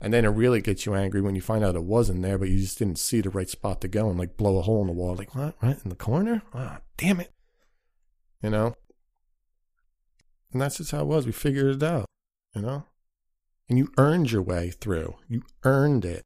And 0.00 0.14
then 0.14 0.24
it 0.24 0.28
really 0.28 0.62
gets 0.62 0.86
you 0.86 0.94
angry 0.94 1.20
when 1.20 1.34
you 1.34 1.42
find 1.42 1.62
out 1.62 1.76
it 1.76 1.84
wasn't 1.84 2.22
there, 2.22 2.38
but 2.38 2.48
you 2.48 2.58
just 2.58 2.78
didn't 2.78 2.98
see 2.98 3.20
the 3.20 3.28
right 3.28 3.50
spot 3.50 3.82
to 3.82 3.88
go 3.88 4.08
and 4.08 4.18
like 4.18 4.36
blow 4.36 4.58
a 4.58 4.62
hole 4.62 4.80
in 4.80 4.86
the 4.86 4.94
wall. 4.94 5.14
Like, 5.14 5.34
what? 5.34 5.54
Right 5.62 5.76
in 5.84 5.90
the 5.90 5.96
corner? 5.96 6.42
Ah, 6.54 6.78
oh, 6.78 6.82
damn 6.96 7.20
it. 7.20 7.32
You 8.42 8.50
know? 8.50 8.74
And 10.52 10.60
that's 10.60 10.78
just 10.78 10.92
how 10.92 11.02
it 11.02 11.06
was. 11.06 11.26
We 11.26 11.32
figured 11.32 11.76
it 11.76 11.82
out, 11.82 12.06
you 12.54 12.62
know? 12.62 12.84
And 13.68 13.78
you 13.78 13.92
earned 13.98 14.32
your 14.32 14.42
way 14.42 14.70
through. 14.70 15.16
You 15.28 15.42
earned 15.64 16.04
it. 16.04 16.24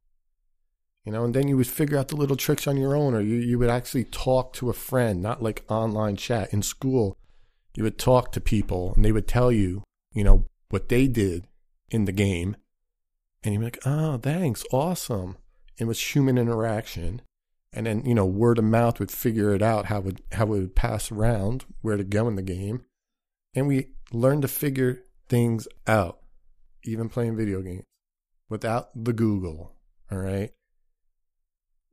You 1.03 1.11
know, 1.11 1.23
and 1.23 1.35
then 1.35 1.47
you 1.47 1.57
would 1.57 1.67
figure 1.67 1.99
out 1.99 2.07
the 2.07 2.15
little 2.15 2.35
tricks 2.35 2.65
on 2.65 2.77
your 2.77 2.95
own, 2.95 3.13
or 3.13 3.21
you, 3.21 3.35
you 3.35 3.59
would 3.59 3.69
actually 3.69 4.05
talk 4.05 4.53
to 4.53 4.71
a 4.71 4.73
friend, 4.73 5.21
not 5.21 5.43
like 5.43 5.63
online 5.69 6.15
chat. 6.15 6.51
In 6.51 6.63
school, 6.63 7.17
you 7.75 7.83
would 7.83 7.99
talk 7.99 8.31
to 8.31 8.41
people 8.41 8.93
and 8.95 9.05
they 9.05 9.11
would 9.11 9.27
tell 9.27 9.51
you, 9.51 9.83
you 10.13 10.23
know, 10.23 10.45
what 10.69 10.89
they 10.89 11.07
did 11.07 11.45
in 11.91 12.05
the 12.05 12.11
game 12.11 12.55
and 13.45 13.53
you'd 13.53 13.59
be 13.59 13.65
like, 13.65 13.79
oh, 13.85 14.17
thanks, 14.17 14.65
awesome. 14.71 15.37
It 15.77 15.85
was 15.85 16.01
human 16.01 16.37
interaction. 16.37 17.21
And 17.71 17.85
then, 17.85 18.03
you 18.03 18.15
know, 18.15 18.25
word 18.25 18.57
of 18.57 18.63
mouth 18.63 18.99
would 18.99 19.11
figure 19.11 19.53
it 19.53 19.61
out 19.61 19.85
how 19.85 19.99
it 19.99 20.05
would, 20.05 20.21
how 20.31 20.45
it 20.45 20.49
would 20.49 20.75
pass 20.75 21.11
around, 21.11 21.63
where 21.81 21.95
to 21.95 22.03
go 22.03 22.27
in 22.27 22.35
the 22.35 22.41
game. 22.41 22.85
And 23.53 23.67
we 23.67 23.89
learned 24.11 24.41
to 24.41 24.47
figure 24.47 25.03
things 25.29 25.67
out, 25.85 26.19
even 26.83 27.07
playing 27.07 27.37
video 27.37 27.61
games 27.61 27.83
without 28.49 28.89
the 28.95 29.13
Google. 29.13 29.73
All 30.11 30.17
right. 30.17 30.51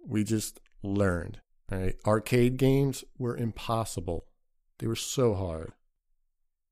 We 0.07 0.25
just 0.25 0.59
learned. 0.83 1.41
All 1.71 1.79
right. 1.79 1.97
Arcade 2.07 2.57
games 2.57 3.05
were 3.19 3.37
impossible. 3.37 4.25
They 4.79 4.87
were 4.87 4.97
so 4.97 5.35
hard. 5.35 5.73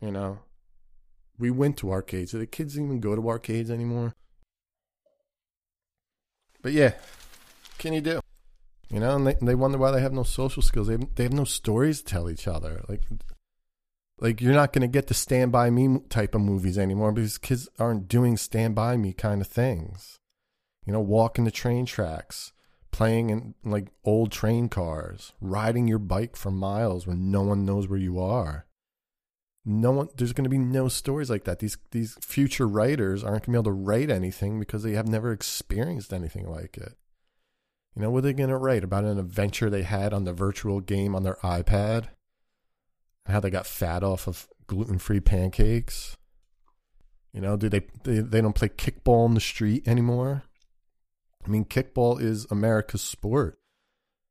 You 0.00 0.10
know, 0.10 0.38
we 1.38 1.50
went 1.50 1.76
to 1.78 1.90
arcades. 1.90 2.32
Do 2.32 2.38
the 2.38 2.46
kids 2.46 2.78
even 2.78 3.00
go 3.00 3.14
to 3.14 3.28
arcades 3.28 3.70
anymore? 3.70 4.14
But 6.62 6.72
yeah, 6.72 6.94
can 7.78 7.92
you 7.92 8.00
do? 8.00 8.20
You 8.90 9.00
know, 9.00 9.16
and 9.16 9.26
they, 9.26 9.36
they 9.40 9.54
wonder 9.54 9.78
why 9.78 9.92
they 9.92 10.00
have 10.00 10.12
no 10.12 10.24
social 10.24 10.62
skills. 10.62 10.88
They 10.88 10.94
have, 10.94 11.14
they 11.14 11.22
have 11.22 11.32
no 11.32 11.44
stories 11.44 12.00
to 12.00 12.04
tell 12.04 12.28
each 12.28 12.48
other. 12.48 12.82
Like, 12.88 13.02
like 14.18 14.40
you're 14.40 14.52
not 14.52 14.72
going 14.72 14.82
to 14.82 14.88
get 14.88 15.06
the 15.06 15.14
Stand 15.14 15.52
By 15.52 15.70
Me 15.70 16.00
type 16.08 16.34
of 16.34 16.40
movies 16.40 16.76
anymore 16.76 17.12
because 17.12 17.38
kids 17.38 17.68
aren't 17.78 18.08
doing 18.08 18.36
Stand 18.36 18.74
By 18.74 18.96
Me 18.96 19.12
kind 19.12 19.40
of 19.40 19.46
things. 19.46 20.18
You 20.84 20.92
know, 20.92 21.00
walking 21.00 21.44
the 21.44 21.50
train 21.50 21.86
tracks, 21.86 22.52
playing 22.90 23.30
in 23.30 23.54
like 23.64 23.88
old 24.04 24.32
train 24.32 24.68
cars, 24.68 25.32
riding 25.40 25.86
your 25.86 25.98
bike 25.98 26.36
for 26.36 26.50
miles 26.50 27.06
when 27.06 27.30
no 27.30 27.42
one 27.42 27.64
knows 27.64 27.86
where 27.86 27.98
you 27.98 28.18
are. 28.18 28.66
No 29.64 29.90
one 29.90 30.08
there's 30.16 30.32
going 30.32 30.44
to 30.44 30.50
be 30.50 30.58
no 30.58 30.88
stories 30.88 31.28
like 31.28 31.44
that. 31.44 31.58
These 31.58 31.76
these 31.90 32.16
future 32.22 32.66
writers 32.66 33.22
aren't 33.22 33.44
going 33.44 33.52
to 33.54 33.62
be 33.62 33.70
able 33.70 33.78
to 33.78 33.84
write 33.84 34.10
anything 34.10 34.58
because 34.58 34.82
they 34.82 34.92
have 34.92 35.08
never 35.08 35.32
experienced 35.32 36.12
anything 36.12 36.48
like 36.48 36.78
it. 36.78 36.94
You 37.94 38.02
know, 38.02 38.10
what 38.10 38.18
are 38.18 38.22
they 38.22 38.32
going 38.32 38.50
to 38.50 38.56
write 38.56 38.84
about 38.84 39.04
an 39.04 39.18
adventure 39.18 39.68
they 39.68 39.82
had 39.82 40.14
on 40.14 40.24
the 40.24 40.32
virtual 40.32 40.80
game 40.80 41.14
on 41.14 41.24
their 41.24 41.36
iPad? 41.42 42.06
How 43.26 43.40
they 43.40 43.50
got 43.50 43.66
fat 43.66 44.02
off 44.02 44.26
of 44.26 44.48
gluten-free 44.66 45.20
pancakes? 45.20 46.16
You 47.32 47.40
know, 47.40 47.56
do 47.56 47.68
they, 47.68 47.82
they 48.04 48.20
they 48.20 48.40
don't 48.40 48.54
play 48.54 48.68
kickball 48.68 49.26
in 49.26 49.34
the 49.34 49.40
street 49.40 49.86
anymore? 49.86 50.44
I 51.44 51.48
mean, 51.48 51.64
kickball 51.64 52.20
is 52.20 52.46
America's 52.50 53.02
sport. 53.02 53.58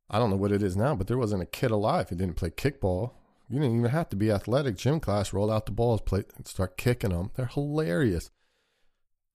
I 0.09 0.19
don't 0.19 0.29
know 0.31 0.37
what 0.37 0.51
it 0.51 0.63
is 0.63 0.75
now, 0.75 0.95
but 0.95 1.07
there 1.07 1.17
wasn't 1.17 1.43
a 1.43 1.47
kid 1.47 1.71
alive 1.71 2.09
who 2.09 2.15
didn't 2.15 2.35
play 2.35 2.49
kickball. 2.49 3.11
You 3.49 3.59
didn't 3.59 3.77
even 3.79 3.89
have 3.89 4.09
to 4.09 4.15
be 4.15 4.31
athletic. 4.31 4.77
Gym 4.77 4.99
class, 4.99 5.33
roll 5.33 5.51
out 5.51 5.65
the 5.65 5.71
balls, 5.71 6.01
play, 6.01 6.23
and 6.37 6.47
start 6.47 6.77
kicking 6.77 7.09
them. 7.09 7.31
They're 7.35 7.47
hilarious. 7.47 8.29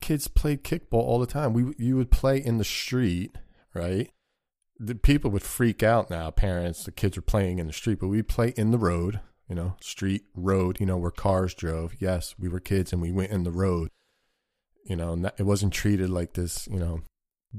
Kids 0.00 0.28
played 0.28 0.62
kickball 0.62 1.02
all 1.02 1.18
the 1.18 1.26
time. 1.26 1.52
We 1.52 1.74
you 1.78 1.96
would 1.96 2.10
play 2.10 2.38
in 2.38 2.58
the 2.58 2.64
street, 2.64 3.36
right? 3.74 4.10
The 4.78 4.94
people 4.94 5.30
would 5.32 5.42
freak 5.42 5.82
out 5.82 6.10
now. 6.10 6.30
Parents, 6.30 6.84
the 6.84 6.92
kids 6.92 7.18
are 7.18 7.22
playing 7.22 7.58
in 7.58 7.66
the 7.66 7.72
street, 7.72 7.98
but 8.00 8.08
we 8.08 8.22
play 8.22 8.54
in 8.56 8.70
the 8.70 8.78
road. 8.78 9.20
You 9.48 9.56
know, 9.56 9.76
street, 9.80 10.22
road. 10.34 10.78
You 10.78 10.86
know, 10.86 10.96
where 10.96 11.10
cars 11.10 11.52
drove. 11.52 11.94
Yes, 11.98 12.36
we 12.38 12.48
were 12.48 12.60
kids 12.60 12.92
and 12.92 13.02
we 13.02 13.10
went 13.10 13.32
in 13.32 13.42
the 13.42 13.50
road. 13.50 13.88
You 14.84 14.96
know, 14.96 15.14
and 15.14 15.26
it 15.38 15.44
wasn't 15.44 15.72
treated 15.72 16.10
like 16.10 16.34
this. 16.34 16.68
You 16.68 16.78
know, 16.78 17.00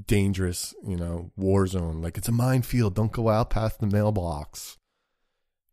dangerous, 0.06 0.74
you 0.86 0.96
know, 0.96 1.32
war 1.36 1.66
zone. 1.66 2.00
Like 2.00 2.16
it's 2.16 2.28
a 2.28 2.32
minefield. 2.32 2.94
Don't 2.94 3.12
go 3.12 3.28
out 3.28 3.50
past 3.50 3.80
the 3.80 3.86
mailbox. 3.86 4.78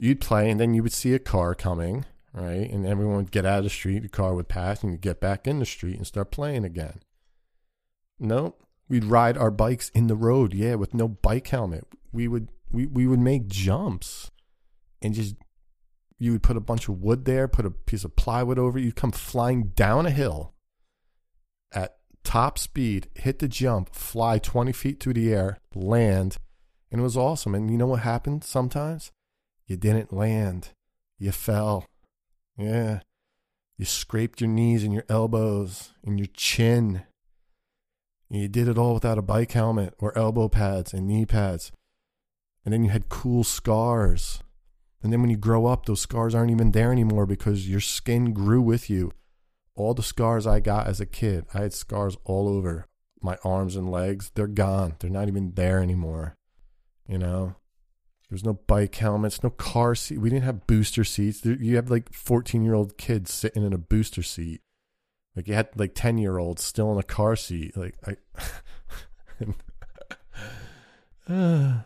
You'd 0.04 0.20
play, 0.20 0.51
and 0.51 0.60
then 0.60 0.74
you 0.74 0.84
would 0.84 0.91
see 0.91 1.14
a 1.14 1.18
car 1.18 1.56
coming, 1.56 2.04
right? 2.34 2.70
And 2.70 2.86
everyone 2.86 3.16
would 3.16 3.32
get 3.32 3.45
out 3.45 3.60
of 3.60 3.64
the 3.64 3.70
street. 3.70 3.99
The 3.99 4.10
car 4.10 4.36
would 4.36 4.49
pass, 4.49 4.84
and 4.84 4.91
you'd 4.91 4.99
get 4.99 5.22
back 5.22 5.47
in 5.47 5.60
the 5.60 5.66
street 5.66 5.95
and 5.95 6.06
start 6.06 6.30
playing 6.30 6.66
again. 6.66 6.99
No, 8.20 8.56
we'd 8.89 9.06
ride 9.06 9.38
our 9.38 9.49
bikes 9.49 9.88
in 9.93 10.08
the 10.08 10.18
road, 10.18 10.54
yeah, 10.54 10.76
with 10.76 10.93
no 10.93 11.08
bike 11.08 11.47
helmet. 11.47 11.88
We 12.12 12.28
would 12.28 12.49
we 12.70 12.86
we 12.86 13.08
would 13.08 13.22
make 13.22 13.47
jumps, 13.47 14.30
and 15.01 15.14
just 15.14 15.36
you 16.20 16.34
would 16.34 16.43
put 16.43 16.58
a 16.58 16.60
bunch 16.60 16.89
of 16.89 17.01
wood 17.01 17.24
there, 17.24 17.47
put 17.47 17.66
a 17.66 17.72
piece 17.72 18.04
of 18.04 18.18
plywood 18.18 18.60
over. 18.60 18.78
You'd 18.78 18.97
come 18.97 19.14
flying 19.14 19.68
down 19.68 20.06
a 20.06 20.12
hill 20.12 20.54
at 21.72 21.95
top 22.26 22.60
speed, 22.60 23.08
hit 23.16 23.39
the 23.39 23.47
jump, 23.47 23.95
fly 23.95 24.38
20 24.38 24.74
feet 24.74 24.99
through 24.99 25.14
the 25.14 25.34
air, 25.34 25.60
land, 25.74 26.39
and 26.91 26.99
it 26.99 27.04
was 27.06 27.16
awesome. 27.16 27.56
And 27.56 27.72
you 27.72 27.78
know 27.78 27.88
what 27.88 28.01
happened 28.01 28.43
sometimes? 28.43 29.14
You 29.74 29.78
didn't 29.78 30.13
land. 30.13 30.69
You 31.17 31.32
fell. 31.32 31.86
Yeah. 32.57 32.99
You 33.78 33.86
scraped 33.86 34.39
your 34.39 34.49
knees 34.49 34.84
and 34.84 34.93
your 34.93 35.05
elbows 35.09 35.93
and 36.05 36.19
your 36.19 36.30
chin. 36.34 37.03
And 38.30 38.41
you 38.41 38.47
did 38.47 38.67
it 38.67 38.78
all 38.78 38.93
without 38.93 39.17
a 39.17 39.24
bike 39.24 39.51
helmet 39.51 39.95
or 39.99 40.17
elbow 40.17 40.47
pads 40.47 40.93
and 40.93 41.07
knee 41.07 41.26
pads. 41.26 41.71
And 42.63 42.74
then 42.74 42.84
you 42.84 42.91
had 42.91 43.09
cool 43.09 43.43
scars. 43.43 44.41
And 45.01 45.11
then 45.11 45.21
when 45.21 45.30
you 45.30 45.38
grow 45.38 45.65
up, 45.65 45.86
those 45.86 46.01
scars 46.01 46.34
aren't 46.34 46.51
even 46.51 46.71
there 46.71 46.91
anymore 46.91 47.26
because 47.26 47.67
your 47.67 47.82
skin 47.82 48.32
grew 48.32 48.61
with 48.61 48.89
you 48.89 49.11
all 49.76 49.93
the 49.93 50.03
scars 50.03 50.45
I 50.45 50.59
got 50.59 50.88
as 50.88 50.99
a 50.99 51.05
kid, 51.05 51.45
I 51.53 51.61
had 51.61 51.74
scars 51.74 52.17
all 52.24 52.47
over 52.47 52.86
my 53.21 53.38
arms 53.43 53.76
and 53.76 53.89
legs. 53.89 54.32
They're 54.36 54.47
gone. 54.47 54.95
They're 54.99 55.09
not 55.09 55.28
even 55.28 55.53
there 55.55 55.80
anymore. 55.80 56.36
You 57.07 57.17
know, 57.17 57.55
there's 58.34 58.43
no 58.43 58.53
bike 58.65 58.95
helmets, 58.95 59.43
no 59.43 59.51
car 59.51 59.93
seat. 59.93 60.17
We 60.17 60.31
didn't 60.31 60.45
have 60.45 60.65
booster 60.65 61.03
seats. 61.03 61.45
You 61.45 61.75
have 61.75 61.91
like 61.91 62.11
14 62.11 62.63
year 62.63 62.73
old 62.73 62.97
kids 62.97 63.31
sitting 63.31 63.63
in 63.63 63.73
a 63.73 63.77
booster 63.77 64.23
seat. 64.23 64.61
Like 65.36 65.47
you 65.47 65.53
had 65.53 65.69
like 65.75 65.93
10 65.93 66.17
year 66.17 66.39
olds 66.39 66.63
still 66.63 66.91
in 66.91 66.97
a 66.97 67.03
car 67.03 67.36
seat. 67.36 67.77
Like 67.77 67.95
I. 68.07 68.17
and 71.27 71.84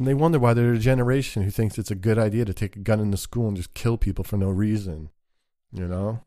they 0.00 0.14
wonder 0.14 0.40
why 0.40 0.52
they're 0.52 0.72
a 0.72 0.78
generation 0.78 1.44
who 1.44 1.50
thinks 1.50 1.78
it's 1.78 1.92
a 1.92 1.94
good 1.94 2.18
idea 2.18 2.44
to 2.44 2.52
take 2.52 2.74
a 2.74 2.80
gun 2.80 2.98
into 2.98 3.16
school 3.16 3.46
and 3.46 3.56
just 3.56 3.72
kill 3.72 3.96
people 3.96 4.24
for 4.24 4.36
no 4.36 4.50
reason. 4.50 5.10
You 5.72 5.86
know? 5.86 6.22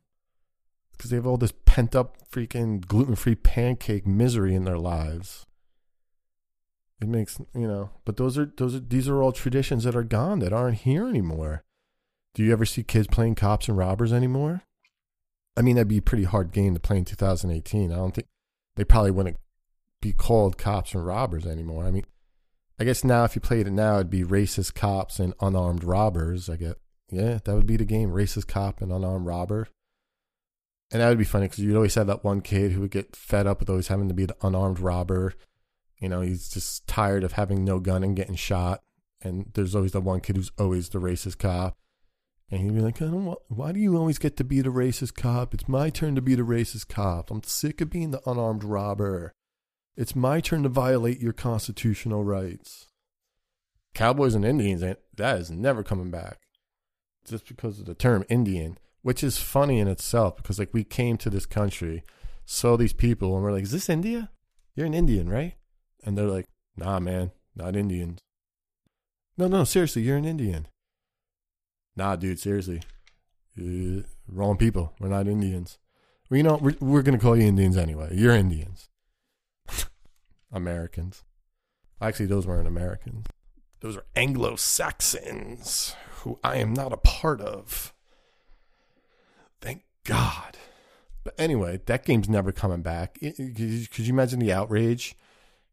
because 1.00 1.12
they 1.12 1.16
have 1.16 1.26
all 1.26 1.38
this 1.38 1.54
pent 1.66 1.96
up 1.96 2.18
freaking 2.30 2.86
gluten 2.86 3.16
free 3.16 3.36
pancake 3.36 4.06
misery 4.06 4.54
in 4.54 4.66
their 4.66 4.78
lives. 4.78 5.46
It 7.02 7.08
makes 7.08 7.40
you 7.56 7.68
know, 7.68 7.92
but 8.04 8.18
those 8.18 8.38
are 8.38 8.52
those 8.58 8.76
are 8.76 8.80
these 8.80 9.08
are 9.08 9.22
all 9.22 9.32
traditions 9.32 9.86
that 9.86 9.96
are 9.96 10.04
gone 10.04 10.40
that 10.40 10.52
aren't 10.52 10.80
here 10.80 11.08
anymore. 11.08 11.64
Do 12.34 12.44
you 12.44 12.52
ever 12.52 12.66
see 12.66 12.84
kids 12.84 13.08
playing 13.08 13.36
cops 13.36 13.68
and 13.68 13.78
robbers 13.78 14.12
anymore? 14.12 14.64
I 15.56 15.62
mean, 15.62 15.76
that'd 15.76 15.88
be 15.88 15.98
a 15.98 16.02
pretty 16.02 16.26
hard 16.26 16.52
game 16.52 16.74
to 16.74 16.80
play 16.80 16.98
in 16.98 17.06
2018. 17.06 17.92
I 17.92 17.96
don't 17.96 18.14
think 18.14 18.28
they 18.76 18.84
probably 18.84 19.12
wouldn't 19.12 19.38
be 20.02 20.14
called 20.14 20.58
cops 20.58 20.94
and 20.94 21.06
robbers 21.06 21.46
anymore. 21.46 21.86
I 21.86 21.92
mean, 21.92 22.06
I 22.80 22.84
guess 22.84 23.04
now 23.04 23.24
if 23.24 23.36
you 23.36 23.42
played 23.42 23.68
it 23.68 23.72
now, 23.72 23.96
it'd 23.96 24.10
be 24.10 24.24
racist 24.24 24.74
cops 24.74 25.20
and 25.20 25.34
unarmed 25.42 25.84
robbers. 25.84 26.50
I 26.50 26.56
get, 26.56 26.78
yeah, 27.10 27.40
that 27.44 27.56
would 27.56 27.66
be 27.66 27.78
the 27.78 27.86
game: 27.86 28.12
racist 28.12 28.48
cop 28.48 28.82
and 28.82 28.92
unarmed 28.92 29.26
robber. 29.26 29.68
And 30.92 31.02
that 31.02 31.10
would 31.10 31.18
be 31.18 31.24
funny 31.24 31.46
because 31.46 31.60
you'd 31.60 31.76
always 31.76 31.96
have 31.96 32.08
that 32.08 32.24
one 32.24 32.42
kid 32.42 32.72
who 32.72 32.82
would 32.82 32.92
get 32.92 33.16
fed 33.16 33.46
up 33.46 33.60
with 33.60 33.70
always 33.70 33.90
having 33.90 34.08
to 34.08 34.14
be 34.14 34.26
the 34.26 34.36
unarmed 34.42 34.80
robber. 34.80 35.34
You 36.00 36.10
know, 36.10 36.22
he's 36.22 36.50
just 36.50 36.88
tired 36.88 37.24
of 37.24 37.34
having 37.34 37.64
no 37.64 37.80
gun 37.80 38.04
and 38.04 38.16
getting 38.16 38.36
shot. 38.36 38.82
And 39.22 39.52
there's 39.54 39.76
always 39.76 39.92
the 39.92 40.02
one 40.02 40.22
kid 40.22 40.38
who's 40.38 40.52
always 40.58 40.90
the 40.90 41.00
racist 41.00 41.40
cop. 41.40 41.76
And 42.50 42.62
he'd 42.62 42.74
be 42.74 42.82
like, 42.82 43.00
want, 43.02 43.40
why 43.48 43.72
do 43.72 43.80
you 43.80 43.98
always 43.98 44.18
get 44.18 44.38
to 44.38 44.44
be 44.44 44.62
the 44.62 44.70
racist 44.70 45.16
cop? 45.16 45.54
It's 45.54 45.68
my 45.68 45.90
turn 45.90 46.16
to 46.16 46.22
be 46.22 46.36
the 46.36 46.44
racist 46.44 46.88
cop. 46.88 47.30
I'm 47.30 47.44
sick 47.44 47.82
of 47.82 47.90
being 47.90 48.12
the 48.12 48.28
unarmed 48.28 48.64
robber. 48.64 49.34
It's 49.96 50.16
my 50.16 50.40
turn 50.40 50.64
to 50.64 50.70
violate 50.70 51.20
your 51.20 51.34
constitutional 51.34 52.24
rights. 52.24 52.88
Cowboys 53.94 54.36
and 54.36 54.46
Indians, 54.46 54.82
that 54.82 55.40
is 55.40 55.52
never 55.52 55.84
coming 55.84 56.10
back. 56.10 56.40
Just 57.26 57.48
because 57.48 57.80
of 57.80 57.86
the 57.86 57.94
term 57.94 58.24
Indian 58.30 58.78
which 59.02 59.24
is 59.24 59.38
funny 59.38 59.80
in 59.80 59.88
itself 59.88 60.36
because 60.36 60.60
like 60.60 60.74
we 60.74 60.84
came 60.84 61.18
to 61.18 61.30
this 61.30 61.46
country, 61.46 62.04
saw 62.46 62.76
these 62.76 62.94
people, 62.94 63.36
and 63.36 63.44
we're 63.44 63.52
like, 63.52 63.64
"Is 63.64 63.72
this 63.72 63.90
India? 63.90 64.32
You're 64.76 64.88
an 64.88 64.94
Indian, 64.94 65.30
right?" 65.30 65.56
And 66.04 66.18
they're 66.18 66.26
like, 66.26 66.46
"Nah, 66.78 67.00
man, 67.00 67.32
not 67.56 67.76
Indians." 67.76 68.20
No, 69.38 69.48
no, 69.48 69.64
seriously, 69.64 70.02
you're 70.02 70.18
an 70.18 70.26
Indian. 70.26 70.68
Nah, 71.96 72.16
dude, 72.16 72.40
seriously, 72.40 72.82
uh, 73.58 74.04
wrong 74.28 74.58
people. 74.58 74.94
We're 75.00 75.10
not 75.10 75.28
Indians. 75.28 75.78
Well, 76.30 76.38
you 76.38 76.44
know, 76.44 76.58
we're, 76.62 76.76
we're 76.80 77.02
gonna 77.02 77.20
call 77.20 77.36
you 77.36 77.48
Indians 77.48 77.78
anyway. 77.78 78.10
You're 78.14 78.36
Indians, 78.36 78.90
Americans. 80.52 81.24
Actually, 82.02 82.28
those 82.28 82.48
weren't 82.48 82.68
Americans. 82.68 83.26
Those 83.82 83.98
are 83.98 84.06
Anglo 84.16 84.56
Saxons, 84.56 85.96
who 86.22 86.40
I 86.44 86.58
am 86.58 86.74
not 86.74 86.94
a 86.94 86.98
part 86.98 87.42
of. 87.42 87.94
Thank 89.62 89.84
God. 90.04 90.58
But 91.24 91.36
anyway, 91.38 91.80
that 91.86 92.06
game's 92.06 92.30
never 92.30 92.52
coming 92.52 92.82
back. 92.82 93.20
Could 93.20 93.40
you 93.60 94.14
imagine 94.14 94.40
the 94.40 94.54
outrage? 94.54 95.16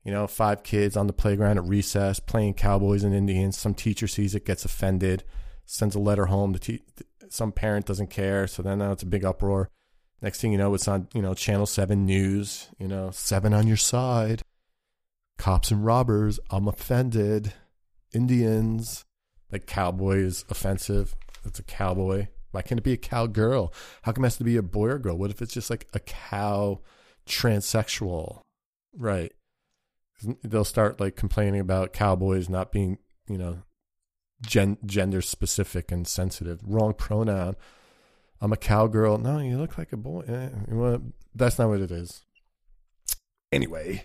You 0.07 0.13
know, 0.13 0.29
five 0.29 0.63
kids 0.63 0.97
on 0.97 1.09
the 1.09 1.13
playground 1.13 1.59
at 1.59 1.65
recess 1.65 2.21
playing 2.21 2.55
Cowboys 2.55 3.03
and 3.03 3.13
Indians. 3.13 3.59
Some 3.59 3.75
teacher 3.75 4.07
sees 4.07 4.37
it, 4.37 4.47
gets 4.47 4.65
offended, 4.65 5.25
sends 5.65 5.97
a 5.97 5.99
letter 5.99 6.27
home. 6.27 6.53
The 6.53 6.61
te- 6.61 6.83
some 7.29 7.51
parent 7.51 7.87
doesn't 7.87 8.09
care, 8.09 8.47
so 8.47 8.63
then 8.63 8.79
now 8.79 8.93
it's 8.93 9.03
a 9.03 9.07
big 9.07 9.25
uproar. 9.25 9.69
Next 10.23 10.41
thing 10.41 10.53
you 10.53 10.59
know, 10.59 10.73
it's 10.75 10.87
on 10.87 11.09
you 11.13 11.23
know 11.23 11.35
Channel 11.35 11.67
Seven 11.67 12.07
News. 12.07 12.69
You 12.79 12.87
know, 12.87 13.11
seven 13.11 13.53
on 13.53 13.67
your 13.67 13.77
side. 13.77 14.43
Cops 15.39 15.73
and 15.73 15.85
robbers. 15.85 16.39
I'm 16.51 16.69
offended. 16.69 17.53
Indians. 18.15 19.05
Like 19.51 19.67
cowboys 19.67 20.45
offensive. 20.49 21.17
It's 21.45 21.59
a 21.59 21.65
cowboy. 21.65 22.29
Why 22.53 22.63
can't 22.63 22.79
it 22.79 22.85
be 22.85 22.93
a 22.93 22.97
cowgirl? 22.97 23.75
How 24.03 24.13
come 24.13 24.23
it 24.23 24.29
has 24.29 24.37
to 24.37 24.45
be 24.45 24.57
a 24.57 24.63
boy 24.63 24.87
or 24.87 24.99
girl? 25.01 25.19
What 25.19 25.33
if 25.33 25.43
it's 25.43 25.53
just 25.53 25.69
like 25.69 25.89
a 25.95 25.99
cow 25.99 26.81
transsexual? 27.27 28.43
Right. 28.97 29.33
They'll 30.43 30.65
start 30.65 31.01
like 31.01 31.17
complaining 31.17 31.61
about 31.61 31.93
cowboys 31.93 32.49
not 32.49 32.73
being, 32.73 32.99
you 33.29 33.39
know, 33.39 33.63
gen- 34.43 34.79
gender 34.85 35.21
specific 35.21 35.93
and 35.93 36.07
sensitive. 36.07 36.61
Wrong 36.65 36.95
pronoun. 36.95 37.57
I'm 38.41 38.53
a 38.53 38.57
cowgirl. 38.57 39.19
No, 39.19 39.39
you 39.39 39.59
look 39.59 39.79
like 39.79 39.93
a 39.93 39.97
boy. 39.97 40.25
Eh, 40.29 40.99
that's 41.35 41.59
not 41.59 41.69
what 41.69 41.81
it 41.81 41.91
is. 41.91 42.25
Anyway, 43.53 44.05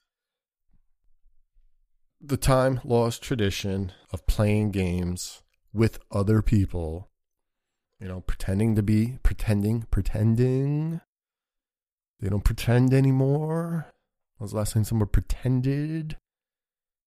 the 2.22 2.38
time 2.38 2.80
lost 2.84 3.22
tradition 3.22 3.92
of 4.12 4.28
playing 4.28 4.72
games 4.72 5.42
with 5.74 6.00
other 6.12 6.42
people, 6.42 7.10
you 8.00 8.08
know, 8.08 8.22
pretending 8.22 8.76
to 8.76 8.84
be, 8.84 9.18
pretending, 9.24 9.84
pretending. 9.90 11.02
They 12.20 12.30
don't 12.30 12.44
pretend 12.44 12.94
anymore. 12.94 13.88
Was 14.42 14.52
the 14.52 14.58
last 14.58 14.74
time 14.74 14.84
someone 14.84 15.08
pretended? 15.08 16.18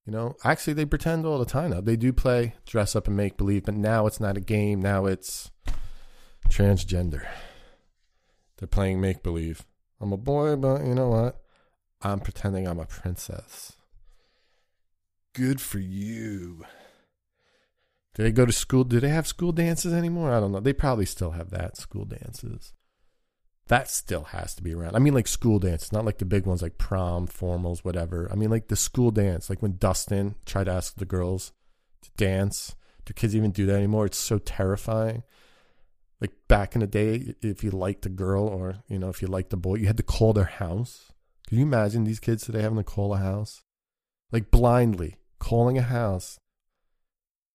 You 0.07 0.12
know, 0.12 0.37
actually, 0.45 0.74
they 0.74 0.85
pretend 0.85 1.26
all 1.26 1.39
the 1.39 1.45
time 1.45 1.70
now. 1.70 1.80
They 1.80 1.97
do 1.97 2.12
play 2.12 2.55
dress 2.64 2.95
up 2.95 3.09
and 3.09 3.16
make 3.16 3.37
believe, 3.37 3.64
but 3.64 3.74
now 3.74 4.07
it's 4.07 4.20
not 4.20 4.37
a 4.37 4.41
game. 4.41 4.80
Now 4.80 5.07
it's 5.07 5.51
transgender. 6.49 7.26
They're 8.59 8.68
playing 8.68 9.01
make 9.01 9.24
believe. 9.24 9.66
I'm 10.01 10.12
a 10.12 10.16
boy, 10.16 10.55
but 10.57 10.85
you 10.85 10.95
know 10.95 11.09
what? 11.09 11.41
I'm 12.03 12.20
pretending 12.20 12.68
I'm 12.68 12.78
a 12.78 12.87
princess. 12.87 13.72
Good 15.35 15.61
for 15.61 15.80
you. 15.80 16.64
Do 18.14 18.22
they 18.22 18.30
go 18.30 18.47
to 18.47 18.53
school? 18.53 18.85
Do 18.85 19.01
they 19.01 19.09
have 19.09 19.26
school 19.26 19.51
dances 19.51 19.93
anymore? 19.93 20.32
I 20.32 20.39
don't 20.39 20.53
know. 20.53 20.61
They 20.61 20.72
probably 20.72 21.07
still 21.07 21.32
have 21.32 21.51
that 21.51 21.76
school 21.76 22.05
dances. 22.05 22.74
That 23.69 23.89
still 23.89 24.25
has 24.25 24.55
to 24.57 24.62
be 24.62 24.75
around. 24.75 24.95
I 24.95 24.99
mean, 24.99 25.15
like 25.15 25.27
school 25.27 25.59
dance, 25.59 25.91
not 25.91 26.05
like 26.05 26.19
the 26.19 26.27
big 26.27 26.45
ones 26.45 26.61
like 26.61 26.77
prom, 26.77 27.27
formals, 27.27 27.81
whatever. 27.81 28.29
I 28.31 28.35
mean, 28.35 28.51
like 28.51 28.69
the 28.69 28.77
school 28.77 29.11
dance, 29.11 29.49
like 29.49 29.62
when 29.62 29.79
Dustin 29.79 30.35
tried 30.45 30.65
to 30.65 30.73
ask 30.73 30.97
the 30.97 31.07
girls 31.07 31.53
to 32.03 32.11
dance. 32.17 32.77
Do 33.07 33.15
kids 33.15 33.35
even 33.35 33.51
do 33.51 33.67
that 33.67 33.77
anymore? 33.77 34.07
It's 34.07 34.19
so 34.19 34.39
terrifying. 34.39 35.23
Like 36.21 36.33
back 36.49 36.75
in 36.75 36.81
the 36.81 36.87
day, 36.87 37.35
if 37.43 37.65
you 37.65 37.71
liked 37.71 38.07
a 38.07 38.11
girl 38.11 38.47
or 38.47 38.77
you 38.89 38.99
know 38.99 39.09
if 39.09 39.21
you 39.21 39.29
liked 39.29 39.53
a 39.53 39.57
boy, 39.57 39.77
you 39.77 39.87
had 39.87 39.97
to 39.97 40.03
call 40.03 40.33
their 40.33 40.45
house. 40.45 41.12
Can 41.49 41.59
you 41.59 41.65
imagine 41.65 42.05
these 42.05 42.21
kids 42.21 42.45
today 42.45 42.62
having 42.62 42.79
to 42.79 42.85
call 42.85 43.15
a 43.15 43.19
house, 43.19 43.62
like 44.33 44.51
blindly 44.51 45.17
calling 45.39 45.77
a 45.77 45.83
house 45.83 46.39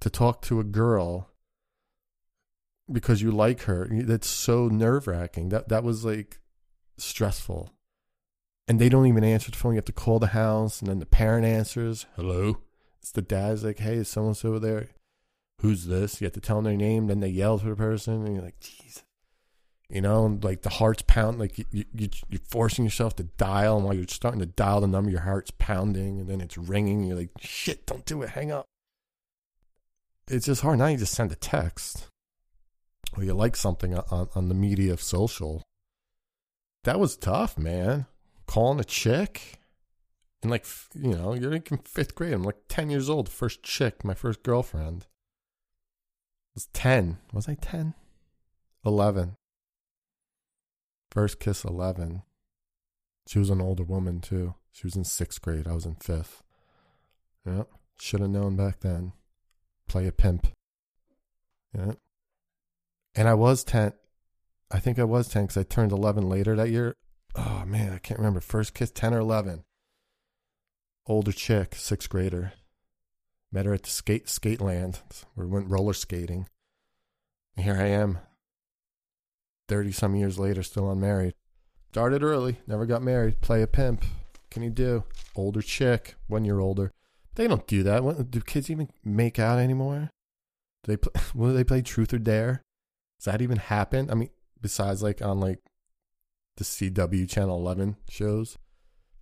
to 0.02 0.10
talk 0.10 0.42
to 0.44 0.60
a 0.60 0.64
girl 0.64 1.30
because 2.92 3.22
you 3.22 3.32
like 3.32 3.64
her. 3.64 3.88
That's 3.92 4.28
so 4.28 4.68
nerve 4.68 5.08
wracking. 5.08 5.50
That 5.50 5.70
that 5.70 5.84
was 5.84 6.06
like 6.06 6.40
stressful. 6.98 7.72
And 8.68 8.80
they 8.80 8.90
don't 8.90 9.08
even 9.08 9.24
answer 9.24 9.50
the 9.50 9.58
phone. 9.58 9.74
You 9.74 9.78
have 9.78 9.86
to 9.86 9.92
call 9.92 10.20
the 10.20 10.28
house, 10.28 10.80
and 10.80 10.90
then 10.90 11.00
the 11.00 11.06
parent 11.06 11.46
answers. 11.46 12.06
Hello. 12.16 12.60
It's 13.02 13.12
the 13.12 13.22
dad's 13.22 13.64
like, 13.64 13.80
hey, 13.80 13.96
is 13.96 14.10
someone 14.10 14.36
over 14.44 14.60
there? 14.60 14.90
Who's 15.62 15.88
this? 15.88 16.22
You 16.22 16.26
have 16.26 16.34
to 16.34 16.42
tell 16.42 16.58
them 16.58 16.66
their 16.66 16.78
name. 16.78 17.08
Then 17.08 17.20
they 17.20 17.30
yell 17.30 17.58
for 17.58 17.70
the 17.70 17.76
person, 17.76 18.26
and 18.26 18.36
you're 18.36 18.44
like, 18.44 18.60
jeez. 18.60 19.04
You 19.90 20.02
know, 20.02 20.38
like 20.44 20.62
the 20.62 20.70
heart's 20.70 21.02
pound, 21.08 21.40
like 21.40 21.58
you, 21.58 21.66
you, 21.72 22.10
you're 22.30 22.42
forcing 22.48 22.86
yourself 22.86 23.16
to 23.16 23.24
dial, 23.24 23.78
and 23.78 23.86
while 23.86 23.96
you're 23.96 24.06
starting 24.08 24.40
to 24.42 24.46
dial 24.46 24.82
the 24.82 24.88
number, 24.88 25.10
your 25.10 25.22
heart's 25.22 25.52
pounding, 25.58 26.20
and 26.20 26.30
then 26.30 26.42
it's 26.42 26.60
ringing. 26.60 27.00
And 27.00 27.08
you're 27.08 27.18
like, 27.18 27.32
shit, 27.40 27.88
don't 27.88 28.06
do 28.06 28.22
it, 28.22 28.30
hang 28.30 28.52
up. 28.52 28.66
It's 30.28 30.46
just 30.46 30.62
hard. 30.62 30.78
Now 30.78 30.86
you 30.88 30.98
just 30.98 31.16
send 31.16 31.32
a 31.32 31.36
text 31.36 32.08
or 33.16 33.24
you 33.24 33.34
like 33.34 33.56
something 33.56 33.96
on, 33.96 34.30
on 34.36 34.50
the 34.50 34.56
media 34.56 34.94
of 34.94 35.02
social. 35.02 35.64
That 36.84 37.00
was 37.00 37.18
tough, 37.18 37.58
man. 37.58 38.06
Calling 38.48 38.80
a 38.80 38.84
chick. 38.84 39.60
And 40.42 40.50
like, 40.50 40.66
you 40.94 41.16
know, 41.16 41.34
you're 41.34 41.54
in 41.54 41.62
fifth 41.84 42.16
grade. 42.16 42.34
I'm 42.34 42.44
like 42.44 42.58
10 42.70 42.90
years 42.90 43.10
old. 43.10 43.30
First 43.30 43.64
chick, 43.64 44.06
my 44.06 44.14
first 44.14 44.44
girlfriend. 44.44 45.06
was 46.56 46.68
10. 46.74 47.18
Was 47.34 47.50
I 47.50 47.56
10? 47.56 47.94
11. 48.86 49.36
First 51.12 51.40
kiss, 51.40 51.66
11. 51.66 52.22
She 53.28 53.40
was 53.40 53.50
an 53.50 53.62
older 53.62 53.84
woman, 53.84 54.22
too. 54.22 54.56
She 54.72 54.88
was 54.88 54.96
in 54.96 55.04
sixth 55.04 55.42
grade. 55.42 55.68
I 55.68 55.74
was 55.74 55.86
in 55.86 55.96
fifth. 55.96 56.44
Yeah. 57.46 57.64
Should 58.00 58.22
have 58.22 58.30
known 58.30 58.56
back 58.56 58.80
then. 58.80 59.12
Play 59.88 60.08
a 60.08 60.12
pimp. 60.12 60.48
Yeah. 61.76 61.94
And 63.16 63.28
I 63.28 63.34
was 63.34 63.64
10. 63.64 63.94
I 64.72 64.80
think 64.80 65.00
I 65.00 65.04
was 65.04 65.28
10 65.28 65.44
because 65.44 65.58
I 65.58 65.64
turned 65.64 65.92
11 65.92 66.30
later 66.30 66.56
that 66.56 66.70
year. 66.70 66.96
Oh, 67.36 67.64
man, 67.66 67.94
I 67.94 67.98
can't 67.98 68.20
remember. 68.20 68.40
First 68.40 68.74
kiss, 68.74 68.92
10 68.92 69.14
or 69.14 69.20
11. 69.20 69.64
Older 71.08 71.32
chick, 71.32 71.76
sixth 71.76 72.10
grader. 72.10 72.54
Met 73.52 73.66
her 73.66 73.74
at 73.74 73.84
the 73.84 73.90
skate 73.90 74.30
skate 74.30 74.62
land. 74.62 75.00
We 75.36 75.46
went 75.48 75.70
roller 75.70 75.94
skating. 75.94 76.48
And 77.56 77.66
here 77.66 77.76
I 77.76 77.88
am, 77.88 78.20
30 79.70 79.92
some 79.92 80.16
years 80.16 80.38
later, 80.38 80.64
still 80.64 80.92
unmarried. 80.92 81.34
Started 81.92 82.24
early, 82.24 82.60
never 82.68 82.86
got 82.86 83.02
married. 83.02 83.42
Play 83.42 83.62
a 83.62 83.68
pimp. 83.68 84.06
Can 84.52 84.64
you 84.64 84.70
do? 84.70 85.04
Older 85.36 85.62
chick, 85.62 86.16
one 86.28 86.46
year 86.46 86.60
older. 86.60 86.92
They 87.36 87.48
don't 87.48 87.66
do 87.68 87.84
that. 87.84 88.30
do 88.30 88.42
kids 88.42 88.70
even 88.70 88.90
make 89.04 89.40
out 89.40 89.60
anymore? 89.60 90.10
Do 90.84 90.92
they 90.92 90.98
play, 90.98 91.22
will 91.34 91.54
they 91.54 91.64
play 91.64 91.82
Truth 91.82 92.14
or 92.14 92.20
Dare? 92.20 92.64
Does 93.20 93.26
that 93.26 93.42
even 93.42 93.58
happen? 93.58 94.10
I 94.10 94.16
mean, 94.16 94.30
besides 94.62 95.04
like 95.04 95.22
on 95.22 95.40
like 95.40 95.60
the 96.58 96.64
CW 96.64 97.30
Channel 97.30 97.58
11 97.58 97.98
shows, 98.10 98.58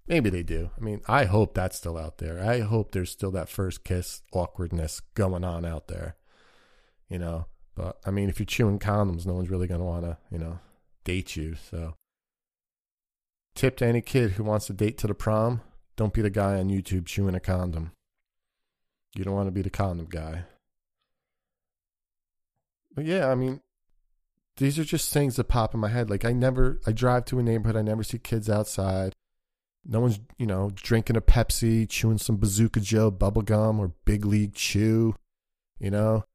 maybe 0.07 0.29
they 0.29 0.43
do. 0.43 0.69
I 0.77 0.81
mean, 0.83 1.01
I 1.07 1.25
hope 1.25 1.53
that's 1.53 1.77
still 1.77 1.97
out 1.97 2.19
there. 2.19 2.39
I 2.39 2.59
hope 2.59 2.91
there's 2.91 3.11
still 3.11 3.31
that 3.31 3.49
first 3.49 3.83
kiss 3.83 4.21
awkwardness 4.31 5.01
going 5.15 5.43
on 5.43 5.65
out 5.65 5.87
there. 5.87 6.15
You 7.09 7.19
know, 7.19 7.45
but 7.75 7.97
I 8.05 8.11
mean, 8.11 8.29
if 8.29 8.39
you're 8.39 8.45
chewing 8.45 8.79
condoms, 8.79 9.25
no 9.25 9.33
one's 9.33 9.49
really 9.49 9.67
going 9.67 9.79
to 9.79 9.85
want 9.85 10.03
to, 10.03 10.17
you 10.29 10.37
know, 10.37 10.59
date 11.03 11.35
you. 11.35 11.55
So, 11.55 11.95
tip 13.55 13.77
to 13.77 13.85
any 13.85 14.01
kid 14.01 14.31
who 14.31 14.43
wants 14.43 14.67
to 14.67 14.73
date 14.73 14.97
to 14.99 15.07
the 15.07 15.15
prom 15.15 15.61
don't 15.95 16.13
be 16.13 16.21
the 16.21 16.29
guy 16.29 16.59
on 16.59 16.69
YouTube 16.69 17.07
chewing 17.07 17.33
a 17.33 17.39
condom. 17.39 17.91
You 19.15 19.23
don't 19.23 19.33
want 19.33 19.47
to 19.47 19.51
be 19.51 19.63
the 19.63 19.71
condom 19.71 20.07
guy. 20.07 20.43
But 22.93 23.05
yeah, 23.05 23.29
I 23.29 23.35
mean, 23.35 23.61
these 24.57 24.77
are 24.77 24.83
just 24.83 25.13
things 25.13 25.35
that 25.35 25.45
pop 25.45 25.73
in 25.73 25.79
my 25.79 25.87
head. 25.87 26.09
Like 26.09 26.25
I 26.25 26.33
never, 26.33 26.79
I 26.85 26.91
drive 26.91 27.25
to 27.25 27.39
a 27.39 27.43
neighborhood, 27.43 27.77
I 27.77 27.81
never 27.81 28.03
see 28.03 28.17
kids 28.17 28.49
outside. 28.49 29.13
No 29.85 30.01
one's, 30.01 30.19
you 30.37 30.45
know, 30.45 30.71
drinking 30.75 31.15
a 31.15 31.21
Pepsi, 31.21 31.87
chewing 31.87 32.17
some 32.17 32.37
Bazooka 32.37 32.81
Joe 32.81 33.09
bubblegum 33.09 33.79
or 33.79 33.93
Big 34.03 34.25
League 34.25 34.53
Chew. 34.53 35.15
You 35.79 35.91
know, 35.91 36.25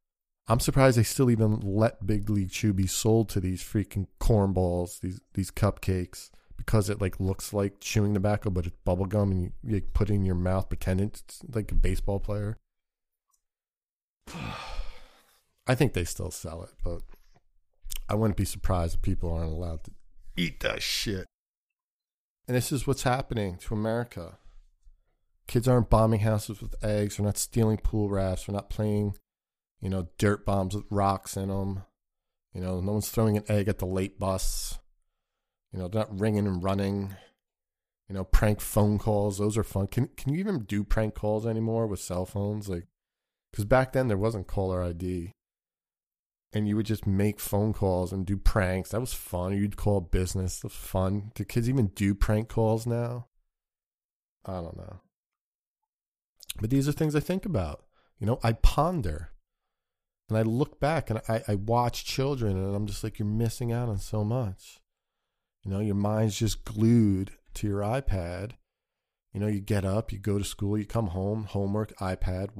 I'm 0.46 0.60
surprised 0.60 0.96
they 0.96 1.02
still 1.02 1.30
even 1.30 1.60
let 1.60 2.06
Big 2.06 2.30
League 2.30 2.50
Chew 2.50 2.72
be 2.72 2.86
sold 2.86 3.28
to 3.30 3.40
these 3.40 3.62
freaking 3.62 4.06
cornballs, 4.20 5.00
these 5.00 5.20
these 5.34 5.50
cupcakes, 5.50 6.30
because 6.56 6.88
it 6.88 7.00
like 7.00 7.20
looks 7.20 7.52
like 7.52 7.80
chewing 7.80 8.14
tobacco, 8.14 8.48
but 8.48 8.66
it's 8.66 8.76
bubblegum 8.86 9.30
and 9.30 9.42
you, 9.42 9.52
you 9.64 9.80
put 9.80 10.08
it 10.08 10.14
in 10.14 10.24
your 10.24 10.34
mouth, 10.34 10.68
pretending 10.68 11.08
it's 11.08 11.40
like 11.52 11.72
a 11.72 11.74
baseball 11.74 12.20
player. 12.20 12.56
I 15.66 15.74
think 15.74 15.92
they 15.92 16.04
still 16.04 16.30
sell 16.30 16.62
it, 16.62 16.70
but 16.82 17.02
I 18.08 18.14
wouldn't 18.14 18.36
be 18.36 18.44
surprised 18.44 18.96
if 18.96 19.02
people 19.02 19.32
aren't 19.32 19.52
allowed 19.52 19.84
to 19.84 19.92
eat 20.36 20.60
that 20.60 20.82
shit. 20.82 21.26
And 22.46 22.56
this 22.56 22.72
is 22.72 22.86
what's 22.86 23.04
happening 23.04 23.56
to 23.58 23.74
America. 23.74 24.38
Kids 25.46 25.68
aren't 25.68 25.90
bombing 25.90 26.20
houses 26.20 26.60
with 26.60 26.74
eggs. 26.84 27.16
They're 27.16 27.26
not 27.26 27.38
stealing 27.38 27.78
pool 27.78 28.08
rafts. 28.08 28.46
They're 28.46 28.54
not 28.54 28.70
playing, 28.70 29.14
you 29.80 29.88
know, 29.88 30.08
dirt 30.18 30.44
bombs 30.44 30.74
with 30.74 30.84
rocks 30.90 31.36
in 31.36 31.48
them. 31.48 31.82
You 32.52 32.60
know, 32.60 32.80
no 32.80 32.92
one's 32.92 33.08
throwing 33.08 33.36
an 33.36 33.44
egg 33.48 33.68
at 33.68 33.78
the 33.78 33.86
late 33.86 34.18
bus. 34.18 34.78
You 35.72 35.78
know, 35.78 35.88
they're 35.88 36.02
not 36.02 36.20
ringing 36.20 36.46
and 36.46 36.62
running. 36.62 37.14
You 38.08 38.14
know, 38.14 38.24
prank 38.24 38.60
phone 38.60 38.98
calls. 38.98 39.38
Those 39.38 39.56
are 39.56 39.64
fun. 39.64 39.86
Can 39.86 40.08
can 40.16 40.32
you 40.32 40.40
even 40.40 40.64
do 40.64 40.84
prank 40.84 41.14
calls 41.14 41.46
anymore 41.46 41.86
with 41.86 42.00
cell 42.00 42.26
phones? 42.26 42.68
Like, 42.68 42.86
because 43.50 43.64
back 43.64 43.92
then 43.92 44.08
there 44.08 44.18
wasn't 44.18 44.46
caller 44.46 44.82
ID 44.82 45.32
and 46.52 46.68
you 46.68 46.76
would 46.76 46.86
just 46.86 47.06
make 47.06 47.40
phone 47.40 47.72
calls 47.72 48.12
and 48.12 48.26
do 48.26 48.36
pranks. 48.36 48.90
That 48.90 49.00
was 49.00 49.14
fun. 49.14 49.56
You'd 49.56 49.76
call 49.76 50.00
business. 50.00 50.62
Was 50.62 50.72
fun. 50.72 51.32
Do 51.34 51.44
kids 51.44 51.68
even 51.68 51.88
do 51.88 52.14
prank 52.14 52.48
calls 52.48 52.86
now? 52.86 53.26
I 54.44 54.54
don't 54.54 54.76
know. 54.76 55.00
But 56.60 56.70
these 56.70 56.86
are 56.88 56.92
things 56.92 57.16
I 57.16 57.20
think 57.20 57.46
about. 57.46 57.84
You 58.18 58.26
know, 58.26 58.38
I 58.42 58.52
ponder. 58.52 59.30
And 60.28 60.36
I 60.36 60.42
look 60.42 60.78
back 60.78 61.10
and 61.10 61.20
I, 61.28 61.42
I 61.48 61.54
watch 61.54 62.04
children 62.04 62.56
and 62.56 62.74
I'm 62.74 62.86
just 62.86 63.02
like, 63.02 63.18
you're 63.18 63.26
missing 63.26 63.72
out 63.72 63.88
on 63.88 63.98
so 63.98 64.22
much. 64.22 64.80
You 65.64 65.70
know, 65.70 65.80
your 65.80 65.94
mind's 65.94 66.38
just 66.38 66.64
glued 66.64 67.32
to 67.54 67.66
your 67.66 67.80
iPad. 67.80 68.52
You 69.32 69.40
know, 69.40 69.46
you 69.46 69.60
get 69.60 69.84
up, 69.84 70.12
you 70.12 70.18
go 70.18 70.38
to 70.38 70.44
school, 70.44 70.76
you 70.76 70.84
come 70.84 71.08
home, 71.08 71.44
homework, 71.44 71.96
iPad. 71.96 72.50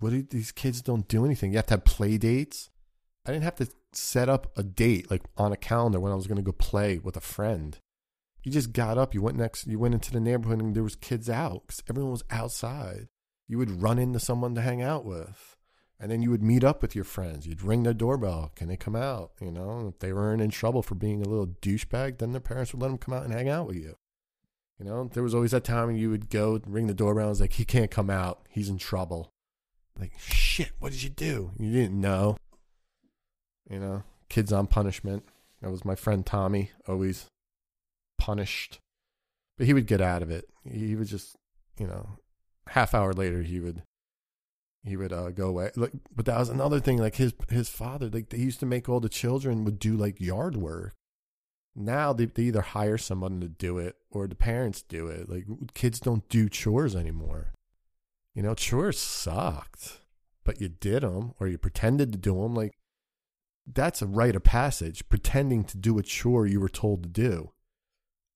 What 0.00 0.10
do 0.10 0.22
these 0.22 0.50
kids 0.50 0.82
don't 0.82 1.06
do 1.06 1.24
anything? 1.24 1.52
You 1.52 1.58
have 1.58 1.66
to 1.66 1.74
have 1.74 1.84
play 1.84 2.18
dates 2.18 2.70
I 3.26 3.32
didn't 3.32 3.44
have 3.44 3.56
to 3.56 3.68
set 3.92 4.28
up 4.28 4.52
a 4.56 4.62
date 4.62 5.10
like 5.10 5.22
on 5.36 5.52
a 5.52 5.56
calendar 5.56 5.98
when 5.98 6.12
I 6.12 6.16
was 6.16 6.26
going 6.26 6.36
to 6.36 6.42
go 6.42 6.52
play 6.52 6.98
with 6.98 7.16
a 7.16 7.20
friend. 7.20 7.78
You 8.42 8.52
just 8.52 8.72
got 8.72 8.98
up, 8.98 9.14
you 9.14 9.22
went 9.22 9.38
next, 9.38 9.66
you 9.66 9.78
went 9.78 9.94
into 9.94 10.12
the 10.12 10.20
neighborhood 10.20 10.60
and 10.60 10.74
there 10.74 10.82
was 10.82 10.96
kids 10.96 11.30
out 11.30 11.62
because 11.66 11.82
everyone 11.88 12.12
was 12.12 12.24
outside. 12.30 13.08
You 13.48 13.56
would 13.58 13.82
run 13.82 13.98
into 13.98 14.20
someone 14.20 14.54
to 14.54 14.60
hang 14.60 14.82
out 14.82 15.04
with. 15.04 15.56
And 15.98 16.10
then 16.10 16.20
you 16.20 16.30
would 16.30 16.42
meet 16.42 16.64
up 16.64 16.82
with 16.82 16.94
your 16.94 17.04
friends. 17.04 17.46
You'd 17.46 17.62
ring 17.62 17.84
their 17.84 17.94
doorbell. 17.94 18.52
Can 18.56 18.68
they 18.68 18.76
come 18.76 18.96
out? 18.96 19.30
You 19.40 19.50
know, 19.50 19.88
if 19.88 20.00
they 20.00 20.12
weren't 20.12 20.42
in 20.42 20.50
trouble 20.50 20.82
for 20.82 20.94
being 20.94 21.22
a 21.22 21.28
little 21.28 21.46
douchebag, 21.46 22.18
then 22.18 22.32
their 22.32 22.40
parents 22.40 22.72
would 22.72 22.82
let 22.82 22.88
them 22.88 22.98
come 22.98 23.14
out 23.14 23.24
and 23.24 23.32
hang 23.32 23.48
out 23.48 23.68
with 23.68 23.76
you. 23.76 23.94
You 24.78 24.84
know, 24.84 25.08
there 25.12 25.22
was 25.22 25.34
always 25.34 25.52
that 25.52 25.64
time 25.64 25.86
when 25.86 25.96
you 25.96 26.10
would 26.10 26.28
go 26.28 26.60
ring 26.66 26.88
the 26.88 26.94
doorbell. 26.94 27.24
and 27.24 27.30
was 27.30 27.40
like, 27.40 27.54
he 27.54 27.64
can't 27.64 27.90
come 27.90 28.10
out. 28.10 28.46
He's 28.50 28.68
in 28.68 28.76
trouble. 28.76 29.32
Like, 29.98 30.12
shit, 30.18 30.72
what 30.80 30.92
did 30.92 31.02
you 31.02 31.10
do? 31.10 31.52
You 31.58 31.72
didn't 31.72 32.00
know. 32.00 32.36
You 33.68 33.78
know, 33.78 34.02
kids 34.28 34.52
on 34.52 34.66
punishment. 34.66 35.24
That 35.62 35.70
was 35.70 35.84
my 35.84 35.94
friend 35.94 36.24
Tommy, 36.24 36.70
always 36.86 37.26
punished. 38.18 38.80
But 39.56 39.66
he 39.66 39.72
would 39.72 39.86
get 39.86 40.00
out 40.00 40.22
of 40.22 40.30
it. 40.30 40.48
He 40.68 40.94
would 40.96 41.06
just, 41.06 41.36
you 41.78 41.86
know, 41.86 42.18
half 42.68 42.94
hour 42.94 43.12
later 43.12 43.42
he 43.42 43.60
would 43.60 43.82
he 44.84 44.96
would 44.96 45.12
uh, 45.12 45.30
go 45.30 45.48
away. 45.48 45.70
Like, 45.76 45.92
but 46.14 46.26
that 46.26 46.38
was 46.38 46.50
another 46.50 46.78
thing. 46.78 46.98
Like 46.98 47.16
his 47.16 47.32
his 47.48 47.68
father, 47.68 48.08
like 48.08 48.28
they 48.28 48.38
used 48.38 48.60
to 48.60 48.66
make 48.66 48.88
all 48.88 49.00
the 49.00 49.08
children 49.08 49.64
would 49.64 49.78
do 49.78 49.96
like 49.96 50.20
yard 50.20 50.56
work. 50.56 50.92
Now 51.74 52.12
they 52.12 52.26
they 52.26 52.44
either 52.44 52.60
hire 52.60 52.98
someone 52.98 53.40
to 53.40 53.48
do 53.48 53.78
it 53.78 53.96
or 54.10 54.26
the 54.26 54.34
parents 54.34 54.82
do 54.82 55.06
it. 55.06 55.28
Like 55.28 55.46
kids 55.72 56.00
don't 56.00 56.28
do 56.28 56.48
chores 56.48 56.94
anymore. 56.94 57.52
You 58.34 58.42
know, 58.42 58.54
chores 58.54 58.98
sucked, 58.98 60.00
but 60.44 60.60
you 60.60 60.68
did 60.68 61.02
them 61.02 61.32
or 61.40 61.48
you 61.48 61.56
pretended 61.56 62.12
to 62.12 62.18
do 62.18 62.42
them. 62.42 62.54
Like 62.54 62.74
that's 63.66 64.02
a 64.02 64.06
rite 64.06 64.36
of 64.36 64.44
passage, 64.44 65.08
pretending 65.08 65.64
to 65.64 65.76
do 65.76 65.98
a 65.98 66.02
chore 66.02 66.46
you 66.46 66.60
were 66.60 66.68
told 66.68 67.02
to 67.02 67.08
do. 67.08 67.52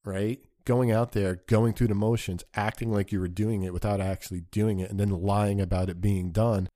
Right? 0.04 0.40
Going 0.64 0.90
out 0.90 1.12
there, 1.12 1.42
going 1.46 1.72
through 1.72 1.88
the 1.88 1.94
motions, 1.94 2.44
acting 2.54 2.92
like 2.92 3.12
you 3.12 3.20
were 3.20 3.28
doing 3.28 3.62
it 3.62 3.72
without 3.72 4.00
actually 4.00 4.42
doing 4.50 4.80
it, 4.80 4.90
and 4.90 4.98
then 4.98 5.10
lying 5.10 5.60
about 5.60 5.88
it 5.88 6.00
being 6.00 6.30
done 6.30 6.68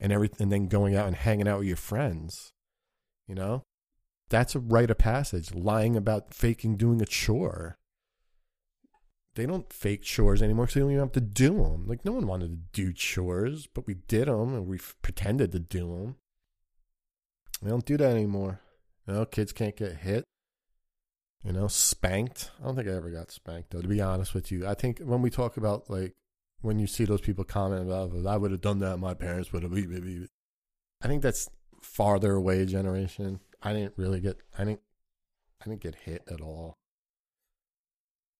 and 0.00 0.12
everything 0.12 0.44
and 0.44 0.52
then 0.52 0.68
going 0.68 0.94
out 0.94 1.06
and 1.06 1.16
hanging 1.16 1.48
out 1.48 1.58
with 1.58 1.68
your 1.68 1.76
friends. 1.76 2.52
You 3.26 3.34
know? 3.34 3.62
That's 4.30 4.54
a 4.54 4.60
rite 4.60 4.90
of 4.90 4.98
passage, 4.98 5.54
lying 5.54 5.96
about 5.96 6.34
faking 6.34 6.76
doing 6.76 7.00
a 7.00 7.06
chore. 7.06 7.78
They 9.34 9.46
don't 9.46 9.72
fake 9.72 10.02
chores 10.02 10.42
anymore 10.42 10.66
because 10.66 10.74
they 10.74 10.80
don't 10.80 10.90
even 10.90 11.02
have 11.02 11.12
to 11.12 11.20
do 11.20 11.62
them. 11.62 11.86
Like, 11.86 12.04
no 12.04 12.12
one 12.12 12.26
wanted 12.26 12.50
to 12.50 12.82
do 12.82 12.92
chores, 12.92 13.68
but 13.72 13.86
we 13.86 13.94
did 13.94 14.28
them 14.28 14.54
and 14.54 14.66
we 14.66 14.78
pretended 15.00 15.52
to 15.52 15.58
do 15.58 15.88
them. 15.88 16.16
We 17.62 17.70
don't 17.70 17.84
do 17.84 17.96
that 17.96 18.10
anymore. 18.10 18.60
You 19.06 19.14
know, 19.14 19.24
kids 19.24 19.52
can't 19.52 19.76
get 19.76 19.96
hit. 19.96 20.24
You 21.44 21.52
know, 21.52 21.68
spanked. 21.68 22.50
I 22.60 22.66
don't 22.66 22.76
think 22.76 22.88
I 22.88 22.92
ever 22.92 23.10
got 23.10 23.30
spanked 23.30 23.70
though. 23.70 23.80
To 23.80 23.88
be 23.88 24.00
honest 24.00 24.34
with 24.34 24.50
you, 24.50 24.66
I 24.66 24.74
think 24.74 25.00
when 25.00 25.22
we 25.22 25.30
talk 25.30 25.56
about 25.56 25.88
like 25.88 26.14
when 26.60 26.78
you 26.78 26.86
see 26.86 27.04
those 27.04 27.20
people 27.20 27.44
comment 27.44 27.82
about, 27.82 28.10
I 28.26 28.36
would 28.36 28.50
have 28.50 28.60
done 28.60 28.80
that. 28.80 28.98
My 28.98 29.14
parents 29.14 29.52
would 29.52 29.62
have. 29.62 29.72
I 29.72 31.06
think 31.06 31.22
that's 31.22 31.48
farther 31.80 32.34
away 32.34 32.66
generation. 32.66 33.40
I 33.62 33.72
didn't 33.72 33.94
really 33.96 34.20
get. 34.20 34.38
I 34.58 34.64
didn't. 34.64 34.80
I 35.60 35.68
didn't 35.68 35.82
get 35.82 35.94
hit 35.94 36.22
at 36.30 36.40
all. 36.40 36.74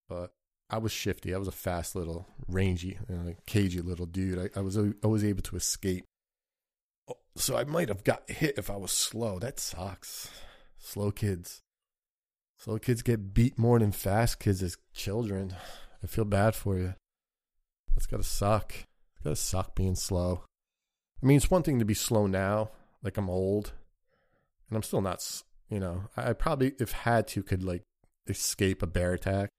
But 0.09 0.33
I 0.71 0.79
was 0.79 0.93
shifty. 0.93 1.35
I 1.35 1.39
was 1.39 1.49
a 1.49 1.53
fast 1.53 1.97
little, 1.97 2.27
rangy, 2.47 2.99
you 3.09 3.17
know, 3.17 3.35
cagey 3.47 3.81
little 3.81 4.07
dude. 4.07 4.39
I, 4.39 4.59
I 4.59 4.63
was 4.63 4.77
I 4.77 5.07
was 5.07 5.25
able 5.25 5.43
to 5.43 5.57
escape 5.57 6.05
so 7.37 7.57
I 7.57 7.65
might 7.65 7.89
have 7.89 8.05
got 8.05 8.29
hit 8.31 8.59
if 8.59 8.71
I 8.71 8.77
was 8.77 8.93
slow. 8.93 9.39
That 9.39 9.61
sucks. 9.61 10.31
Slow 10.79 11.11
kids. 11.11 11.63
Slow 12.57 12.79
kids 12.79 13.03
get 13.03 13.35
beat 13.35 13.59
more 13.59 13.79
than 13.79 13.93
fast 13.93 14.41
kids 14.41 14.63
as 14.63 14.77
children. 14.93 15.55
I 16.03 16.07
feel 16.07 16.25
bad 16.25 16.55
for 16.55 16.77
you. 16.77 16.95
That's 17.95 18.07
gotta 18.07 18.25
suck. 18.25 18.73
It's 18.75 19.25
gotta 19.25 19.37
suck 19.37 19.75
being 19.75 19.95
slow. 19.95 20.45
I 21.23 21.27
mean, 21.27 21.37
it's 21.37 21.51
one 21.51 21.63
thing 21.63 21.79
to 21.79 21.85
be 21.85 21.95
slow 21.95 22.27
now, 22.27 22.71
like 23.03 23.17
I'm 23.17 23.31
old, 23.31 23.73
and 24.69 24.77
I'm 24.77 24.83
still 24.83 25.01
not. 25.01 25.25
You 25.69 25.81
know, 25.81 26.05
I 26.17 26.33
probably, 26.33 26.73
if 26.79 26.93
had 26.93 27.29
to, 27.29 27.43
could 27.43 27.63
like 27.63 27.83
escape 28.27 28.83
a 28.83 28.87
bear 28.87 29.13
attack. 29.13 29.51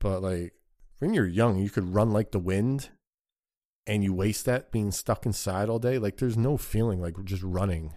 But 0.00 0.22
like 0.22 0.52
when 0.98 1.14
you're 1.14 1.26
young, 1.26 1.58
you 1.58 1.70
could 1.70 1.94
run 1.94 2.12
like 2.12 2.30
the 2.30 2.38
wind 2.38 2.90
and 3.88 4.04
you 4.04 4.12
waste 4.12 4.44
that 4.44 4.70
being 4.70 4.92
stuck 4.92 5.24
inside 5.24 5.70
all 5.70 5.78
day, 5.78 5.98
like 5.98 6.18
there's 6.18 6.36
no 6.36 6.58
feeling 6.58 7.00
like 7.00 7.14
just 7.24 7.42
running. 7.42 7.94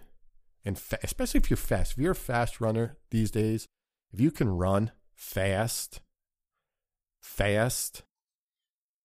And 0.64 0.78
fa- 0.78 0.98
especially 1.02 1.38
if 1.38 1.50
you're 1.50 1.56
fast. 1.58 1.92
If 1.92 1.98
you're 1.98 2.12
a 2.12 2.16
fast 2.16 2.60
runner 2.60 2.96
these 3.10 3.30
days, 3.30 3.68
if 4.10 4.18
you 4.18 4.30
can 4.30 4.48
run 4.48 4.90
fast, 5.14 6.00
fast, 7.20 8.02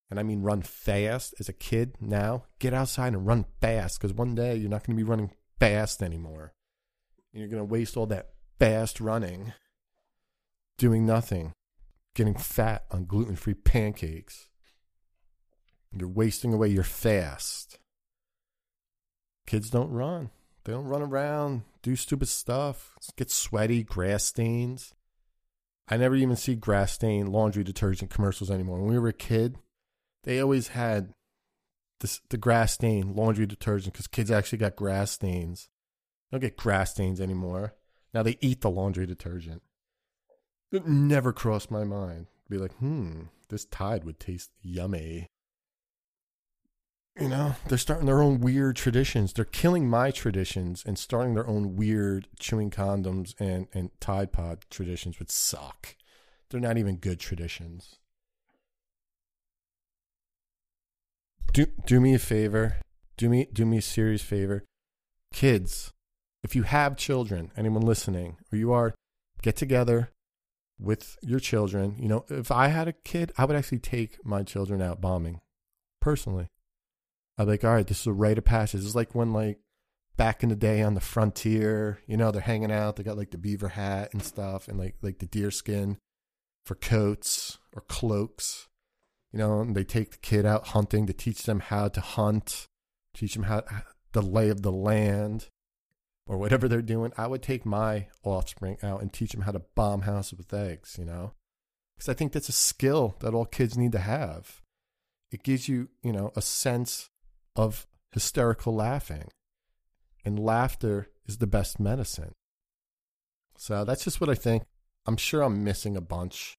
and 0.09 0.17
I 0.17 0.23
mean 0.23 0.43
run 0.43 0.61
fast 0.61 1.35
as 1.41 1.49
a 1.49 1.53
kid 1.53 1.95
now, 1.99 2.45
get 2.59 2.73
outside 2.73 3.13
and 3.13 3.27
run 3.27 3.45
fast 3.59 3.99
because 3.99 4.13
one 4.13 4.33
day 4.33 4.55
you're 4.55 4.69
not 4.69 4.85
going 4.85 4.97
to 4.97 5.03
be 5.03 5.09
running 5.09 5.31
fast 5.59 6.01
anymore. 6.01 6.53
And 7.33 7.41
You're 7.41 7.49
going 7.49 7.67
to 7.67 7.71
waste 7.71 7.97
all 7.97 8.05
that 8.07 8.29
fast 8.59 9.01
running 9.01 9.53
doing 10.77 11.05
nothing, 11.05 11.51
getting 12.15 12.35
fat 12.35 12.85
on 12.91 13.05
gluten 13.05 13.35
free 13.35 13.55
pancakes. 13.55 14.47
You're 15.99 16.09
wasting 16.09 16.53
away 16.53 16.67
your 16.69 16.83
fast. 16.83 17.79
Kids 19.45 19.69
don't 19.69 19.91
run. 19.91 20.29
They 20.67 20.73
don't 20.73 20.85
run 20.85 21.01
around, 21.01 21.61
do 21.81 21.95
stupid 21.95 22.27
stuff, 22.27 22.97
get 23.15 23.31
sweaty, 23.31 23.83
grass 23.83 24.25
stains. 24.25 24.93
I 25.87 25.95
never 25.95 26.15
even 26.15 26.35
see 26.35 26.55
grass 26.55 26.91
stain 26.91 27.31
laundry 27.31 27.63
detergent 27.63 28.11
commercials 28.11 28.51
anymore. 28.51 28.79
When 28.79 28.89
we 28.89 28.99
were 28.99 29.07
a 29.07 29.13
kid, 29.13 29.55
they 30.25 30.41
always 30.41 30.67
had 30.69 31.13
this, 32.01 32.19
the 32.29 32.35
grass 32.37 32.73
stain 32.73 33.15
laundry 33.15 33.45
detergent 33.45 33.93
because 33.93 34.07
kids 34.07 34.29
actually 34.29 34.57
got 34.57 34.75
grass 34.75 35.11
stains. 35.11 35.69
They 36.29 36.35
don't 36.35 36.41
get 36.41 36.57
grass 36.57 36.91
stains 36.91 37.21
anymore. 37.21 37.73
Now 38.13 38.23
they 38.23 38.37
eat 38.41 38.59
the 38.59 38.69
laundry 38.69 39.05
detergent. 39.05 39.61
It 40.73 40.85
never 40.85 41.31
crossed 41.31 41.71
my 41.71 41.85
mind. 41.85 42.27
Be 42.49 42.57
like, 42.57 42.73
hmm, 42.73 43.23
this 43.47 43.63
Tide 43.63 44.03
would 44.03 44.19
taste 44.19 44.51
yummy. 44.61 45.27
You 47.19 47.29
know, 47.29 47.55
they're 47.67 47.79
starting 47.79 48.05
their 48.05 48.21
own 48.21 48.41
weird 48.41 48.75
traditions. 48.75 49.33
They're 49.33 49.43
killing 49.43 49.89
my 49.89 50.11
traditions 50.11 50.83
and 50.85 50.99
starting 50.99 51.33
their 51.33 51.47
own 51.47 51.75
weird 51.75 52.27
chewing 52.39 52.69
condoms 52.69 53.33
and, 53.39 53.67
and 53.73 53.89
Tide 53.99 54.31
Pod 54.31 54.65
traditions, 54.69 55.19
which 55.19 55.31
suck. 55.31 55.95
They're 56.49 56.61
not 56.61 56.77
even 56.77 56.97
good 56.97 57.19
traditions. 57.19 57.95
Do 61.53 61.65
do 61.87 61.99
me 61.99 62.13
a 62.13 62.19
favor. 62.19 62.77
Do 63.17 63.29
me 63.29 63.47
do 63.51 63.65
me 63.65 63.77
a 63.77 63.81
serious 63.81 64.21
favor. 64.21 64.63
Kids, 65.33 65.93
if 66.43 66.55
you 66.55 66.63
have 66.63 66.97
children, 66.97 67.51
anyone 67.57 67.81
listening, 67.81 68.37
or 68.53 68.59
you 68.59 68.71
are, 68.71 68.93
get 69.41 69.55
together 69.55 70.11
with 70.79 71.17
your 71.23 71.39
children. 71.39 71.95
You 71.97 72.09
know, 72.09 72.25
if 72.29 72.51
I 72.51 72.67
had 72.67 72.87
a 72.87 72.93
kid, 72.93 73.31
I 73.39 73.45
would 73.45 73.55
actually 73.55 73.79
take 73.79 74.23
my 74.23 74.43
children 74.43 74.83
out 74.83 75.01
bombing 75.01 75.41
personally. 75.99 76.49
I'm 77.37 77.47
like, 77.47 77.63
all 77.63 77.73
right, 77.73 77.85
this 77.85 78.01
is 78.01 78.07
a 78.07 78.13
rite 78.13 78.37
of 78.37 78.45
passage. 78.45 78.83
It's 78.83 78.95
like 78.95 79.13
when 79.13 79.33
like 79.33 79.59
back 80.15 80.41
in 80.43 80.49
the 80.49 80.55
day 80.55 80.81
on 80.81 80.95
the 80.95 81.01
frontier, 81.01 81.99
you 82.07 82.17
know, 82.17 82.31
they're 82.31 82.41
hanging 82.41 82.71
out, 82.71 82.95
they 82.95 83.03
got 83.03 83.17
like 83.17 83.31
the 83.31 83.37
beaver 83.37 83.69
hat 83.69 84.09
and 84.13 84.23
stuff 84.23 84.67
and 84.67 84.79
like 84.79 84.95
like 85.01 85.19
the 85.19 85.27
deer 85.27 85.51
skin 85.51 85.97
for 86.65 86.75
coats 86.75 87.59
or 87.73 87.81
cloaks. 87.81 88.67
You 89.31 89.39
know, 89.39 89.59
and 89.59 89.75
they 89.75 89.83
take 89.83 90.11
the 90.11 90.17
kid 90.17 90.45
out 90.45 90.69
hunting 90.69 91.05
to 91.05 91.13
teach 91.13 91.43
them 91.43 91.59
how 91.59 91.89
to 91.89 92.01
hunt, 92.01 92.67
teach 93.13 93.33
them 93.33 93.43
how 93.43 93.63
the 94.13 94.21
lay 94.21 94.49
of 94.49 94.61
the 94.61 94.71
land 94.71 95.49
or 96.25 96.37
whatever 96.37 96.67
they're 96.67 96.81
doing. 96.81 97.11
I 97.17 97.27
would 97.27 97.43
take 97.43 97.65
my 97.65 98.07
offspring 98.23 98.77
out 98.81 99.01
and 99.01 99.11
teach 99.11 99.31
them 99.31 99.41
how 99.41 99.51
to 99.51 99.61
bomb 99.75 100.01
houses 100.01 100.37
with 100.37 100.53
eggs, 100.53 100.95
you 100.97 101.05
know? 101.05 101.33
Because 101.95 102.09
I 102.09 102.13
think 102.13 102.31
that's 102.31 102.49
a 102.49 102.53
skill 102.53 103.15
that 103.19 103.33
all 103.33 103.45
kids 103.45 103.77
need 103.77 103.91
to 103.91 103.99
have. 103.99 104.61
It 105.31 105.43
gives 105.43 105.67
you, 105.67 105.89
you 106.01 106.13
know, 106.13 106.31
a 106.35 106.41
sense 106.41 107.09
of 107.57 107.85
hysterical 108.13 108.73
laughing. 108.73 109.27
And 110.23 110.39
laughter 110.39 111.09
is 111.25 111.39
the 111.39 111.47
best 111.47 111.79
medicine. 111.79 112.33
So 113.57 113.83
that's 113.83 114.03
just 114.03 114.21
what 114.21 114.29
I 114.29 114.35
think. 114.35 114.63
I'm 115.05 115.17
sure 115.17 115.41
I'm 115.41 115.63
missing 115.63 115.97
a 115.97 116.01
bunch. 116.01 116.55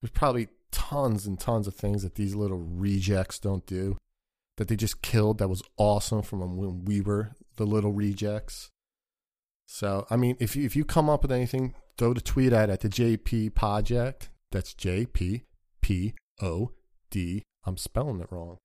There's 0.00 0.10
probably 0.10 0.48
tons 0.70 1.26
and 1.26 1.38
tons 1.38 1.66
of 1.66 1.74
things 1.74 2.02
that 2.02 2.16
these 2.16 2.34
little 2.34 2.58
rejects 2.58 3.38
don't 3.38 3.64
do 3.66 3.96
that 4.56 4.68
they 4.68 4.76
just 4.76 5.02
killed 5.02 5.38
that 5.38 5.48
was 5.48 5.62
awesome 5.76 6.22
from 6.22 6.56
when 6.56 6.84
we 6.84 7.00
were 7.00 7.32
the 7.56 7.66
little 7.66 7.92
rejects. 7.92 8.70
So, 9.66 10.06
I 10.10 10.16
mean, 10.16 10.36
if 10.40 10.56
you, 10.56 10.64
if 10.64 10.76
you 10.76 10.84
come 10.84 11.08
up 11.08 11.22
with 11.22 11.32
anything, 11.32 11.74
go 11.96 12.12
to 12.12 12.20
tweet 12.20 12.52
at 12.52 12.68
at 12.68 12.80
the 12.80 12.88
JP 12.88 13.52
Podject. 13.52 14.28
That's 14.50 14.74
J 14.74 15.06
P 15.06 15.44
P 15.80 16.14
O 16.42 16.72
D. 17.10 17.42
I'm 17.64 17.76
spelling 17.76 18.20
it 18.20 18.30
wrong. 18.30 18.58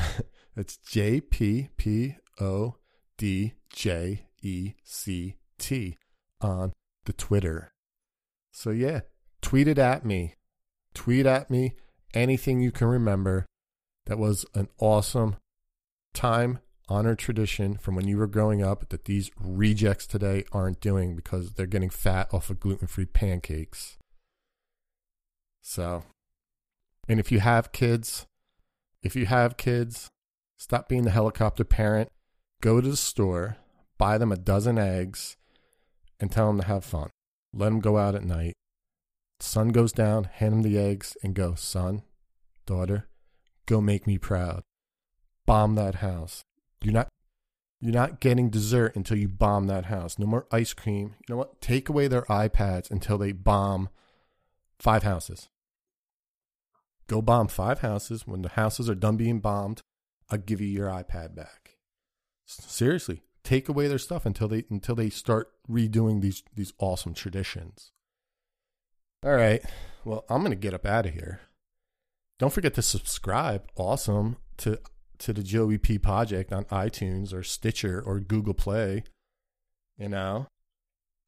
It's 0.56 0.76
J 0.76 1.20
P 1.20 1.70
P 1.76 2.16
O 2.40 2.74
D 3.16 3.54
J 3.72 4.26
E 4.42 4.74
C 4.84 5.36
T 5.58 5.96
on 6.40 6.72
the 7.04 7.12
Twitter. 7.12 7.72
So, 8.52 8.70
yeah, 8.70 9.00
tweet 9.40 9.68
it 9.68 9.78
at 9.78 10.04
me. 10.04 10.34
Tweet 10.92 11.24
at 11.24 11.50
me 11.50 11.76
anything 12.12 12.60
you 12.60 12.72
can 12.72 12.88
remember 12.88 13.46
that 14.06 14.18
was 14.18 14.44
an 14.54 14.68
awesome 14.78 15.36
time 16.12 16.58
honor 16.88 17.14
tradition 17.14 17.76
from 17.76 17.94
when 17.94 18.08
you 18.08 18.18
were 18.18 18.26
growing 18.26 18.62
up 18.62 18.88
that 18.88 19.04
these 19.04 19.30
rejects 19.38 20.06
today 20.06 20.44
aren't 20.52 20.80
doing 20.80 21.14
because 21.14 21.52
they're 21.52 21.66
getting 21.66 21.90
fat 21.90 22.28
off 22.34 22.50
of 22.50 22.58
gluten 22.58 22.88
free 22.88 23.06
pancakes. 23.06 23.96
So, 25.62 26.02
and 27.08 27.20
if 27.20 27.30
you 27.30 27.38
have 27.38 27.70
kids, 27.70 28.26
if 29.02 29.16
you 29.16 29.26
have 29.26 29.56
kids, 29.56 30.10
stop 30.58 30.88
being 30.88 31.04
the 31.04 31.10
helicopter 31.10 31.64
parent. 31.64 32.10
Go 32.60 32.80
to 32.80 32.90
the 32.90 32.96
store, 32.96 33.56
buy 33.98 34.18
them 34.18 34.32
a 34.32 34.36
dozen 34.36 34.78
eggs, 34.78 35.36
and 36.18 36.30
tell 36.30 36.48
them 36.48 36.60
to 36.60 36.66
have 36.66 36.84
fun. 36.84 37.08
Let 37.52 37.66
them 37.66 37.80
go 37.80 37.96
out 37.96 38.14
at 38.14 38.24
night. 38.24 38.54
Sun 39.40 39.68
goes 39.68 39.92
down, 39.92 40.24
hand 40.24 40.52
them 40.52 40.62
the 40.62 40.78
eggs, 40.78 41.16
and 41.22 41.34
go, 41.34 41.54
son, 41.54 42.02
daughter, 42.66 43.08
go 43.66 43.80
make 43.80 44.06
me 44.06 44.18
proud. 44.18 44.62
Bomb 45.46 45.74
that 45.76 45.96
house. 45.96 46.42
You're 46.82 46.92
not 46.92 47.08
you're 47.80 47.94
not 47.94 48.20
getting 48.20 48.50
dessert 48.50 48.94
until 48.94 49.16
you 49.16 49.26
bomb 49.26 49.66
that 49.68 49.86
house. 49.86 50.18
No 50.18 50.26
more 50.26 50.46
ice 50.52 50.74
cream. 50.74 51.14
You 51.26 51.34
know 51.34 51.38
what? 51.38 51.62
Take 51.62 51.88
away 51.88 52.08
their 52.08 52.22
iPads 52.22 52.90
until 52.90 53.16
they 53.16 53.32
bomb 53.32 53.88
five 54.78 55.02
houses. 55.02 55.48
Go 57.10 57.20
bomb 57.20 57.48
five 57.48 57.80
houses. 57.80 58.24
When 58.24 58.42
the 58.42 58.50
houses 58.50 58.88
are 58.88 58.94
done 58.94 59.16
being 59.16 59.40
bombed, 59.40 59.82
I'll 60.30 60.38
give 60.38 60.60
you 60.60 60.68
your 60.68 60.86
iPad 60.86 61.34
back. 61.34 61.76
Seriously, 62.46 63.24
take 63.42 63.68
away 63.68 63.88
their 63.88 63.98
stuff 63.98 64.24
until 64.24 64.46
they 64.46 64.62
until 64.70 64.94
they 64.94 65.10
start 65.10 65.50
redoing 65.68 66.20
these 66.20 66.44
these 66.54 66.72
awesome 66.78 67.12
traditions. 67.12 67.90
All 69.24 69.32
right. 69.32 69.60
Well, 70.04 70.24
I'm 70.30 70.42
going 70.42 70.52
to 70.52 70.56
get 70.56 70.72
up 70.72 70.86
out 70.86 71.04
of 71.04 71.14
here. 71.14 71.40
Don't 72.38 72.52
forget 72.52 72.74
to 72.74 72.82
subscribe. 72.82 73.66
Awesome 73.74 74.36
to 74.58 74.78
to 75.18 75.32
the 75.32 75.42
Joey 75.42 75.78
P 75.78 75.98
Podject 75.98 76.52
on 76.52 76.64
iTunes 76.66 77.34
or 77.34 77.42
Stitcher 77.42 78.00
or 78.00 78.20
Google 78.20 78.54
Play. 78.54 79.02
You 79.98 80.10
know, 80.10 80.46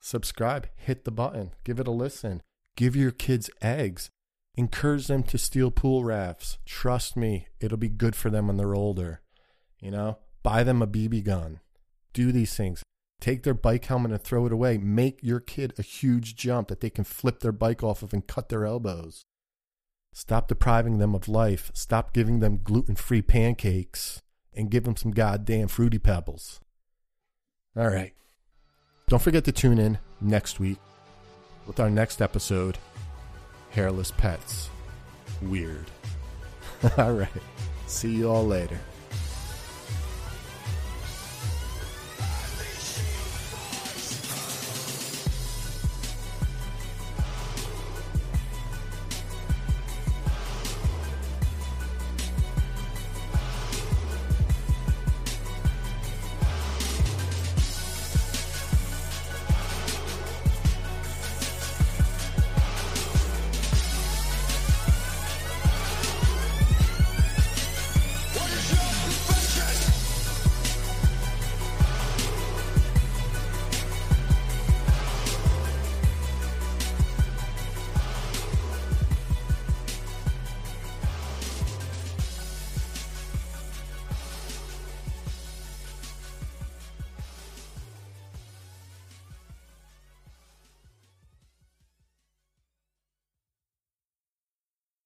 subscribe, 0.00 0.68
hit 0.76 1.04
the 1.04 1.10
button, 1.10 1.54
give 1.64 1.80
it 1.80 1.88
a 1.88 1.90
listen, 1.90 2.40
give 2.76 2.94
your 2.94 3.10
kids 3.10 3.50
eggs, 3.60 4.10
encourage 4.56 5.06
them 5.06 5.22
to 5.24 5.38
steal 5.38 5.70
pool 5.70 6.04
rafts. 6.04 6.58
Trust 6.66 7.16
me, 7.16 7.48
it'll 7.60 7.78
be 7.78 7.88
good 7.88 8.14
for 8.14 8.30
them 8.30 8.46
when 8.46 8.56
they're 8.56 8.74
older. 8.74 9.20
You 9.80 9.90
know, 9.90 10.18
buy 10.42 10.62
them 10.62 10.82
a 10.82 10.86
BB 10.86 11.24
gun. 11.24 11.60
Do 12.12 12.32
these 12.32 12.54
things. 12.54 12.82
Take 13.20 13.44
their 13.44 13.54
bike 13.54 13.84
helmet 13.84 14.12
and 14.12 14.22
throw 14.22 14.46
it 14.46 14.52
away. 14.52 14.78
Make 14.78 15.20
your 15.22 15.40
kid 15.40 15.74
a 15.78 15.82
huge 15.82 16.34
jump 16.34 16.68
that 16.68 16.80
they 16.80 16.90
can 16.90 17.04
flip 17.04 17.40
their 17.40 17.52
bike 17.52 17.82
off 17.82 18.02
of 18.02 18.12
and 18.12 18.26
cut 18.26 18.48
their 18.48 18.64
elbows. 18.64 19.24
Stop 20.12 20.48
depriving 20.48 20.98
them 20.98 21.14
of 21.14 21.28
life. 21.28 21.70
Stop 21.72 22.12
giving 22.12 22.40
them 22.40 22.60
gluten 22.62 22.96
free 22.96 23.22
pancakes 23.22 24.22
and 24.52 24.70
give 24.70 24.84
them 24.84 24.96
some 24.96 25.12
goddamn 25.12 25.68
fruity 25.68 25.98
pebbles. 25.98 26.60
All 27.76 27.88
right. 27.88 28.12
Don't 29.08 29.22
forget 29.22 29.44
to 29.44 29.52
tune 29.52 29.78
in 29.78 29.98
next 30.20 30.60
week 30.60 30.78
with 31.66 31.80
our 31.80 31.90
next 31.90 32.20
episode 32.20 32.76
Hairless 33.72 34.10
Pets. 34.10 34.68
Weird. 35.40 35.86
all 36.98 37.12
right. 37.12 37.28
See 37.86 38.10
you 38.12 38.30
all 38.30 38.46
later. 38.46 38.78